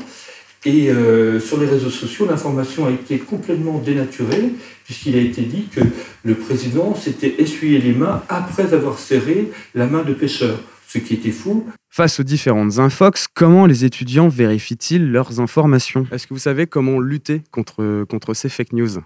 Et 0.65 0.89
euh, 0.89 1.39
sur 1.39 1.57
les 1.57 1.67
réseaux 1.67 1.89
sociaux, 1.89 2.25
l'information 2.29 2.85
a 2.85 2.91
été 2.91 3.17
complètement 3.17 3.79
dénaturée, 3.79 4.51
puisqu'il 4.83 5.15
a 5.15 5.21
été 5.21 5.43
dit 5.43 5.67
que 5.71 5.79
le 6.23 6.35
président 6.35 6.95
s'était 6.95 7.35
essuyé 7.37 7.79
les 7.79 7.93
mains 7.93 8.23
après 8.27 8.73
avoir 8.73 8.99
serré 8.99 9.51
la 9.73 9.85
main 9.85 10.03
de 10.03 10.13
pêcheur, 10.13 10.59
ce 10.87 10.97
qui 10.97 11.13
était 11.13 11.31
faux. 11.31 11.65
Face 11.89 12.19
aux 12.19 12.23
différentes 12.23 12.77
infox, 12.77 13.27
comment 13.33 13.65
les 13.65 13.85
étudiants 13.85 14.27
vérifient-ils 14.27 15.09
leurs 15.09 15.39
informations? 15.39 16.05
Est-ce 16.11 16.27
que 16.27 16.33
vous 16.33 16.39
savez 16.39 16.67
comment 16.67 16.99
lutter 16.99 17.41
contre, 17.51 18.03
contre 18.09 18.33
ces 18.33 18.49
fake 18.49 18.73
news? 18.73 18.99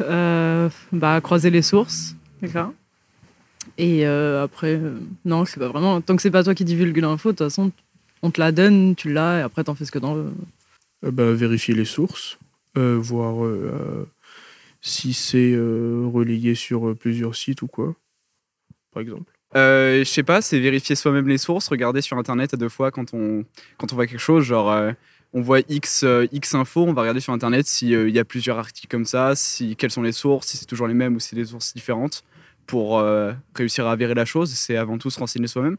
Euh, 0.00 0.68
bah, 0.92 1.20
croiser 1.20 1.50
les 1.50 1.62
sources, 1.62 2.16
déjà. 2.42 2.72
Et 3.78 4.06
euh, 4.06 4.44
après, 4.44 4.74
euh, 4.74 4.98
non, 5.24 5.44
sais 5.44 5.58
pas 5.58 5.68
vraiment. 5.68 6.00
Tant 6.00 6.16
que 6.16 6.22
c'est 6.22 6.30
pas 6.30 6.44
toi 6.44 6.54
qui 6.54 6.64
divulgue 6.64 6.98
l'info, 6.98 7.32
de 7.32 7.36
toute 7.36 7.46
façon, 7.46 7.72
on 8.22 8.30
te 8.30 8.40
la 8.40 8.52
donne, 8.52 8.94
tu 8.94 9.12
l'as, 9.12 9.40
et 9.40 9.42
après 9.42 9.64
t'en 9.64 9.74
fais 9.74 9.84
ce 9.84 9.92
que 9.92 9.98
t'en 9.98 10.14
veux. 10.14 10.32
Euh, 11.04 11.10
bah, 11.10 11.32
vérifier 11.32 11.74
les 11.74 11.84
sources, 11.84 12.38
euh, 12.76 12.96
voir 12.98 13.44
euh, 13.44 13.70
euh, 13.72 14.04
si 14.80 15.12
c'est 15.12 15.52
euh, 15.52 16.08
relayé 16.12 16.54
sur 16.54 16.88
euh, 16.88 16.94
plusieurs 16.94 17.34
sites 17.34 17.62
ou 17.62 17.66
quoi, 17.66 17.94
par 18.92 19.02
exemple. 19.02 19.32
Euh, 19.56 20.00
je 20.00 20.04
sais 20.04 20.22
pas, 20.24 20.42
c'est 20.42 20.58
vérifier 20.58 20.96
soi-même 20.96 21.28
les 21.28 21.38
sources, 21.38 21.68
regarder 21.68 22.00
sur 22.00 22.18
internet 22.18 22.54
à 22.54 22.56
deux 22.56 22.68
fois 22.68 22.90
quand 22.90 23.14
on, 23.14 23.44
quand 23.78 23.92
on 23.92 23.96
voit 23.96 24.06
quelque 24.06 24.18
chose, 24.18 24.44
genre 24.44 24.70
euh, 24.70 24.92
on 25.32 25.42
voit 25.42 25.60
X, 25.68 26.02
euh, 26.04 26.26
X 26.32 26.54
info, 26.54 26.84
on 26.84 26.92
va 26.92 27.02
regarder 27.02 27.20
sur 27.20 27.32
internet 27.32 27.66
s'il 27.66 28.10
y 28.10 28.18
a 28.18 28.24
plusieurs 28.24 28.58
articles 28.58 28.88
comme 28.88 29.04
ça, 29.04 29.34
si, 29.36 29.76
quelles 29.76 29.90
sont 29.90 30.02
les 30.02 30.12
sources, 30.12 30.48
si 30.48 30.56
c'est 30.56 30.66
toujours 30.66 30.88
les 30.88 30.94
mêmes 30.94 31.14
ou 31.16 31.20
si 31.20 31.28
c'est 31.30 31.36
des 31.36 31.44
sources 31.44 31.74
différentes, 31.74 32.24
pour 32.66 32.98
euh, 32.98 33.32
réussir 33.54 33.86
à 33.86 33.92
avérer 33.92 34.14
la 34.14 34.24
chose, 34.24 34.50
c'est 34.52 34.76
avant 34.76 34.98
tout 34.98 35.10
se 35.10 35.18
renseigner 35.18 35.46
soi-même. 35.46 35.76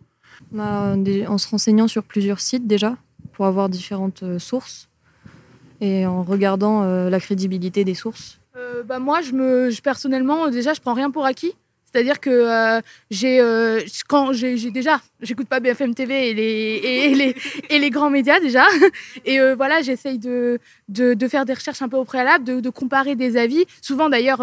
Bah, 0.52 0.96
en 1.28 1.38
se 1.38 1.48
renseignant 1.48 1.88
sur 1.88 2.04
plusieurs 2.04 2.40
sites 2.40 2.68
déjà, 2.68 2.98
pour 3.34 3.46
avoir 3.46 3.70
différentes 3.70 4.24
euh, 4.24 4.40
sources, 4.40 4.90
et 5.82 6.06
en 6.06 6.24
regardant 6.24 6.84
euh, 6.84 7.10
la 7.10 7.20
crédibilité 7.20 7.84
des 7.84 7.96
sources. 7.96 8.40
Euh, 8.56 8.84
bah 8.84 9.00
moi, 9.00 9.22
je 9.22 9.32
me, 9.34 9.70
je- 9.70 9.82
personnellement, 9.82 10.50
déjà, 10.50 10.74
je 10.74 10.82
prends 10.82 10.94
rien 10.94 11.12
pour 11.12 11.26
acquis. 11.26 11.54
C'est-à-dire 11.96 12.20
que 12.20 12.30
euh, 12.30 12.82
j'ai, 13.10 13.40
euh, 13.40 13.80
quand 14.10 14.34
j'ai, 14.34 14.70
déjà, 14.70 15.00
j'écoute 15.22 15.48
pas 15.48 15.62
BFM 15.62 15.96
TV 15.96 16.32
et 16.32 16.34
les, 16.34 16.82
et, 16.84 17.16
les, 17.16 17.36
et 17.70 17.80
les 17.80 17.90
grands 17.90 18.10
médias 18.10 18.42
déjà. 18.42 18.66
Et 19.26 19.40
euh, 19.40 19.56
voilà, 19.56 19.82
j'essaye 19.82 20.20
de, 20.20 20.60
de, 20.90 21.28
faire 21.30 21.46
des 21.46 21.54
recherches 21.54 21.82
un 21.82 21.88
peu 21.88 21.96
au 21.96 22.04
préalable, 22.04 22.44
de, 22.44 22.70
comparer 22.70 23.16
des 23.16 23.38
avis. 23.38 23.64
Souvent 23.82 24.10
d'ailleurs, 24.10 24.40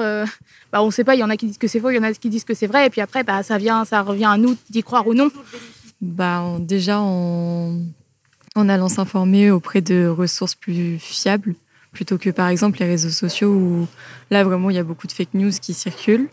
bah, 0.73 0.83
on 0.83 0.91
sait 0.91 1.05
pas, 1.05 1.15
il 1.15 1.19
y 1.19 1.23
en 1.23 1.29
a 1.29 1.37
qui 1.37 1.45
disent 1.45 1.59
que 1.59 1.69
c'est 1.69 1.79
faux, 1.79 1.91
il 1.91 1.97
y 1.97 1.99
en 1.99 2.05
a 2.05 2.15
qui 2.15 2.31
disent 2.31 2.45
que 2.45 2.55
c'est 2.55 2.67
vrai. 2.67 2.87
Et 2.87 2.91
puis 2.91 3.03
après, 3.03 3.23
bah, 3.23 3.43
ça, 3.43 3.59
vient, 3.59 3.85
ça 3.85 4.01
revient 4.01 4.25
à 4.25 4.39
nous 4.39 4.57
d'y 4.71 4.83
croire 4.83 5.07
ou 5.07 5.13
non. 5.13 5.31
Bah, 6.01 6.57
déjà 6.59 7.01
en, 7.01 7.81
en 8.55 8.69
allant 8.71 8.89
s'informer 8.89 9.51
auprès 9.51 9.83
de 9.83 10.07
ressources 10.07 10.55
plus 10.55 10.99
fiables 10.99 11.55
plutôt 11.93 12.17
que 12.17 12.31
par 12.31 12.49
exemple 12.49 12.79
les 12.79 12.87
réseaux 12.87 13.11
sociaux 13.11 13.51
où 13.51 13.87
là 14.31 14.43
vraiment 14.43 14.71
il 14.71 14.77
y 14.77 14.79
a 14.79 14.83
beaucoup 14.83 15.07
de 15.07 15.13
fake 15.13 15.35
news 15.35 15.51
qui 15.51 15.75
circulent. 15.75 16.31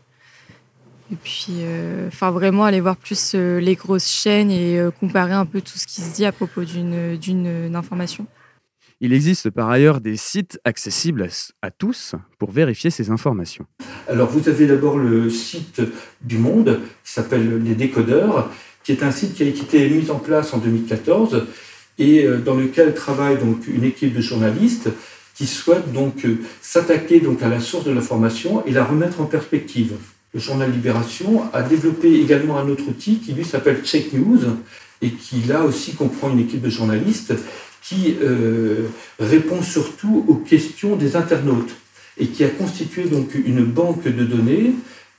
Et 1.11 1.15
puis, 1.15 1.47
euh, 1.61 2.07
enfin 2.07 2.31
vraiment 2.31 2.65
aller 2.65 2.81
voir 2.81 2.95
plus 2.95 3.33
euh, 3.33 3.59
les 3.59 3.75
grosses 3.75 4.07
chaînes 4.07 4.51
et 4.51 4.77
euh, 4.77 4.91
comparer 4.91 5.33
un 5.33 5.45
peu 5.45 5.61
tout 5.61 5.77
ce 5.77 5.87
qui 5.87 6.01
se 6.01 6.13
dit 6.13 6.25
à 6.25 6.31
propos 6.31 6.63
d'une 6.63 7.17
d'une 7.17 7.75
information. 7.75 8.27
Il 9.01 9.13
existe 9.13 9.49
par 9.49 9.69
ailleurs 9.69 10.01
des 10.01 10.17
sites 10.17 10.59
accessibles 10.65 11.23
à, 11.23 11.67
à 11.67 11.71
tous 11.71 12.15
pour 12.37 12.51
vérifier 12.51 12.89
ces 12.89 13.11
informations. 13.11 13.65
Alors 14.07 14.29
vous 14.29 14.49
avez 14.49 14.67
d'abord 14.67 14.97
le 14.97 15.29
site 15.29 15.81
du 16.21 16.37
Monde 16.37 16.81
qui 17.03 17.11
s'appelle 17.11 17.63
Les 17.63 17.75
Décodeurs, 17.75 18.51
qui 18.83 18.91
est 18.91 19.03
un 19.03 19.11
site 19.11 19.35
qui 19.35 19.43
a 19.43 19.45
été 19.45 19.89
mis 19.89 20.11
en 20.11 20.19
place 20.19 20.53
en 20.53 20.57
2014 20.57 21.45
et 21.99 22.25
euh, 22.25 22.39
dans 22.39 22.55
lequel 22.55 22.93
travaille 22.93 23.37
donc 23.37 23.67
une 23.67 23.83
équipe 23.83 24.13
de 24.13 24.21
journalistes 24.21 24.89
qui 25.35 25.45
souhaitent 25.45 25.93
donc 25.93 26.25
euh, 26.25 26.39
s'attaquer 26.61 27.19
donc 27.19 27.43
à 27.43 27.49
la 27.49 27.59
source 27.59 27.85
de 27.85 27.91
l'information 27.91 28.65
et 28.65 28.71
la 28.71 28.83
remettre 28.83 29.21
en 29.21 29.25
perspective. 29.25 29.93
Le 30.33 30.39
journal 30.39 30.71
Libération 30.71 31.43
a 31.53 31.63
développé 31.63 32.13
également 32.19 32.59
un 32.59 32.69
autre 32.69 32.87
outil 32.87 33.17
qui 33.17 33.33
lui 33.33 33.43
s'appelle 33.43 33.81
Check 33.83 34.13
News 34.13 34.39
et 35.01 35.09
qui 35.09 35.41
là 35.47 35.63
aussi 35.63 35.93
comprend 35.93 36.29
une 36.29 36.39
équipe 36.39 36.61
de 36.61 36.69
journalistes 36.69 37.33
qui 37.81 38.15
euh, 38.21 38.87
répond 39.19 39.63
surtout 39.63 40.23
aux 40.27 40.35
questions 40.35 40.95
des 40.95 41.15
internautes 41.15 41.71
et 42.19 42.27
qui 42.27 42.43
a 42.43 42.49
constitué 42.49 43.05
donc 43.05 43.33
une 43.33 43.63
banque 43.63 44.03
de 44.03 44.23
données 44.23 44.73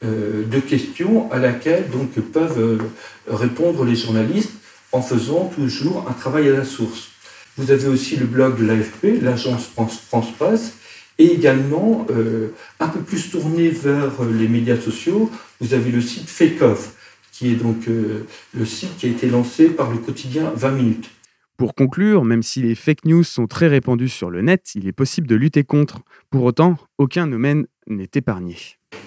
euh, 0.05 0.45
de 0.47 0.61
questions 0.61 1.31
à 1.33 1.39
laquelle 1.39 1.91
donc 1.91 2.13
peuvent 2.13 2.61
euh, 2.61 2.79
répondre 3.27 3.85
les 3.85 3.97
journalistes 3.97 4.53
en 4.93 5.03
faisant 5.03 5.51
toujours 5.55 6.07
un 6.09 6.13
travail 6.13 6.49
à 6.49 6.53
la 6.53 6.65
source. 6.65 7.09
Vous 7.57 7.73
avez 7.73 7.89
aussi 7.89 8.17
le 8.17 8.27
blog 8.27 8.61
de 8.61 8.65
l'AFP, 8.65 9.21
l'agence 9.21 9.67
France, 9.67 10.01
France 10.09 10.31
Presse, 10.39 10.75
et 11.21 11.35
également 11.35 12.07
euh, 12.11 12.49
un 12.81 12.89
peu 12.89 13.01
plus 13.01 13.31
tourné 13.31 13.69
vers 13.69 14.23
euh, 14.23 14.33
les 14.33 14.49
médias 14.49 14.81
sociaux, 14.81 15.31
vous 15.61 15.75
avez 15.75 15.91
le 15.91 16.01
site 16.01 16.29
Fake 16.29 16.63
Off, 16.63 16.95
qui 17.31 17.53
est 17.53 17.57
donc 17.57 17.89
euh, 17.89 18.27
le 18.55 18.65
site 18.65 18.97
qui 18.97 19.05
a 19.05 19.11
été 19.11 19.29
lancé 19.29 19.69
par 19.69 19.91
le 19.91 19.99
quotidien 19.99 20.51
20 20.57 20.71
minutes. 20.71 21.11
Pour 21.59 21.75
conclure, 21.75 22.25
même 22.25 22.43
si 22.43 22.63
les 22.63 22.75
fake 22.75 23.05
news 23.05 23.23
sont 23.23 23.47
très 23.47 23.69
répandus 23.69 24.09
sur 24.09 24.31
le 24.31 24.41
net, 24.41 24.71
il 24.75 24.89
est 24.89 24.93
possible 24.93 25.27
de 25.27 25.37
lutter 25.37 25.63
contre. 25.63 26.01
Pour 26.31 26.45
autant, 26.45 26.79
aucun 26.97 27.27
domaine 27.27 27.67
n'est 27.87 28.09
épargné. 28.15 28.57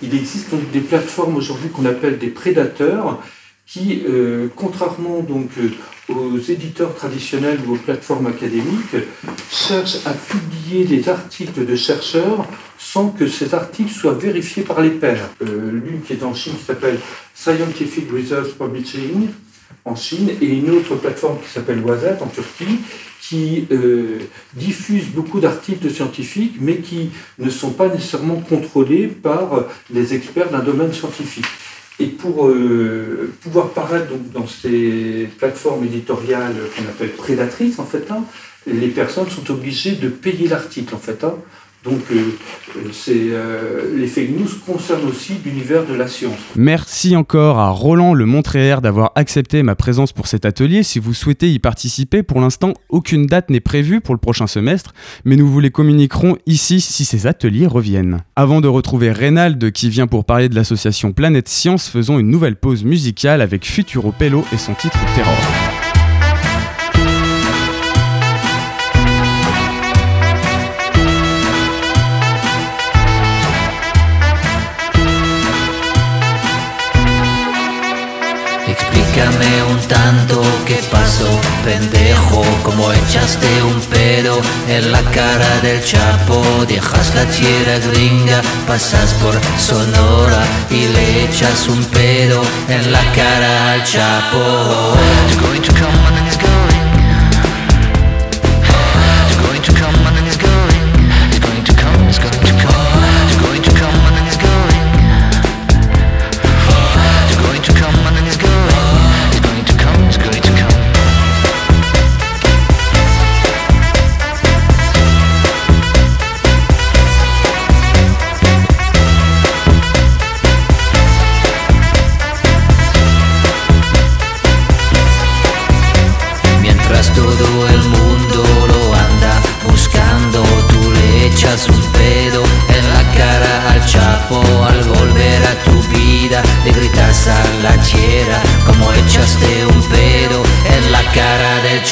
Il 0.04 0.14
existe 0.14 0.52
donc 0.52 0.70
des 0.70 0.82
plateformes 0.82 1.36
aujourd'hui 1.36 1.70
qu'on 1.70 1.86
appelle 1.86 2.20
des 2.20 2.28
prédateurs 2.28 3.24
qui, 3.66 4.04
euh, 4.08 4.48
contrairement 4.56 5.22
donc 5.22 5.50
euh, 5.58 6.14
aux 6.14 6.38
éditeurs 6.38 6.94
traditionnels 6.96 7.60
ou 7.66 7.74
aux 7.74 7.78
plateformes 7.78 8.28
académiques, 8.28 8.96
cherchent 9.50 10.06
à 10.06 10.12
publier 10.12 10.86
des 10.86 11.08
articles 11.08 11.66
de 11.66 11.76
chercheurs 11.76 12.46
sans 12.78 13.10
que 13.10 13.28
ces 13.28 13.54
articles 13.54 13.92
soient 13.92 14.14
vérifiés 14.14 14.64
par 14.64 14.82
les 14.82 14.90
pairs. 14.90 15.30
Euh, 15.42 15.72
L'une 15.72 16.02
qui 16.02 16.14
est 16.14 16.24
en 16.24 16.34
Chine 16.34 16.54
qui 16.58 16.66
s'appelle 16.66 17.00
Scientific 17.34 18.12
Research 18.12 18.54
Publishing 18.58 19.30
en 19.86 19.96
Chine 19.96 20.30
et 20.42 20.48
une 20.48 20.70
autre 20.72 20.96
plateforme 20.96 21.40
qui 21.42 21.50
s'appelle 21.50 21.80
Wazat 21.80 22.18
en 22.22 22.28
Turquie 22.28 22.80
qui 23.22 23.66
diffuse 24.54 25.08
beaucoup 25.08 25.40
d'articles 25.40 25.90
scientifiques 25.90 26.56
mais 26.60 26.78
qui 26.78 27.10
ne 27.40 27.50
sont 27.50 27.72
pas 27.72 27.88
nécessairement 27.88 28.36
contrôlés 28.36 29.08
par 29.08 29.66
les 29.90 30.14
experts 30.14 30.52
d'un 30.52 30.60
domaine 30.60 30.94
scientifique. 30.94 31.46
Et 32.00 32.08
pour 32.08 32.48
euh, 32.48 33.32
pouvoir 33.42 33.70
paraître 33.70 34.10
donc, 34.10 34.32
dans 34.32 34.48
ces 34.48 35.30
plateformes 35.38 35.86
éditoriales 35.86 36.56
qu'on 36.76 36.84
appelle 36.86 37.12
prédatrices, 37.12 37.78
en 37.80 37.86
fait, 37.86 38.10
hein, 38.10 38.24
les 38.66 38.88
personnes 38.88 39.30
sont 39.30 39.52
obligées 39.52 39.94
de 39.96 40.10
payer 40.10 40.48
l'article, 40.48 40.96
en 40.96 41.00
fait. 41.00 41.24
hein. 41.24 41.36
Donc, 41.84 42.00
euh, 42.12 42.38
c'est, 42.94 43.32
euh, 43.32 43.94
les 43.96 44.08
fake 44.08 44.30
news 44.30 44.48
concernent 44.66 45.08
aussi 45.10 45.34
l'univers 45.44 45.86
de 45.86 45.94
la 45.94 46.08
science. 46.08 46.38
Merci 46.56 47.16
encore 47.18 47.60
à 47.60 47.70
Roland 47.72 48.14
Le 48.14 48.26
Montréer 48.26 48.78
d'avoir 48.82 49.12
accepté 49.16 49.64
ma 49.64 49.76
présence 49.76 50.14
pour 50.14 50.28
cet 50.28 50.46
atelier. 50.46 50.84
Si 50.84 51.00
vous 51.00 51.14
souhaitez 51.14 51.52
y 51.52 51.60
participer, 51.60 52.24
pour 52.24 52.40
l'instant, 52.40 52.74
aucune 52.88 53.26
date 53.26 53.50
n'est 53.50 53.60
prévue 53.60 54.00
pour 54.00 54.16
le 54.16 54.20
prochain 54.20 54.48
semestre, 54.48 54.94
mais 55.26 55.36
nous 55.36 55.48
vous 55.48 55.60
les 55.60 55.72
communiquerons 55.72 56.38
ici 56.46 56.80
si 56.80 57.04
ces 57.04 57.28
ateliers 57.28 57.68
reviennent. 57.68 58.22
Avant 58.38 58.62
de 58.62 58.70
retrouver 58.70 59.12
Reynald 59.12 59.72
qui 59.72 59.90
vient 59.90 60.08
pour 60.08 60.24
parler 60.24 60.48
de 60.48 60.56
l'association 60.56 61.12
Planète 61.12 61.50
Science, 61.50 61.90
faisons 61.90 62.18
une 62.18 62.30
nouvelle 62.30 62.56
pause 62.56 62.86
musicale 62.86 63.42
avec 63.42 63.66
Futuro 63.66 64.14
Pello 64.18 64.46
et 64.54 64.58
son 64.58 64.74
titre 64.74 65.00
Terror. 65.16 65.73
Explícame 79.16 79.64
un 79.72 79.80
tanto 79.82 80.42
qué 80.66 80.80
pasó, 80.90 81.30
pendejo, 81.64 82.44
como 82.64 82.92
echaste 82.92 83.62
un 83.62 83.80
pedo 83.82 84.42
en 84.68 84.92
la 84.92 85.02
cara 85.12 85.60
del 85.62 85.84
Chapo, 85.84 86.42
dejas 86.68 87.14
la 87.14 87.24
tierra 87.26 87.78
gringa, 87.92 88.42
pasas 88.66 89.14
por 89.16 89.40
Sonora 89.60 90.44
y 90.72 90.88
le 90.88 91.26
echas 91.26 91.68
un 91.68 91.84
pedo 91.86 92.42
en 92.68 92.92
la 92.92 93.04
cara 93.12 93.74
al 93.74 93.84
Chapo. 93.84 94.98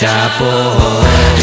Chapo. 0.02 1.41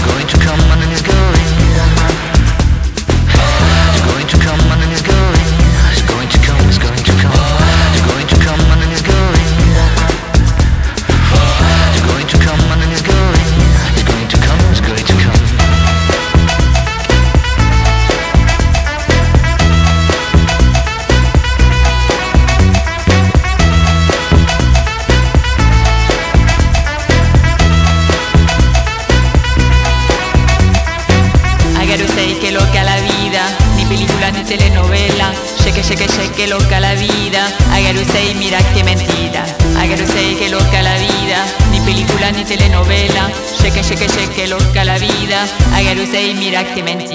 Sentiment. 46.79 47.08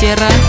Тиран 0.00 0.47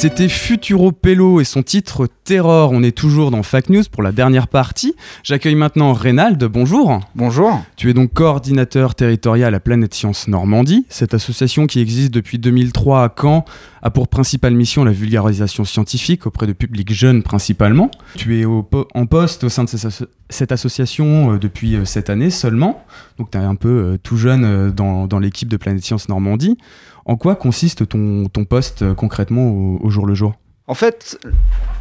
C'était 0.00 0.30
Futuro 0.30 0.92
Pello 0.92 1.42
et 1.42 1.44
son 1.44 1.62
titre 1.62 2.08
Terror. 2.24 2.70
On 2.72 2.82
est 2.82 2.96
toujours 2.96 3.30
dans 3.30 3.42
Fact 3.42 3.68
News 3.68 3.82
pour 3.92 4.02
la 4.02 4.12
dernière 4.12 4.48
partie. 4.48 4.94
J'accueille 5.22 5.56
maintenant 5.56 5.92
Reynald. 5.92 6.42
Bonjour. 6.44 7.00
Bonjour. 7.14 7.62
Tu 7.76 7.90
es 7.90 7.92
donc 7.92 8.14
coordinateur 8.14 8.94
territorial 8.94 9.54
à 9.54 9.60
Planète 9.60 9.92
Science 9.92 10.26
Normandie. 10.26 10.86
Cette 10.88 11.12
association 11.12 11.66
qui 11.66 11.80
existe 11.80 12.14
depuis 12.14 12.38
2003 12.38 13.02
à 13.04 13.14
Caen 13.14 13.44
a 13.82 13.90
pour 13.90 14.08
principale 14.08 14.54
mission 14.54 14.84
la 14.84 14.92
vulgarisation 14.92 15.66
scientifique 15.66 16.26
auprès 16.26 16.46
de 16.46 16.54
publics 16.54 16.94
jeunes 16.94 17.22
principalement. 17.22 17.90
Tu 18.16 18.40
es 18.40 18.46
au 18.46 18.62
po- 18.62 18.88
en 18.94 19.04
poste 19.04 19.44
au 19.44 19.50
sein 19.50 19.64
de 19.64 19.70
cette 20.30 20.52
association 20.52 21.34
euh, 21.34 21.38
depuis 21.38 21.74
euh, 21.76 21.84
cette 21.84 22.08
année 22.08 22.30
seulement. 22.30 22.84
Donc 23.18 23.32
tu 23.32 23.36
es 23.38 23.40
un 23.42 23.54
peu 23.54 23.68
euh, 23.68 23.98
tout 24.02 24.16
jeune 24.16 24.70
dans, 24.70 25.06
dans 25.06 25.18
l'équipe 25.18 25.48
de 25.48 25.58
Planète 25.58 25.84
Science 25.84 26.08
Normandie. 26.08 26.56
En 27.10 27.16
quoi 27.16 27.34
consiste 27.34 27.88
ton, 27.88 28.28
ton 28.28 28.44
poste 28.44 28.82
euh, 28.82 28.94
concrètement 28.94 29.48
au, 29.82 29.90
jour 29.90 30.06
le 30.06 30.14
jour? 30.14 30.34
En 30.68 30.74
fait, 30.74 31.18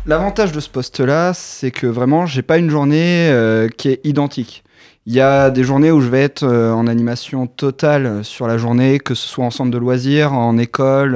l'avantage 0.07 0.51
de 0.51 0.59
ce 0.59 0.69
poste-là, 0.69 1.35
c'est 1.35 1.69
que 1.69 1.85
vraiment, 1.85 2.25
j'ai 2.25 2.41
pas 2.41 2.57
une 2.57 2.71
journée 2.71 3.29
euh, 3.29 3.67
qui 3.69 3.89
est 3.89 4.03
identique. 4.03 4.63
Il 5.05 5.13
y 5.13 5.21
a 5.21 5.51
des 5.51 5.63
journées 5.63 5.91
où 5.91 6.01
je 6.01 6.09
vais 6.09 6.23
être 6.23 6.41
euh, 6.41 6.73
en 6.73 6.87
animation 6.87 7.45
totale 7.45 8.25
sur 8.25 8.47
la 8.47 8.57
journée, 8.57 8.97
que 8.97 9.13
ce 9.13 9.27
soit 9.27 9.45
en 9.45 9.51
centre 9.51 9.69
de 9.69 9.77
loisirs, 9.77 10.33
en 10.33 10.57
école, 10.57 11.11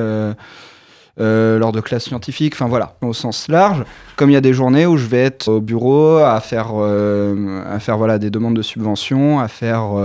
lors 1.18 1.72
de 1.72 1.82
classes 1.82 2.04
scientifiques, 2.04 2.54
enfin 2.54 2.68
voilà, 2.68 2.98
au 3.02 3.14
sens 3.14 3.48
large. 3.48 3.84
Comme 4.16 4.30
il 4.30 4.34
y 4.34 4.38
a 4.38 4.42
des 4.42 4.54
journées 4.54 4.86
où 4.86 4.96
je 4.96 5.08
vais 5.08 5.24
être 5.24 5.48
au 5.48 5.60
bureau 5.60 6.18
à 6.18 6.40
faire, 6.40 6.76
à 6.76 7.80
faire 7.80 7.98
voilà, 7.98 8.20
des 8.20 8.30
demandes 8.30 8.56
de 8.56 8.62
subventions, 8.62 9.40
à 9.40 9.48
faire 9.48 9.96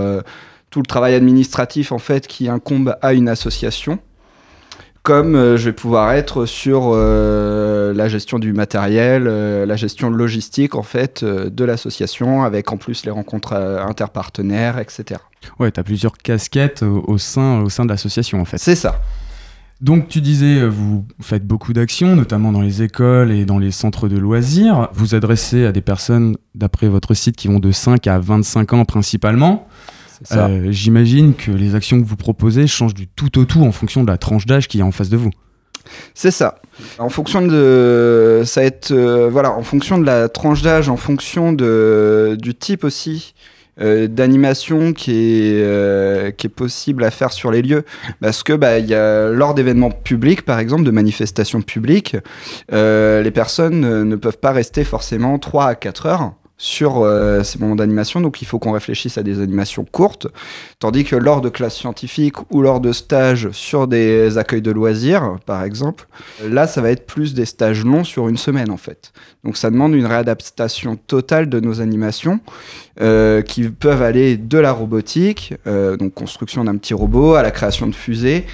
tout 0.69 0.79
le 0.79 0.85
travail 0.85 1.15
administratif 1.15 1.91
en 1.91 1.99
fait 1.99 2.27
qui 2.27 2.47
incombe 2.47 2.95
à 3.01 3.13
une 3.13 3.29
association 3.29 3.99
comme 5.03 5.35
euh, 5.35 5.57
je 5.57 5.65
vais 5.65 5.73
pouvoir 5.73 6.13
être 6.13 6.45
sur 6.45 6.91
euh, 6.93 7.93
la 7.93 8.07
gestion 8.09 8.37
du 8.37 8.53
matériel, 8.53 9.25
euh, 9.27 9.65
la 9.65 9.75
gestion 9.75 10.09
logistique 10.09 10.75
en 10.75 10.83
fait 10.83 11.23
de 11.23 11.65
l'association, 11.65 12.43
avec 12.43 12.71
en 12.71 12.77
plus 12.77 13.05
les 13.05 13.11
rencontres 13.11 13.53
interpartenaires, 13.53 14.77
etc. 14.77 15.19
Ouais, 15.59 15.71
tu 15.71 15.79
as 15.79 15.83
plusieurs 15.83 16.17
casquettes 16.17 16.83
au, 16.83 17.03
au 17.07 17.17
sein, 17.17 17.61
au 17.61 17.69
sein 17.69 17.85
de 17.85 17.89
l'association 17.89 18.41
en 18.41 18.45
fait. 18.45 18.57
C'est 18.57 18.75
ça. 18.75 19.01
Donc 19.81 20.09
tu 20.09 20.19
disais, 20.19 20.67
vous 20.67 21.05
faites 21.21 21.47
beaucoup 21.47 21.71
d'actions, 21.71 22.15
notamment 22.15 22.51
dans 22.51 22.61
les 22.61 22.83
écoles 22.83 23.31
et 23.31 23.45
dans 23.45 23.59
les 23.59 23.71
centres 23.71 24.09
de 24.09 24.17
loisirs. 24.17 24.89
Vous 24.93 25.15
adressez 25.15 25.65
à 25.65 25.71
des 25.71 25.81
personnes, 25.81 26.35
d'après 26.53 26.89
votre 26.89 27.13
site, 27.13 27.37
qui 27.37 27.47
vont 27.47 27.59
de 27.59 27.71
5 27.71 28.05
à 28.05 28.19
25 28.19 28.73
ans 28.73 28.83
principalement. 28.83 29.67
Euh, 30.31 30.67
J'imagine 30.71 31.33
que 31.33 31.51
les 31.51 31.75
actions 31.75 32.01
que 32.01 32.05
vous 32.05 32.15
proposez 32.15 32.67
changent 32.67 32.93
du 32.93 33.07
tout 33.07 33.37
au 33.39 33.45
tout 33.45 33.63
en 33.63 33.71
fonction 33.71 34.03
de 34.03 34.07
la 34.07 34.17
tranche 34.17 34.45
d'âge 34.45 34.67
qui 34.67 34.79
est 34.79 34.83
en 34.83 34.91
face 34.91 35.09
de 35.09 35.17
vous. 35.17 35.31
C'est 36.13 36.31
ça. 36.31 36.59
En 36.99 37.09
fonction 37.09 37.45
de 37.45 38.43
ça 38.45 38.63
être 38.63 38.91
euh, 38.91 39.29
voilà, 39.29 39.51
en 39.51 39.63
fonction 39.63 39.97
de 39.97 40.05
la 40.05 40.29
tranche 40.29 40.61
d'âge, 40.61 40.89
en 40.89 40.97
fonction 40.97 41.51
de 41.53 42.37
du 42.39 42.53
type 42.53 42.83
aussi 42.83 43.33
euh, 43.81 44.07
d'animation 44.07 44.91
qui 44.91 45.11
est 45.11 45.63
euh, 45.63 46.31
qui 46.31 46.47
est 46.47 46.49
possible 46.49 47.01
à 47.01 47.11
faire 47.11 47.31
sur 47.31 47.49
les 47.49 47.61
lieux, 47.61 47.85
parce 48.19 48.43
que 48.43 48.51
bah 48.51 48.77
il 48.77 48.87
y 48.87 48.93
a 48.93 49.29
lors 49.29 49.53
d'événements 49.53 49.91
publics 49.91 50.41
par 50.41 50.59
exemple, 50.59 50.83
de 50.83 50.91
manifestations 50.91 51.61
publiques, 51.61 52.17
euh, 52.73 53.21
les 53.21 53.31
personnes 53.31 54.03
ne 54.03 54.15
peuvent 54.17 54.37
pas 54.37 54.51
rester 54.51 54.83
forcément 54.83 55.39
3 55.39 55.65
à 55.65 55.75
4 55.75 56.05
heures 56.07 56.33
sur 56.61 56.97
euh, 56.97 57.41
ces 57.41 57.57
moments 57.57 57.77
d'animation, 57.77 58.19
donc 58.19 58.41
il 58.41 58.45
faut 58.45 58.59
qu'on 58.59 58.73
réfléchisse 58.73 59.17
à 59.17 59.23
des 59.23 59.39
animations 59.39 59.85
courtes, 59.85 60.27
tandis 60.77 61.05
que 61.05 61.15
lors 61.15 61.39
de 61.39 61.47
classes 61.47 61.77
scientifiques 61.77 62.35
ou 62.51 62.61
lors 62.61 62.81
de 62.81 62.91
stages 62.91 63.49
sur 63.51 63.87
des 63.87 64.37
accueils 64.37 64.61
de 64.61 64.69
loisirs, 64.69 65.37
par 65.45 65.63
exemple, 65.63 66.07
là 66.43 66.67
ça 66.67 66.81
va 66.81 66.91
être 66.91 67.07
plus 67.07 67.33
des 67.33 67.45
stages 67.45 67.85
longs 67.85 68.03
sur 68.03 68.27
une 68.27 68.35
semaine 68.35 68.71
en 68.71 68.77
fait. 68.77 69.13
Donc 69.45 69.55
ça 69.55 69.71
demande 69.71 69.95
une 69.95 70.05
réadaptation 70.05 70.97
totale 70.97 71.47
de 71.47 71.61
nos 71.61 71.79
animations 71.79 72.41
euh, 72.99 73.41
qui 73.41 73.69
peuvent 73.69 74.01
aller 74.01 74.35
de 74.35 74.57
la 74.57 74.73
robotique, 74.73 75.53
euh, 75.65 75.95
donc 75.95 76.13
construction 76.13 76.65
d'un 76.65 76.75
petit 76.75 76.93
robot, 76.93 77.35
à 77.35 77.41
la 77.41 77.51
création 77.51 77.87
de 77.87 77.95
fusées, 77.95 78.45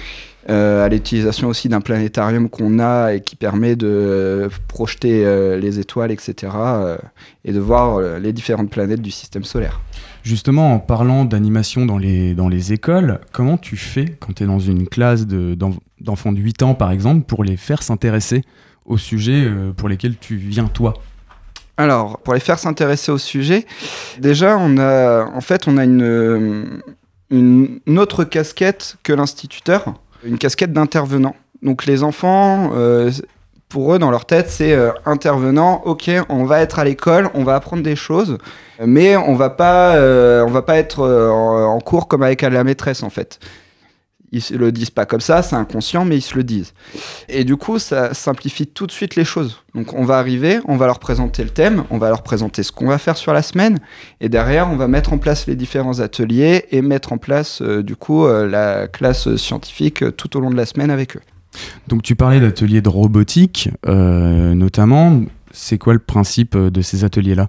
à 0.48 0.88
l'utilisation 0.88 1.48
aussi 1.48 1.68
d'un 1.68 1.80
planétarium 1.80 2.48
qu'on 2.48 2.78
a 2.78 3.14
et 3.14 3.20
qui 3.20 3.34
permet 3.36 3.74
de 3.76 3.86
euh, 3.88 4.48
projeter 4.68 5.24
euh, 5.24 5.58
les 5.58 5.78
étoiles, 5.80 6.12
etc. 6.12 6.52
euh, 6.56 6.96
et 7.44 7.52
de 7.52 7.58
voir 7.60 7.96
euh, 7.96 8.18
les 8.18 8.32
différentes 8.32 8.70
planètes 8.70 9.02
du 9.02 9.10
système 9.10 9.44
solaire. 9.44 9.80
Justement, 10.22 10.74
en 10.74 10.78
parlant 10.78 11.24
d'animation 11.24 11.86
dans 11.86 11.98
les, 11.98 12.34
dans 12.34 12.48
les 12.48 12.72
écoles, 12.72 13.20
comment 13.32 13.56
tu 13.58 13.76
fais 13.76 14.06
quand 14.20 14.34
tu 14.34 14.42
es 14.44 14.46
dans 14.46 14.58
une 14.60 14.86
classe 14.88 15.26
de- 15.26 15.54
d'enf- 15.54 15.78
d'enfants 16.00 16.32
de 16.32 16.38
8 16.40 16.62
ans, 16.62 16.74
par 16.74 16.90
exemple, 16.90 17.24
pour 17.26 17.42
les 17.44 17.56
faire 17.56 17.82
s'intéresser 17.82 18.42
aux 18.84 18.98
sujets 18.98 19.44
euh, 19.46 19.72
pour 19.72 19.88
lesquels 19.88 20.16
tu 20.16 20.36
viens 20.36 20.66
toi? 20.66 20.94
Alors, 21.76 22.18
pour 22.20 22.34
les 22.34 22.40
faire 22.40 22.58
s'intéresser 22.58 23.12
au 23.12 23.18
sujet, 23.18 23.66
déjà, 24.18 24.56
on 24.58 24.78
a, 24.78 25.24
en 25.26 25.40
fait, 25.40 25.68
on 25.68 25.76
a 25.76 25.84
une, 25.84 26.02
euh, 26.02 26.64
une 27.30 27.80
autre 27.98 28.24
casquette 28.24 28.96
que 29.02 29.12
l'instituteur, 29.12 29.94
une 30.26 30.38
casquette 30.38 30.72
d'intervenant. 30.72 31.34
Donc, 31.62 31.86
les 31.86 32.02
enfants, 32.02 32.70
euh, 32.74 33.10
pour 33.68 33.94
eux, 33.94 33.98
dans 33.98 34.10
leur 34.10 34.26
tête, 34.26 34.48
c'est 34.48 34.72
euh, 34.72 34.90
intervenant. 35.04 35.82
Ok, 35.84 36.10
on 36.28 36.44
va 36.44 36.60
être 36.60 36.78
à 36.78 36.84
l'école, 36.84 37.28
on 37.34 37.44
va 37.44 37.54
apprendre 37.54 37.82
des 37.82 37.96
choses, 37.96 38.38
mais 38.84 39.16
on 39.16 39.34
va 39.34 39.54
euh, 39.60 40.44
on 40.46 40.50
va 40.50 40.62
pas 40.62 40.76
être 40.76 41.06
en 41.06 41.78
cours 41.80 42.08
comme 42.08 42.22
avec 42.22 42.42
la 42.42 42.64
maîtresse, 42.64 43.02
en 43.02 43.10
fait. 43.10 43.38
Ils 44.32 44.42
le 44.56 44.72
disent 44.72 44.90
pas 44.90 45.06
comme 45.06 45.20
ça, 45.20 45.42
c'est 45.42 45.56
inconscient, 45.56 46.04
mais 46.04 46.16
ils 46.16 46.22
se 46.22 46.34
le 46.34 46.44
disent. 46.44 46.72
Et 47.28 47.44
du 47.44 47.56
coup, 47.56 47.78
ça 47.78 48.12
simplifie 48.12 48.66
tout 48.66 48.86
de 48.86 48.92
suite 48.92 49.16
les 49.16 49.24
choses. 49.24 49.62
Donc, 49.74 49.92
on 49.94 50.04
va 50.04 50.18
arriver, 50.18 50.58
on 50.66 50.76
va 50.76 50.86
leur 50.86 50.98
présenter 50.98 51.44
le 51.44 51.50
thème, 51.50 51.84
on 51.90 51.98
va 51.98 52.08
leur 52.08 52.22
présenter 52.22 52.62
ce 52.62 52.72
qu'on 52.72 52.88
va 52.88 52.98
faire 52.98 53.16
sur 53.16 53.32
la 53.32 53.42
semaine, 53.42 53.78
et 54.20 54.28
derrière, 54.28 54.68
on 54.70 54.76
va 54.76 54.88
mettre 54.88 55.12
en 55.12 55.18
place 55.18 55.46
les 55.46 55.56
différents 55.56 56.00
ateliers 56.00 56.64
et 56.70 56.82
mettre 56.82 57.12
en 57.12 57.18
place, 57.18 57.62
euh, 57.62 57.82
du 57.82 57.96
coup, 57.96 58.26
euh, 58.26 58.46
la 58.46 58.88
classe 58.88 59.36
scientifique 59.36 60.02
euh, 60.02 60.10
tout 60.10 60.36
au 60.36 60.40
long 60.40 60.50
de 60.50 60.56
la 60.56 60.66
semaine 60.66 60.90
avec 60.90 61.16
eux. 61.16 61.22
Donc 61.88 62.02
tu 62.02 62.16
parlais 62.16 62.38
d'ateliers 62.38 62.82
de 62.82 62.88
robotique, 62.90 63.70
notamment. 63.86 65.22
C'est 65.52 65.78
quoi 65.78 65.94
le 65.94 66.00
principe 66.00 66.54
de 66.54 66.82
ces 66.82 67.02
ateliers-là? 67.02 67.48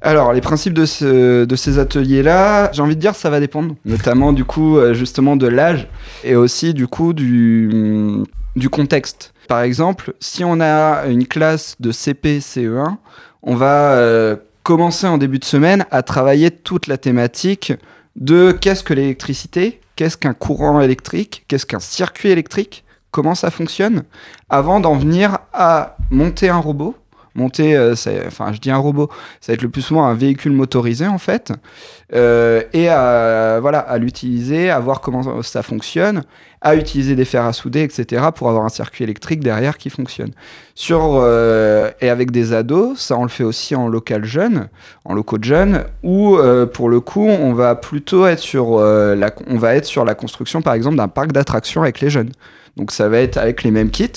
Alors, 0.00 0.32
les 0.32 0.40
principes 0.40 0.72
de, 0.74 0.86
ce- 0.86 1.44
de 1.44 1.56
ces 1.56 1.78
ateliers-là, 1.78 2.70
j'ai 2.72 2.82
envie 2.82 2.96
de 2.96 3.00
dire, 3.00 3.14
ça 3.14 3.30
va 3.30 3.40
dépendre, 3.40 3.74
notamment 3.84 4.32
du 4.32 4.44
coup, 4.44 4.78
euh, 4.78 4.94
justement, 4.94 5.36
de 5.36 5.46
l'âge 5.46 5.88
et 6.24 6.34
aussi 6.36 6.72
du 6.74 6.86
coup 6.86 7.12
du, 7.12 8.22
du 8.56 8.68
contexte. 8.70 9.32
Par 9.48 9.60
exemple, 9.62 10.14
si 10.20 10.44
on 10.44 10.60
a 10.60 11.06
une 11.06 11.26
classe 11.26 11.76
de 11.80 11.92
CP, 11.92 12.38
CE1, 12.40 12.96
on 13.42 13.54
va 13.56 13.92
euh, 13.94 14.36
commencer 14.62 15.06
en 15.06 15.18
début 15.18 15.38
de 15.38 15.44
semaine 15.44 15.84
à 15.90 16.02
travailler 16.02 16.50
toute 16.50 16.86
la 16.86 16.96
thématique 16.98 17.72
de 18.16 18.52
qu'est-ce 18.52 18.82
que 18.84 18.94
l'électricité, 18.94 19.80
qu'est-ce 19.96 20.16
qu'un 20.16 20.34
courant 20.34 20.80
électrique, 20.80 21.44
qu'est-ce 21.48 21.66
qu'un 21.66 21.80
circuit 21.80 22.30
électrique, 22.30 22.84
comment 23.10 23.34
ça 23.34 23.50
fonctionne, 23.50 24.04
avant 24.48 24.78
d'en 24.80 24.94
venir 24.96 25.38
à 25.52 25.96
monter 26.10 26.48
un 26.48 26.58
robot. 26.58 26.94
Monter, 27.34 27.76
euh, 27.76 27.94
enfin, 28.26 28.52
je 28.52 28.58
dis 28.58 28.70
un 28.70 28.76
robot, 28.76 29.08
ça 29.40 29.52
va 29.52 29.54
être 29.54 29.62
le 29.62 29.68
plus 29.68 29.82
souvent 29.82 30.04
un 30.04 30.14
véhicule 30.14 30.52
motorisé 30.52 31.06
en 31.06 31.18
fait, 31.18 31.52
euh, 32.12 32.62
et 32.72 32.88
à, 32.88 33.60
voilà, 33.60 33.78
à 33.78 33.98
l'utiliser, 33.98 34.68
à 34.68 34.80
voir 34.80 35.00
comment 35.00 35.42
ça 35.42 35.62
fonctionne, 35.62 36.22
à 36.60 36.74
utiliser 36.74 37.14
des 37.14 37.24
fers 37.24 37.44
à 37.44 37.52
souder, 37.52 37.82
etc., 37.82 38.24
pour 38.34 38.48
avoir 38.48 38.64
un 38.64 38.68
circuit 38.68 39.04
électrique 39.04 39.40
derrière 39.40 39.78
qui 39.78 39.90
fonctionne. 39.90 40.32
Sur, 40.74 41.20
euh, 41.20 41.90
et 42.00 42.10
avec 42.10 42.32
des 42.32 42.52
ados, 42.52 42.98
ça 42.98 43.16
on 43.16 43.22
le 43.22 43.28
fait 43.28 43.44
aussi 43.44 43.76
en 43.76 43.86
local 43.86 44.24
jeune, 44.24 44.68
en 45.04 45.14
locaux 45.14 45.38
de 45.38 45.44
jeunes, 45.44 45.84
où 46.02 46.36
pour 46.72 46.88
le 46.88 47.00
coup 47.00 47.28
on 47.28 47.52
va 47.54 47.76
plutôt 47.76 48.26
être 48.26 48.40
sur, 48.40 48.80
la, 48.80 49.30
on 49.46 49.56
va 49.56 49.76
être 49.76 49.86
sur 49.86 50.04
la 50.04 50.14
construction 50.14 50.62
par 50.62 50.74
exemple 50.74 50.96
d'un 50.96 51.08
parc 51.08 51.30
d'attractions 51.30 51.82
avec 51.82 52.00
les 52.00 52.10
jeunes. 52.10 52.32
Donc 52.76 52.92
ça 52.92 53.08
va 53.08 53.18
être 53.18 53.36
avec 53.36 53.62
les 53.62 53.70
mêmes 53.70 53.90
kits, 53.90 54.10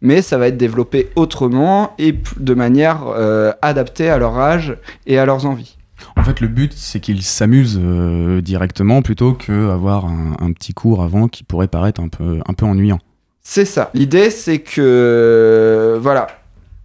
mais 0.00 0.22
ça 0.22 0.38
va 0.38 0.48
être 0.48 0.56
développé 0.56 1.10
autrement 1.16 1.94
et 1.98 2.14
de 2.38 2.54
manière 2.54 3.04
euh, 3.06 3.52
adaptée 3.62 4.08
à 4.08 4.18
leur 4.18 4.38
âge 4.38 4.76
et 5.06 5.18
à 5.18 5.26
leurs 5.26 5.46
envies. 5.46 5.76
En 6.16 6.22
fait, 6.22 6.40
le 6.40 6.48
but, 6.48 6.72
c'est 6.74 7.00
qu'ils 7.00 7.22
s'amusent 7.22 7.80
euh, 7.82 8.40
directement 8.40 9.02
plutôt 9.02 9.32
qu'avoir 9.32 10.06
un, 10.06 10.36
un 10.40 10.52
petit 10.52 10.74
cours 10.74 11.02
avant 11.02 11.28
qui 11.28 11.44
pourrait 11.44 11.68
paraître 11.68 12.00
un 12.00 12.08
peu, 12.08 12.40
un 12.46 12.52
peu 12.52 12.66
ennuyant. 12.66 12.98
C'est 13.40 13.64
ça. 13.64 13.90
L'idée, 13.94 14.30
c'est 14.30 14.58
que, 14.58 15.98
voilà, 16.00 16.26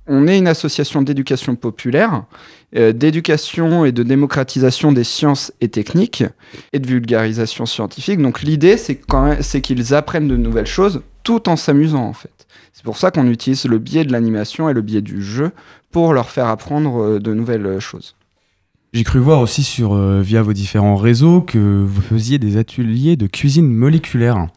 on 0.09 0.27
est 0.27 0.39
une 0.39 0.47
association 0.47 1.03
d'éducation 1.03 1.55
populaire, 1.55 2.23
euh, 2.75 2.91
d'éducation 2.91 3.85
et 3.85 3.91
de 3.91 4.03
démocratisation 4.03 4.91
des 4.91 5.03
sciences 5.03 5.53
et 5.61 5.69
techniques, 5.69 6.23
et 6.73 6.79
de 6.79 6.87
vulgarisation 6.87 7.67
scientifique. 7.67 8.19
Donc 8.19 8.41
l'idée, 8.41 8.75
c'est 8.77 9.61
qu'ils 9.61 9.93
apprennent 9.93 10.27
de 10.27 10.35
nouvelles 10.35 10.65
choses 10.65 11.01
tout 11.23 11.47
en 11.47 11.55
s'amusant, 11.55 12.03
en 12.03 12.13
fait. 12.13 12.47
C'est 12.73 12.83
pour 12.83 12.97
ça 12.97 13.11
qu'on 13.11 13.27
utilise 13.27 13.65
le 13.65 13.77
biais 13.77 14.03
de 14.03 14.11
l'animation 14.11 14.67
et 14.67 14.73
le 14.73 14.81
biais 14.81 15.01
du 15.01 15.21
jeu 15.21 15.51
pour 15.91 16.13
leur 16.13 16.29
faire 16.29 16.47
apprendre 16.47 17.01
euh, 17.01 17.19
de 17.19 17.33
nouvelles 17.33 17.65
euh, 17.65 17.79
choses. 17.79 18.15
J'ai 18.93 19.03
cru 19.03 19.19
voir 19.19 19.41
aussi 19.41 19.61
sur, 19.61 19.95
via 20.21 20.41
vos 20.41 20.53
différents 20.53 20.95
réseaux 20.95 21.41
que 21.41 21.59
vous 21.59 22.01
faisiez 22.01 22.39
des 22.39 22.57
ateliers 22.57 23.17
de 23.17 23.27
cuisine 23.27 23.67
moléculaire. 23.71 24.47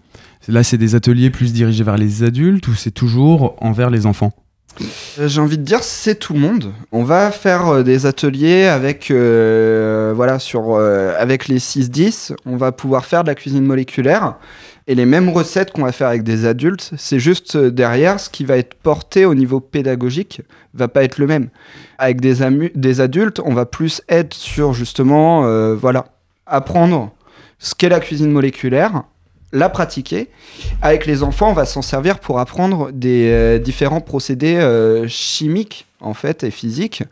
Là, 0.48 0.62
c'est 0.62 0.78
des 0.78 0.94
ateliers 0.94 1.28
plus 1.28 1.53
dirigés 1.53 1.84
vers 1.84 1.98
les 1.98 2.22
adultes 2.22 2.66
ou 2.66 2.74
c'est 2.74 2.92
toujours 2.92 3.57
envers 3.61 3.90
les 3.90 4.07
enfants? 4.07 4.32
J'ai 5.18 5.41
envie 5.41 5.59
de 5.59 5.62
dire, 5.62 5.83
c'est 5.83 6.14
tout 6.14 6.33
le 6.33 6.41
monde. 6.41 6.73
On 6.93 7.05
va 7.05 7.31
faire 7.31 7.68
euh, 7.68 7.83
des 7.83 8.07
ateliers 8.07 8.66
avec, 8.66 9.11
euh, 9.11 10.12
voilà, 10.16 10.39
sur, 10.39 10.75
euh, 10.75 11.14
avec 11.18 11.49
les 11.49 11.59
6-10. 11.59 12.35
On 12.47 12.57
va 12.57 12.73
pouvoir 12.73 13.05
faire 13.05 13.23
de 13.23 13.29
la 13.29 13.35
cuisine 13.35 13.64
moléculaire. 13.64 14.37
Et 14.89 14.95
les 14.95 15.07
mêmes 15.07 15.29
recettes 15.29 15.70
qu'on 15.73 15.85
va 15.85 15.93
faire 15.93 16.09
avec 16.09 16.25
des 16.25 16.45
adultes, 16.45 16.91
c'est 16.97 17.20
juste 17.20 17.55
euh, 17.55 17.70
derrière, 17.70 18.18
ce 18.18 18.29
qui 18.29 18.45
va 18.45 18.57
être 18.57 18.75
porté 18.75 19.25
au 19.25 19.35
niveau 19.35 19.61
pédagogique 19.61 20.43
va 20.75 20.89
pas 20.89 21.05
être 21.05 21.18
le 21.18 21.27
même. 21.27 21.49
Avec 21.99 22.20
des, 22.20 23.01
adultes, 23.01 23.41
on 23.45 23.55
va 23.55 23.66
plus 23.66 24.03
être 24.09 24.35
sur 24.35 24.73
justement, 24.73 25.45
euh, 25.45 25.75
voilà, 25.75 26.07
apprendre 26.47 27.12
ce 27.59 27.75
qu'est 27.77 27.89
la 27.89 28.01
cuisine 28.01 28.33
moléculaire, 28.33 29.05
la 29.53 29.68
pratiquer. 29.68 30.28
Avec 30.80 31.07
les 31.07 31.22
enfants, 31.22 31.50
on 31.50 31.55
va 31.55 31.64
s'en 31.64 31.82
servir 31.82 32.18
pour 32.18 32.38
apprendre 32.38 32.90
des 32.92 33.28
euh, 33.30 33.59
différents 33.59 34.00
procédés 34.00 34.57
euh, 34.57 35.07
chimiques 35.09 35.86
en 36.00 36.14
fait 36.14 36.42
et 36.42 36.50
physiques, 36.50 37.03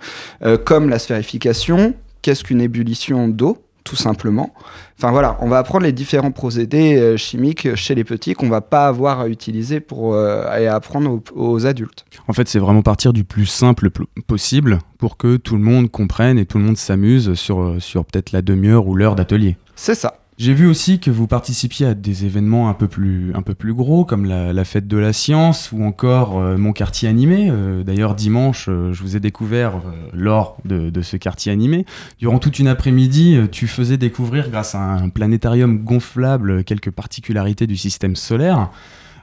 euh, 0.43 0.57
comme 0.57 0.89
la 0.89 0.99
sphérification. 0.99 1.95
Qu'est-ce 2.23 2.45
qu'une 2.45 2.61
ébullition 2.61 3.29
d'eau 3.29 3.59
tout 3.83 3.97
simplement. 3.97 4.53
Enfin 4.99 5.11
voilà, 5.11 5.39
on 5.41 5.49
va 5.49 5.57
apprendre 5.59 5.85
les 5.85 5.93
différents 5.93 6.31
procédés 6.31 7.17
chimiques 7.17 7.75
chez 7.75 7.95
les 7.95 8.05
petits 8.05 8.35
qu'on 8.35 8.51
va 8.51 8.61
pas 8.61 8.87
avoir 8.87 9.21
à 9.21 9.29
utiliser 9.29 9.81
pour 9.81 10.15
et 10.15 10.67
à 10.67 10.75
apprendre 10.75 11.11
aux, 11.11 11.23
aux 11.35 11.67
adultes. 11.67 12.05
En 12.29 12.35
fait, 12.35 12.47
c'est 12.47 12.59
vraiment 12.59 12.83
partir 12.83 13.15
du 13.15 13.25
plus 13.25 13.47
simple 13.47 13.91
pl- 13.91 14.07
possible 14.27 14.79
pour 14.99 15.17
que 15.17 15.39
tout 15.39 15.57
le 15.57 15.63
monde 15.63 15.91
comprenne 15.91 16.39
et 16.39 16.45
tout 16.45 16.59
le 16.59 16.65
monde 16.65 16.77
s'amuse 16.77 17.33
sur, 17.35 17.77
sur 17.81 18.05
peut-être 18.05 18.33
la 18.33 18.43
demi-heure 18.43 18.87
ou 18.87 18.95
l'heure 18.95 19.17
d'atelier. 19.17 19.57
C'est 19.75 19.95
ça. 19.95 20.20
J'ai 20.41 20.55
vu 20.55 20.67
aussi 20.67 21.01
que 21.01 21.11
vous 21.11 21.27
participiez 21.27 21.85
à 21.85 21.93
des 21.93 22.25
événements 22.25 22.71
un 22.71 22.73
peu 22.73 22.89
plus, 22.89 23.31
un 23.35 23.43
peu 23.43 23.53
plus 23.53 23.75
gros, 23.75 24.07
comme 24.07 24.25
la, 24.25 24.65
fête 24.65 24.89
de 24.89 24.97
la 24.97 25.13
science 25.13 25.71
ou 25.71 25.85
encore 25.85 26.39
euh, 26.39 26.57
mon 26.57 26.73
quartier 26.73 27.11
animé. 27.11 27.51
Euh, 27.51 27.83
D'ailleurs, 27.83 28.15
dimanche, 28.15 28.71
euh, 28.71 28.95
je 28.95 29.03
vous 29.03 29.17
ai 29.17 29.21
découvert 29.21 29.83
lors 30.15 30.57
de, 30.65 31.03
ce 31.03 31.19
quartier 31.19 31.53
animé. 31.53 31.85
Durant 32.19 32.39
toute 32.39 32.59
une 32.59 32.69
après-midi, 32.69 33.39
tu 33.53 33.67
faisais 33.67 33.99
découvrir, 33.99 34.49
grâce 34.49 34.75
à 34.75 34.81
un 34.81 35.11
planétarium 35.11 35.85
gonflable, 35.85 36.65
quelques 36.65 36.91
particularités 36.91 37.67
du 37.67 37.77
système 37.77 38.17
solaire. 38.17 38.71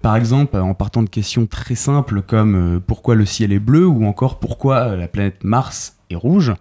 Par 0.04 0.18
exemple, 0.18 0.56
en 0.56 0.76
partant 0.76 1.02
de 1.02 1.10
questions 1.10 1.48
très 1.48 1.74
simples 1.74 2.22
comme 2.22 2.80
pourquoi 2.86 3.16
le 3.16 3.26
ciel 3.26 3.52
est 3.54 3.60
bleu 3.60 3.88
ou 3.88 4.06
encore 4.06 4.38
pourquoi 4.38 4.96
la 4.96 5.08
planète 5.08 5.44
Mars 5.44 5.96
est 6.12 6.16
rouge. 6.16 6.54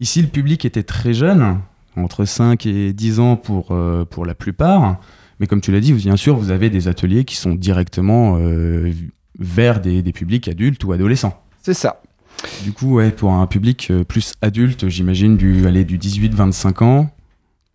Ici, 0.00 0.20
le 0.20 0.28
public 0.28 0.66
était 0.66 0.82
très 0.82 1.14
jeune, 1.14 1.60
entre 1.96 2.24
5 2.24 2.66
et 2.66 2.92
10 2.92 3.20
ans 3.20 3.36
pour, 3.36 3.72
euh, 3.72 4.04
pour 4.04 4.26
la 4.26 4.34
plupart. 4.34 4.98
Mais 5.40 5.46
comme 5.46 5.60
tu 5.60 5.72
l'as 5.72 5.80
dit, 5.80 5.92
bien 5.92 6.16
sûr, 6.16 6.36
vous 6.36 6.50
avez 6.50 6.70
des 6.70 6.88
ateliers 6.88 7.24
qui 7.24 7.36
sont 7.36 7.54
directement 7.54 8.38
euh, 8.40 8.90
vers 9.38 9.80
des, 9.80 10.02
des 10.02 10.12
publics 10.12 10.48
adultes 10.48 10.82
ou 10.84 10.92
adolescents. 10.92 11.42
C'est 11.62 11.74
ça. 11.74 12.00
Du 12.64 12.72
coup, 12.72 12.94
ouais, 12.96 13.10
pour 13.10 13.32
un 13.32 13.46
public 13.46 13.88
euh, 13.90 14.04
plus 14.04 14.34
adulte, 14.42 14.88
j'imagine 14.88 15.36
du, 15.36 15.66
allez, 15.66 15.84
du 15.84 15.98
18-25 15.98 16.84
ans, 16.84 17.10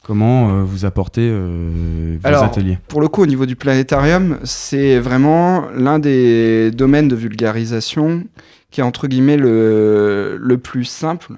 comment 0.03 0.49
euh, 0.49 0.63
vous 0.63 0.85
apportez 0.85 1.27
euh, 1.29 2.17
vos 2.21 2.27
Alors, 2.27 2.43
ateliers? 2.43 2.77
pour 2.87 3.01
le 3.01 3.07
coup, 3.07 3.21
au 3.23 3.25
niveau 3.25 3.45
du 3.45 3.55
planétarium, 3.55 4.39
c'est 4.43 4.99
vraiment 4.99 5.65
l'un 5.75 5.99
des 5.99 6.71
domaines 6.71 7.07
de 7.07 7.15
vulgarisation 7.15 8.23
qui 8.69 8.81
est 8.81 8.83
entre 8.83 9.07
guillemets 9.07 9.37
le, 9.37 10.37
le 10.39 10.57
plus 10.57 10.85
simple. 10.85 11.33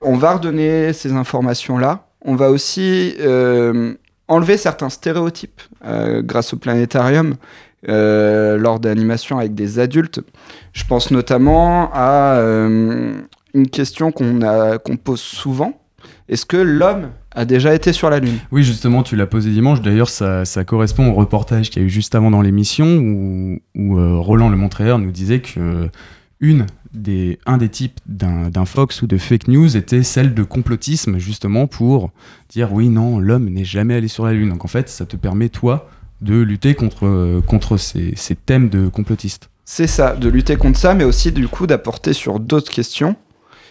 On 0.00 0.16
va 0.16 0.34
redonner 0.34 0.92
ces 0.92 1.12
informations-là. 1.12 2.07
On 2.30 2.34
va 2.34 2.50
aussi 2.50 3.14
euh, 3.20 3.94
enlever 4.28 4.58
certains 4.58 4.90
stéréotypes 4.90 5.62
euh, 5.82 6.20
grâce 6.20 6.52
au 6.52 6.58
planétarium 6.58 7.36
euh, 7.88 8.58
lors 8.58 8.80
d'animations 8.80 9.38
avec 9.38 9.54
des 9.54 9.78
adultes. 9.78 10.20
Je 10.74 10.84
pense 10.84 11.10
notamment 11.10 11.90
à 11.94 12.38
une 12.38 13.68
question 13.72 14.12
qu'on 14.12 14.96
pose 15.02 15.20
souvent. 15.20 15.80
Est-ce 16.28 16.44
que 16.44 16.58
l'homme 16.58 17.12
a 17.34 17.46
déjà 17.46 17.74
été 17.74 17.94
sur 17.94 18.10
la 18.10 18.18
Lune? 18.18 18.36
Oui, 18.52 18.62
justement, 18.62 19.02
tu 19.02 19.16
l'as 19.16 19.26
posé 19.26 19.48
dimanche. 19.48 19.80
D'ailleurs, 19.80 20.10
ça, 20.10 20.44
correspond 20.66 21.08
au 21.08 21.14
reportage 21.14 21.70
qu'il 21.70 21.80
y 21.80 21.84
a 21.86 21.86
eu 21.86 21.90
juste 21.90 22.14
avant 22.14 22.30
dans 22.30 22.42
l'émission 22.42 22.86
où, 23.74 24.20
Roland 24.20 24.50
Le 24.50 24.56
Montreur 24.58 24.98
nous 24.98 25.12
disait 25.12 25.40
que 25.40 25.88
une 26.40 26.66
des, 26.92 27.38
un 27.46 27.58
des 27.58 27.68
types 27.68 27.98
d'un 28.06 28.64
Fox 28.64 29.02
ou 29.02 29.06
de 29.06 29.18
fake 29.18 29.48
news 29.48 29.76
était 29.76 30.02
celle 30.02 30.34
de 30.34 30.42
complotisme, 30.42 31.18
justement 31.18 31.66
pour 31.66 32.10
dire 32.48 32.72
oui, 32.72 32.88
non, 32.88 33.18
l'homme 33.18 33.48
n'est 33.48 33.64
jamais 33.64 33.94
allé 33.94 34.08
sur 34.08 34.24
la 34.24 34.32
Lune. 34.32 34.50
Donc 34.50 34.64
en 34.64 34.68
fait, 34.68 34.88
ça 34.88 35.06
te 35.06 35.16
permet, 35.16 35.48
toi, 35.48 35.88
de 36.20 36.40
lutter 36.40 36.74
contre, 36.74 37.40
contre 37.46 37.76
ces, 37.76 38.12
ces 38.16 38.34
thèmes 38.34 38.68
de 38.68 38.88
complotistes. 38.88 39.50
C'est 39.64 39.86
ça, 39.86 40.16
de 40.16 40.28
lutter 40.28 40.56
contre 40.56 40.78
ça, 40.78 40.94
mais 40.94 41.04
aussi 41.04 41.30
du 41.30 41.46
coup 41.46 41.66
d'apporter 41.66 42.12
sur 42.14 42.40
d'autres 42.40 42.72
questions 42.72 43.16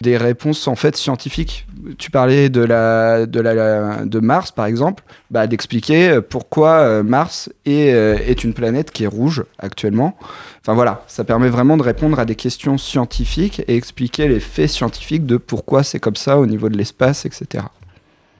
des 0.00 0.16
réponses 0.16 0.66
en 0.68 0.76
fait 0.76 0.96
scientifiques. 0.96 1.66
Tu 1.98 2.10
parlais 2.10 2.48
de 2.48 2.60
la 2.60 3.26
de 3.26 3.40
la 3.40 4.04
de 4.04 4.20
Mars 4.20 4.52
par 4.52 4.66
exemple, 4.66 5.04
bah, 5.30 5.46
d'expliquer 5.46 6.10
euh, 6.10 6.20
pourquoi 6.20 6.70
euh, 6.78 7.02
Mars 7.02 7.50
est, 7.66 7.92
euh, 7.92 8.16
est 8.26 8.44
une 8.44 8.54
planète 8.54 8.90
qui 8.90 9.04
est 9.04 9.08
rouge 9.08 9.44
actuellement. 9.58 10.16
Enfin 10.60 10.74
voilà, 10.74 11.04
ça 11.06 11.24
permet 11.24 11.48
vraiment 11.48 11.76
de 11.76 11.82
répondre 11.82 12.18
à 12.18 12.24
des 12.24 12.34
questions 12.34 12.78
scientifiques 12.78 13.62
et 13.68 13.76
expliquer 13.76 14.28
les 14.28 14.40
faits 14.40 14.70
scientifiques 14.70 15.26
de 15.26 15.36
pourquoi 15.36 15.82
c'est 15.82 16.00
comme 16.00 16.16
ça 16.16 16.38
au 16.38 16.46
niveau 16.46 16.68
de 16.68 16.76
l'espace, 16.76 17.24
etc. 17.24 17.64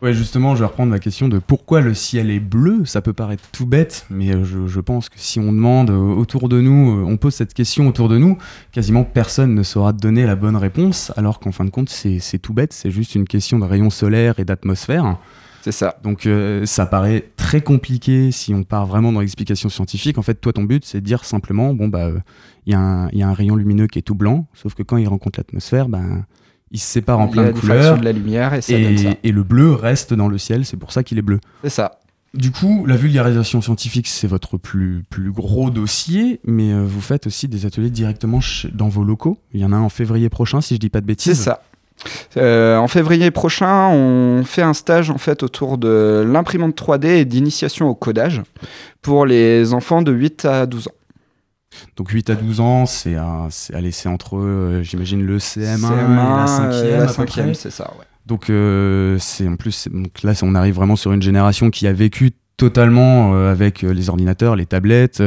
Ouais, 0.01 0.12
justement, 0.12 0.55
je 0.55 0.61
vais 0.61 0.66
reprendre 0.66 0.92
la 0.92 1.01
question 1.01 1.26
de 1.26 1.40
pourquoi 1.40 1.80
le 1.80 1.92
ciel 1.92 2.30
est 2.30 2.38
bleu. 2.38 2.84
Ça 2.84 3.03
peut 3.03 3.12
paraître 3.12 3.42
tout 3.51 3.66
bête, 3.66 4.07
mais 4.11 4.44
je, 4.44 4.68
je 4.68 4.80
pense 4.80 5.09
que 5.09 5.18
si 5.18 5.40
on 5.40 5.53
demande 5.53 5.90
euh, 5.90 5.96
autour 5.96 6.49
de 6.49 6.61
nous, 6.61 7.01
euh, 7.01 7.05
on 7.05 7.16
pose 7.16 7.34
cette 7.34 7.53
question 7.53 7.88
autour 7.88 8.09
de 8.09 8.16
nous, 8.16 8.38
quasiment 8.70 9.03
personne 9.03 9.57
ne 9.57 9.62
saura 9.64 9.92
donner 9.92 10.24
la 10.24 10.36
bonne 10.36 10.55
réponse, 10.55 11.12
alors 11.16 11.40
qu'en 11.40 11.51
fin 11.51 11.64
de 11.64 11.70
compte, 11.70 11.88
c'est 11.88 12.38
tout 12.38 12.55
bête, 12.55 12.72
c'est 12.72 12.92
juste 12.92 13.16
une 13.16 13.26
question 13.26 13.59
de 13.59 13.64
rayons 13.64 13.90
solaires 13.90 14.38
et 14.38 14.44
d'atmosphère. 14.44 15.18
C'est 15.62 15.72
ça. 15.72 15.99
Donc 16.05 16.26
euh, 16.26 16.64
ça 16.64 16.86
paraît 16.86 17.32
très 17.36 17.61
compliqué 17.61 18.30
si 18.30 18.55
on 18.55 18.62
part 18.62 18.86
vraiment 18.86 19.12
dans 19.12 19.20
l'explication 19.20 19.68
scientifique. 19.68 20.16
En 20.16 20.22
fait, 20.22 20.34
toi, 20.34 20.53
ton 20.53 20.62
but, 20.62 20.84
c'est 20.84 21.01
de 21.01 21.05
dire 21.05 21.24
simplement, 21.24 21.74
bon, 21.74 21.88
bah, 21.88 22.07
euh, 22.07 22.18
y, 22.66 22.70
il 22.70 23.18
y 23.18 23.22
a 23.22 23.28
un 23.28 23.34
rayon 23.34 23.57
lumineux 23.57 23.88
qui 23.88 23.99
est 23.99 24.03
tout 24.03 24.14
blanc, 24.14 24.46
sauf 24.55 24.74
que 24.74 24.84
quand 24.84 24.96
il 24.96 25.09
rencontre 25.09 25.40
l'atmosphère, 25.40 25.88
ben, 25.88 26.24
il 26.70 26.78
se 26.78 26.86
sépare 26.86 27.20
en 27.20 27.28
plein 27.28 27.44
de 27.44 27.52
couleurs. 27.52 27.98
de 27.98 28.04
la 28.04 28.12
lumière 28.12 28.54
et 28.54 28.60
ça 28.62 28.74
et, 28.74 28.82
donne 28.82 28.98
ça. 28.98 29.08
et 29.22 29.32
le 29.32 29.42
bleu 29.42 29.72
reste 29.72 30.14
dans 30.14 30.28
le 30.28 30.38
ciel, 30.38 30.64
c'est 30.64 30.76
pour 30.76 30.92
ça 30.92 31.02
qu'il 31.02 31.18
est 31.18 31.22
bleu. 31.22 31.40
C'est 31.62 31.70
ça. 31.70 31.98
Du 32.34 32.50
coup, 32.50 32.84
la 32.86 32.96
vulgarisation 32.96 33.62
scientifique, 33.62 34.06
c'est 34.06 34.26
votre 34.26 34.58
plus, 34.58 35.02
plus 35.08 35.32
gros 35.32 35.70
dossier, 35.70 36.40
mais 36.44 36.72
euh, 36.72 36.84
vous 36.84 37.00
faites 37.00 37.26
aussi 37.26 37.48
des 37.48 37.64
ateliers 37.64 37.88
directement 37.88 38.40
dans 38.74 38.88
vos 38.88 39.02
locaux. 39.02 39.38
Il 39.54 39.60
y 39.60 39.64
en 39.64 39.72
a 39.72 39.76
un 39.76 39.80
en 39.80 39.88
février 39.88 40.28
prochain, 40.28 40.60
si 40.60 40.74
je 40.74 40.80
dis 40.80 40.90
pas 40.90 41.00
de 41.00 41.06
C'est 41.06 41.30
bêtises. 41.30 41.40
ça. 41.40 41.62
Euh, 42.36 42.76
en 42.76 42.86
février 42.86 43.30
prochain, 43.30 43.88
on 43.88 44.44
fait 44.44 44.62
un 44.62 44.74
stage 44.74 45.10
en 45.10 45.18
fait 45.18 45.42
autour 45.42 45.78
de 45.78 46.24
l'imprimante 46.30 46.76
3D 46.80 47.06
et 47.06 47.24
d'initiation 47.24 47.88
au 47.88 47.94
codage 47.94 48.42
pour 49.02 49.26
les 49.26 49.72
enfants 49.72 50.02
de 50.02 50.12
8 50.12 50.44
à 50.44 50.66
12 50.66 50.88
ans. 50.88 50.92
Donc 51.96 52.10
8 52.10 52.30
à 52.30 52.34
12 52.34 52.60
ans, 52.60 52.86
c'est 52.86 53.16
allez, 53.74 53.90
c'est 53.90 54.08
entre, 54.08 54.38
euh, 54.38 54.82
j'imagine, 54.82 55.24
le 55.24 55.38
CM1, 55.38 55.62
et 55.62 55.76
CM1, 55.76 56.16
la 56.16 56.44
euh, 56.44 56.46
5e. 56.46 56.90
la 56.90 57.02
à 57.02 57.06
peu 57.06 57.12
cinquième, 57.12 57.46
près. 57.46 57.54
c'est 57.54 57.70
ça, 57.70 57.90
ouais. 57.98 58.04
Donc, 58.26 58.50
euh, 58.50 59.16
c'est 59.20 59.48
en 59.48 59.56
plus, 59.56 59.88
donc 59.90 60.22
là, 60.22 60.32
on 60.42 60.54
arrive 60.54 60.74
vraiment 60.74 60.96
sur 60.96 61.12
une 61.12 61.22
génération 61.22 61.70
qui 61.70 61.86
a 61.86 61.92
vécu 61.92 62.32
totalement 62.58 63.34
euh, 63.34 63.50
avec 63.50 63.82
les 63.82 64.10
ordinateurs, 64.10 64.56
les 64.56 64.66
tablettes. 64.66 65.22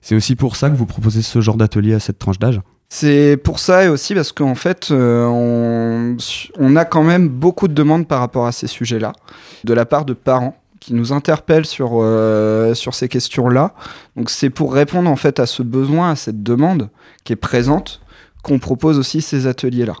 C'est 0.00 0.14
aussi 0.14 0.34
pour 0.34 0.56
ça 0.56 0.70
que 0.70 0.74
vous 0.74 0.86
proposez 0.86 1.22
ce 1.22 1.40
genre 1.40 1.56
d'atelier 1.56 1.94
à 1.94 2.00
cette 2.00 2.18
tranche 2.18 2.38
d'âge? 2.38 2.60
C'est 2.88 3.36
pour 3.36 3.60
ça 3.60 3.84
et 3.84 3.88
aussi 3.88 4.14
parce 4.14 4.32
qu'en 4.32 4.56
fait, 4.56 4.88
euh, 4.90 5.24
on, 5.26 6.16
on 6.58 6.74
a 6.74 6.84
quand 6.84 7.04
même 7.04 7.28
beaucoup 7.28 7.68
de 7.68 7.72
demandes 7.74 8.08
par 8.08 8.18
rapport 8.18 8.46
à 8.46 8.52
ces 8.52 8.66
sujets-là, 8.66 9.12
de 9.62 9.72
la 9.74 9.86
part 9.86 10.04
de 10.04 10.12
parents 10.12 10.59
qui 10.80 10.94
nous 10.94 11.12
interpellent 11.12 11.66
sur, 11.66 11.92
euh, 12.00 12.74
sur 12.74 12.94
ces 12.94 13.08
questions-là. 13.08 13.74
Donc 14.16 14.30
c'est 14.30 14.50
pour 14.50 14.72
répondre 14.72 15.08
en 15.08 15.16
fait 15.16 15.38
à 15.38 15.46
ce 15.46 15.62
besoin, 15.62 16.10
à 16.10 16.16
cette 16.16 16.42
demande 16.42 16.88
qui 17.22 17.34
est 17.34 17.36
présente, 17.36 18.00
qu'on 18.42 18.58
propose 18.58 18.98
aussi 18.98 19.20
ces 19.20 19.46
ateliers-là. 19.46 19.94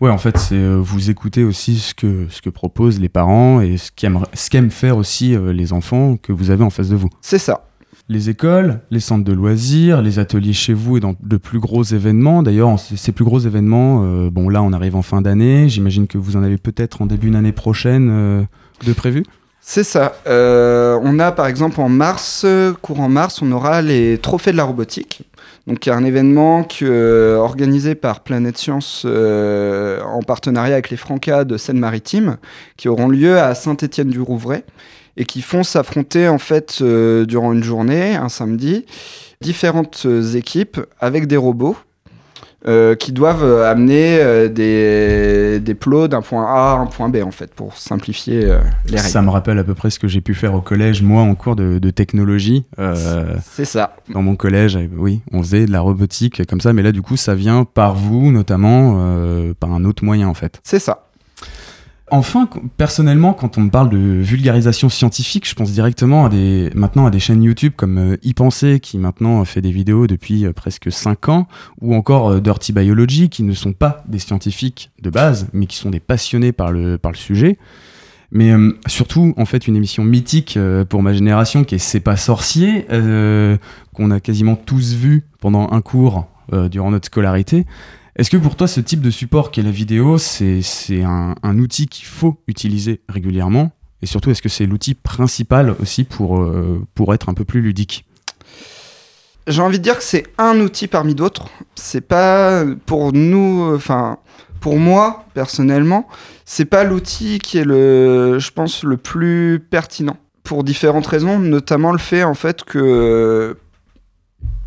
Ouais, 0.00 0.10
en 0.10 0.18
fait, 0.18 0.38
c'est 0.38 0.54
euh, 0.54 0.76
vous 0.76 1.10
écoutez 1.10 1.44
aussi 1.44 1.78
ce 1.78 1.94
que, 1.94 2.26
ce 2.30 2.40
que 2.40 2.48
proposent 2.48 3.00
les 3.00 3.10
parents 3.10 3.60
et 3.60 3.76
ce 3.76 3.90
qu'aiment 3.90 4.24
ce 4.32 4.48
qu'aiment 4.48 4.70
faire 4.70 4.96
aussi 4.96 5.34
euh, 5.34 5.52
les 5.52 5.72
enfants 5.72 6.16
que 6.16 6.32
vous 6.32 6.50
avez 6.50 6.64
en 6.64 6.70
face 6.70 6.88
de 6.88 6.96
vous. 6.96 7.08
C'est 7.20 7.38
ça. 7.38 7.66
Les 8.08 8.30
écoles, 8.30 8.80
les 8.90 9.00
centres 9.00 9.24
de 9.24 9.32
loisirs, 9.32 10.00
les 10.00 10.18
ateliers 10.18 10.52
chez 10.52 10.72
vous 10.72 10.98
et 10.98 11.00
dans 11.00 11.14
de 11.20 11.36
plus 11.36 11.58
gros 11.58 11.82
événements. 11.82 12.42
D'ailleurs, 12.42 12.78
ces 12.78 13.10
plus 13.10 13.24
gros 13.24 13.40
événements, 13.40 14.28
bon 14.28 14.48
là, 14.48 14.62
on 14.62 14.72
arrive 14.72 14.94
en 14.94 15.02
fin 15.02 15.22
d'année. 15.22 15.68
J'imagine 15.68 16.06
que 16.06 16.16
vous 16.16 16.36
en 16.36 16.44
avez 16.44 16.56
peut-être 16.56 17.02
en 17.02 17.06
début 17.06 17.30
d'année 17.30 17.50
prochaine 17.50 18.46
de 18.86 18.92
prévu? 18.92 19.24
C'est 19.68 19.82
ça. 19.82 20.14
Euh, 20.28 20.96
on 21.02 21.18
a 21.18 21.32
par 21.32 21.48
exemple 21.48 21.80
en 21.80 21.88
mars, 21.88 22.42
euh, 22.44 22.72
courant 22.82 23.08
mars, 23.08 23.42
on 23.42 23.50
aura 23.50 23.82
les 23.82 24.16
trophées 24.16 24.52
de 24.52 24.56
la 24.56 24.62
robotique. 24.62 25.22
Donc 25.66 25.84
il 25.84 25.88
y 25.88 25.92
a 25.92 25.96
un 25.96 26.04
événement 26.04 26.62
que, 26.62 26.84
euh, 26.84 27.36
organisé 27.38 27.96
par 27.96 28.20
Planète 28.20 28.58
Science 28.58 29.04
en 29.04 30.22
partenariat 30.22 30.74
avec 30.74 30.90
les 30.90 30.96
Francas 30.96 31.42
de 31.42 31.56
Seine-Maritime, 31.56 32.36
qui 32.76 32.88
auront 32.88 33.08
lieu 33.08 33.40
à 33.40 33.56
Saint-Étienne-du-Rouvray 33.56 34.62
et 35.16 35.24
qui 35.24 35.42
font 35.42 35.64
s'affronter 35.64 36.28
en 36.28 36.38
fait 36.38 36.80
durant 36.80 37.52
une 37.52 37.64
journée, 37.64 38.14
un 38.14 38.28
samedi, 38.28 38.86
différentes 39.40 40.06
équipes 40.36 40.78
avec 41.00 41.26
des 41.26 41.36
robots. 41.36 41.76
Euh, 42.68 42.94
qui 42.94 43.12
doivent 43.12 43.44
euh, 43.44 43.70
amener 43.70 44.18
euh, 44.20 44.48
des, 44.48 45.60
des 45.60 45.74
plots 45.74 46.08
d'un 46.08 46.22
point 46.22 46.44
A 46.46 46.72
à 46.72 46.78
un 46.78 46.86
point 46.86 47.08
B 47.08 47.16
en 47.24 47.30
fait 47.30 47.52
pour 47.54 47.76
simplifier 47.76 48.44
euh, 48.44 48.58
les 48.86 48.96
règles. 48.96 49.08
Ça 49.08 49.22
me 49.22 49.30
rappelle 49.30 49.58
à 49.58 49.64
peu 49.64 49.74
près 49.74 49.90
ce 49.90 49.98
que 49.98 50.08
j'ai 50.08 50.20
pu 50.20 50.34
faire 50.34 50.54
au 50.54 50.60
collège, 50.60 51.02
moi, 51.02 51.22
en 51.22 51.34
cours 51.34 51.56
de, 51.56 51.78
de 51.78 51.90
technologie. 51.90 52.64
Euh, 52.78 53.36
C'est 53.44 53.64
ça. 53.64 53.96
Dans 54.12 54.22
mon 54.22 54.36
collège, 54.36 54.78
oui, 54.96 55.20
on 55.32 55.42
faisait 55.42 55.66
de 55.66 55.72
la 55.72 55.80
robotique 55.80 56.44
comme 56.46 56.60
ça, 56.60 56.72
mais 56.72 56.82
là, 56.82 56.92
du 56.92 57.02
coup, 57.02 57.16
ça 57.16 57.34
vient 57.34 57.64
par 57.64 57.94
vous, 57.94 58.30
notamment, 58.32 58.96
euh, 58.98 59.54
par 59.58 59.72
un 59.72 59.84
autre 59.84 60.04
moyen, 60.04 60.28
en 60.28 60.34
fait. 60.34 60.60
C'est 60.64 60.78
ça. 60.80 61.05
Enfin, 62.10 62.48
personnellement, 62.76 63.32
quand 63.32 63.58
on 63.58 63.62
me 63.62 63.70
parle 63.70 63.90
de 63.90 63.98
vulgarisation 63.98 64.88
scientifique, 64.88 65.48
je 65.48 65.54
pense 65.56 65.72
directement 65.72 66.26
à 66.26 66.28
des, 66.28 66.70
maintenant 66.74 67.06
à 67.06 67.10
des 67.10 67.18
chaînes 67.18 67.42
YouTube 67.42 67.72
comme 67.76 67.98
euh, 67.98 68.16
Y 68.22 68.34
Penser, 68.34 68.78
qui 68.78 68.96
maintenant 68.96 69.44
fait 69.44 69.60
des 69.60 69.72
vidéos 69.72 70.06
depuis 70.06 70.46
euh, 70.46 70.52
presque 70.52 70.92
5 70.92 71.28
ans, 71.28 71.48
ou 71.80 71.96
encore 71.96 72.30
euh, 72.30 72.40
Dirty 72.40 72.72
Biology, 72.72 73.28
qui 73.28 73.42
ne 73.42 73.54
sont 73.54 73.72
pas 73.72 74.04
des 74.06 74.20
scientifiques 74.20 74.92
de 75.02 75.10
base, 75.10 75.48
mais 75.52 75.66
qui 75.66 75.76
sont 75.76 75.90
des 75.90 75.98
passionnés 75.98 76.52
par 76.52 76.70
le, 76.70 76.96
par 76.96 77.10
le 77.10 77.16
sujet. 77.16 77.58
Mais 78.32 78.50
euh, 78.50 78.72
surtout, 78.86 79.34
en 79.36 79.44
fait, 79.44 79.66
une 79.66 79.76
émission 79.76 80.04
mythique 80.04 80.56
euh, 80.56 80.84
pour 80.84 81.02
ma 81.02 81.12
génération 81.12 81.64
qui 81.64 81.76
est 81.76 81.78
C'est 81.78 82.00
pas 82.00 82.16
sorcier, 82.16 82.86
euh, 82.90 83.56
qu'on 83.94 84.10
a 84.10 84.20
quasiment 84.20 84.56
tous 84.56 84.94
vu 84.94 85.24
pendant 85.40 85.70
un 85.70 85.80
cours 85.80 86.26
euh, 86.52 86.68
durant 86.68 86.90
notre 86.90 87.06
scolarité. 87.06 87.66
Est-ce 88.16 88.30
que 88.30 88.38
pour 88.38 88.56
toi, 88.56 88.66
ce 88.66 88.80
type 88.80 89.02
de 89.02 89.10
support 89.10 89.50
qu'est 89.50 89.62
la 89.62 89.70
vidéo, 89.70 90.16
c'est 90.16 90.62
un, 91.02 91.58
outil 91.58 91.86
qu'il 91.86 92.06
faut 92.06 92.40
utiliser 92.48 93.02
régulièrement? 93.10 93.72
Et 94.00 94.06
surtout, 94.06 94.30
est-ce 94.30 94.40
que 94.40 94.48
c'est 94.48 94.64
l'outil 94.64 94.94
principal 94.94 95.76
aussi 95.80 96.04
pour, 96.04 96.40
euh, 96.40 96.82
pour 96.94 97.12
être 97.12 97.28
un 97.28 97.34
peu 97.34 97.44
plus 97.44 97.60
ludique? 97.60 98.06
J'ai 99.46 99.60
envie 99.60 99.78
de 99.78 99.82
dire 99.82 99.98
que 99.98 100.02
c'est 100.02 100.24
un 100.38 100.58
outil 100.60 100.86
parmi 100.88 101.14
d'autres. 101.14 101.50
C'est 101.74 102.00
pas 102.00 102.64
pour 102.86 103.12
nous, 103.12 103.72
enfin 103.74 104.18
pour 104.60 104.78
moi 104.78 105.26
personnellement, 105.34 106.08
c'est 106.44 106.64
pas 106.64 106.84
l'outil 106.84 107.38
qui 107.38 107.58
est 107.58 107.64
le, 107.64 108.38
je 108.38 108.50
pense, 108.50 108.82
le 108.82 108.96
plus 108.96 109.60
pertinent. 109.70 110.16
Pour 110.42 110.64
différentes 110.64 111.06
raisons, 111.06 111.38
notamment 111.38 111.92
le 111.92 111.98
fait 111.98 112.24
en 112.24 112.34
fait 112.34 112.64
que 112.64 113.56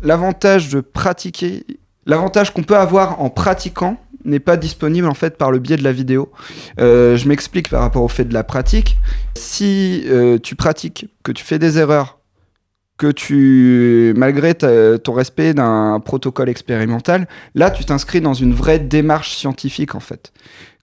l'avantage 0.02 0.68
de 0.70 0.80
pratiquer, 0.80 1.64
l'avantage 2.06 2.52
qu'on 2.52 2.62
peut 2.62 2.76
avoir 2.76 3.20
en 3.20 3.30
pratiquant 3.30 3.98
n'est 4.24 4.40
pas 4.40 4.56
disponible 4.56 5.08
en 5.08 5.14
fait 5.14 5.36
par 5.36 5.50
le 5.50 5.58
biais 5.58 5.76
de 5.76 5.84
la 5.84 5.92
vidéo. 5.92 6.30
Euh, 6.78 7.16
je 7.16 7.28
m'explique 7.28 7.68
par 7.70 7.80
rapport 7.80 8.02
au 8.02 8.08
fait 8.08 8.24
de 8.24 8.34
la 8.34 8.44
pratique. 8.44 8.98
Si 9.34 10.04
euh, 10.06 10.38
tu 10.38 10.56
pratiques, 10.56 11.06
que 11.22 11.32
tu 11.32 11.44
fais 11.44 11.58
des 11.58 11.78
erreurs, 11.78 12.18
que 12.98 13.10
tu, 13.10 14.12
malgré 14.14 14.54
ton 14.54 15.12
respect 15.14 15.54
d'un 15.54 16.00
protocole 16.04 16.50
expérimental, 16.50 17.28
là 17.54 17.70
tu 17.70 17.84
t'inscris 17.86 18.20
dans 18.20 18.34
une 18.34 18.52
vraie 18.52 18.78
démarche 18.78 19.34
scientifique 19.34 19.94
en 19.94 20.00
fait. 20.00 20.32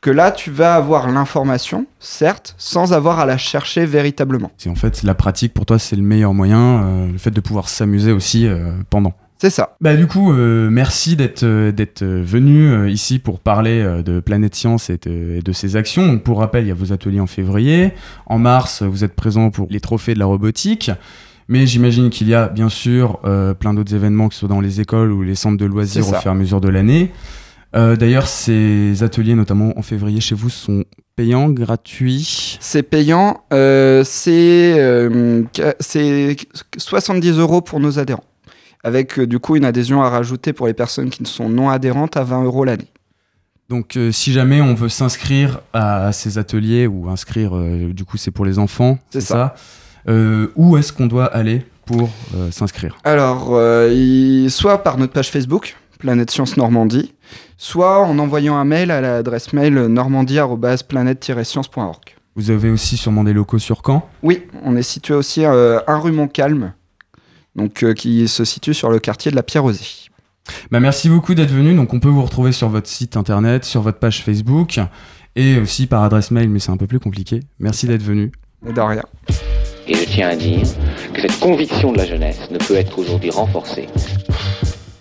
Que 0.02 0.10
là 0.10 0.32
tu 0.32 0.50
vas 0.50 0.74
avoir 0.74 1.12
l'information, 1.12 1.86
certes, 2.00 2.56
sans 2.58 2.94
avoir 2.94 3.20
à 3.20 3.28
la 3.28 3.38
chercher 3.38 3.86
véritablement. 3.86 4.52
C'est 4.58 4.70
en 4.70 4.76
fait 4.76 5.04
la 5.04 5.14
pratique 5.14 5.54
pour 5.54 5.68
toi, 5.68 5.78
c'est 5.78 5.96
le 5.96 6.02
meilleur 6.02 6.34
moyen, 6.34 6.84
euh, 6.84 7.12
le 7.12 7.18
fait 7.20 7.30
de 7.30 7.42
pouvoir 7.42 7.70
s'amuser 7.70 8.12
aussi 8.12 8.48
pendant. 8.90 9.14
C'est 9.40 9.52
ça. 9.52 9.76
Bah 9.82 9.96
du 9.96 10.08
coup, 10.08 10.34
euh, 10.34 10.70
merci 10.72 11.16
d'être 11.16 11.44
euh, 11.44 11.72
d'être 11.72 12.02
euh, 12.02 12.24
venu 12.26 12.72
euh, 12.72 12.90
ici 12.90 13.20
pour 13.20 13.40
parler 13.40 13.82
euh, 13.82 14.02
de 14.02 14.20
Planète 14.20 14.56
Science 14.56 14.90
et 14.90 14.98
de, 14.98 15.36
et 15.38 15.42
de 15.42 15.52
ses 15.52 15.76
actions. 15.76 16.08
Donc, 16.08 16.24
pour 16.24 16.40
rappel, 16.40 16.66
il 16.66 16.70
y 16.70 16.72
a 16.72 16.76
vos 16.76 16.92
ateliers 16.92 17.20
en 17.20 17.28
février. 17.28 17.94
En 18.26 18.40
mars, 18.40 18.82
vous 18.82 19.04
êtes 19.04 19.14
présent 19.16 19.52
pour 19.52 19.68
les 19.70 19.80
trophées 19.80 20.16
de 20.16 20.20
la 20.20 20.26
robotique. 20.26 20.90
Mais 21.50 21.68
j'imagine 21.68 22.10
qu'il 22.10 22.28
y 22.28 22.34
a 22.34 22.50
bien 22.50 22.68
sûr 22.68 23.22
plein 23.58 23.74
d'autres 23.74 23.96
événements, 23.96 24.28
que 24.28 24.34
ce 24.34 24.42
soit 24.42 24.50
dans 24.50 24.60
les 24.60 24.82
écoles 24.82 25.14
ou 25.14 25.22
les 25.22 25.36
centres 25.36 25.56
de 25.56 25.66
loisirs 25.66 26.10
au 26.10 26.14
fur 26.14 26.28
et 26.28 26.30
à 26.30 26.34
mesure 26.34 26.60
de 26.60 26.68
l'année. 26.68 27.14
D'ailleurs, 27.74 28.28
ces 28.28 29.02
ateliers, 29.02 29.34
notamment 29.34 29.72
en 29.80 29.82
février 29.82 30.20
chez 30.20 30.36
vous, 30.36 30.50
sont 30.50 30.84
payants, 31.16 31.50
gratuits? 31.50 32.58
C'est 32.60 32.84
payant, 32.84 33.46
c'est 34.04 34.74
70 36.78 37.40
euros 37.40 37.62
pour 37.62 37.80
nos 37.80 37.98
adhérents. 37.98 38.26
Avec 38.84 39.18
euh, 39.20 39.26
du 39.28 39.40
coup 39.40 39.56
une 39.56 39.66
adhésion 39.66 40.02
à 40.04 40.10
rajouter 40.10 40.54
pour 40.54 40.68
les 40.68 40.74
personnes 40.74 41.10
qui 41.10 41.24
ne 41.24 41.28
sont 41.28 41.50
non 41.50 41.70
adhérentes 41.70 42.16
à 42.18 42.24
20 42.24 42.44
euros 42.44 42.64
l'année. 42.66 42.88
Donc, 43.70 43.98
euh, 43.98 44.12
si 44.14 44.32
jamais 44.32 44.62
on 44.62 44.76
veut 44.76 44.88
s'inscrire 44.90 45.60
à, 45.74 46.08
à 46.08 46.12
ces 46.14 46.38
ateliers 46.38 46.88
ou 46.88 47.10
inscrire, 47.10 47.56
euh, 47.58 47.92
du 47.92 48.06
coup, 48.06 48.16
c'est 48.18 48.32
pour 48.32 48.46
les 48.46 48.60
enfants, 48.60 48.98
C'est 49.10 49.20
ça, 49.22 49.56
Euh, 50.08 50.48
Où 50.56 50.78
est-ce 50.78 50.94
qu'on 50.94 51.08
doit 51.08 51.26
aller 51.26 51.66
pour 51.86 52.10
s'inscrire? 52.52 52.96
Alors, 53.04 53.60
il- 53.92 54.50
soit 54.50 54.84
par 54.84 54.98
notre 54.98 55.12
page 55.12 55.30
Facebook, 55.32 55.76
Planète 56.00 56.32
Science 56.32 56.56
Normandie, 56.56 57.14
soit 57.58 58.00
en 58.06 58.18
envoyant 58.20 58.56
un 58.56 58.64
mail 58.64 58.90
à 58.92 59.02
l'adresse 59.02 59.52
mail 59.52 59.74
normandie-planète-science.org. 59.88 62.16
Vous 62.36 62.52
avez 62.52 62.70
aussi 62.70 62.98
sûrement 62.98 63.24
des 63.24 63.34
locaux 63.34 63.60
sur 63.60 63.82
Caen? 63.86 64.08
Oui, 64.24 64.44
on 64.64 64.76
est 64.76 64.84
situé 64.84 65.14
aussi 65.16 65.44
euh, 65.44 65.80
un 65.88 65.98
rue 65.98 66.12
Montcalm, 66.12 66.74
donc 67.58 67.84
euh, 67.84 67.94
qui 67.94 68.28
se 68.28 68.46
situe 68.46 68.74
sur 68.74 68.90
le 68.90 69.00
quartier 69.00 69.32
de 69.32 69.36
la 69.36 69.44
Pierre-Rosée. 69.44 70.10
Bah, 70.72 70.80
merci 70.80 71.10
beaucoup 71.10 71.36
d'être 71.36 71.52
venu. 71.52 71.76
Donc, 71.76 71.94
on 71.94 72.00
peut 72.00 72.08
vous 72.08 72.24
retrouver 72.24 72.52
sur 72.52 72.70
votre 72.70 72.88
site 72.88 73.18
internet, 73.18 73.66
sur 73.66 73.82
votre 73.82 74.00
page 74.00 74.24
Facebook 74.24 74.80
et 75.36 75.60
aussi 75.60 75.88
par 75.88 76.04
adresse 76.04 76.32
mail, 76.32 76.50
mais 76.50 76.60
c'est 76.60 76.72
un 76.72 76.78
peu 76.78 76.88
plus 76.88 77.00
compliqué. 77.00 77.42
Merci 77.60 77.88
d'être 77.88 78.02
venu. 78.02 78.32
De 78.64 78.80
rien. 78.80 79.04
Et 79.88 79.94
je 79.94 80.06
tiens 80.06 80.30
à 80.30 80.36
dire 80.36 80.64
que 81.14 81.22
cette 81.22 81.40
conviction 81.40 81.92
de 81.92 81.98
la 81.98 82.06
jeunesse 82.06 82.50
ne 82.52 82.58
peut 82.58 82.76
être 82.76 82.98
aujourd'hui 82.98 83.30
renforcée 83.30 83.88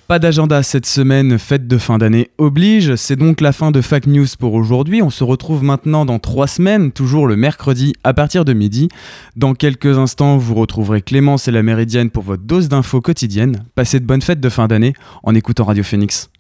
Pas 0.09 0.21
d'agenda 0.21 0.63
cette 0.63 0.87
semaine, 0.87 1.37
fête 1.37 1.67
de 1.67 1.79
fin 1.79 1.99
d'année 1.99 2.31
oblige. 2.39 2.95
C'est 2.95 3.17
donc 3.17 3.41
la 3.41 3.51
fin 3.51 3.73
de 3.73 3.81
Fact 3.81 4.07
News 4.07 4.29
pour 4.39 4.55
aujourd'hui. 4.55 5.03
On 5.03 5.11
se 5.11 5.25
retrouve 5.25 5.65
maintenant 5.65 6.05
dans 6.05 6.21
trois 6.21 6.47
semaines, 6.47 6.93
toujours 6.93 7.27
le 7.27 7.35
mercredi 7.35 7.93
à 8.05 8.15
partir 8.15 8.45
de 8.45 8.53
midi. 8.53 8.89
Dans 9.35 9.55
quelques 9.55 9.99
instants, 9.99 10.37
vous 10.37 10.55
retrouverez 10.55 11.03
Clémence 11.03 11.49
et 11.49 11.51
la 11.51 11.65
Méridienne 11.65 12.11
pour 12.11 12.23
votre 12.23 12.45
dose 12.45 12.69
d'infos 12.69 13.01
quotidienne. 13.01 13.65
Passez 13.75 13.99
de 13.99 14.07
bonnes 14.07 14.23
fêtes 14.23 14.39
de 14.39 14.49
fin 14.49 14.69
d'année 14.69 14.93
en 15.25 15.35
écoutant 15.35 15.65
Radio 15.65 15.83
Phoenix. 15.83 16.31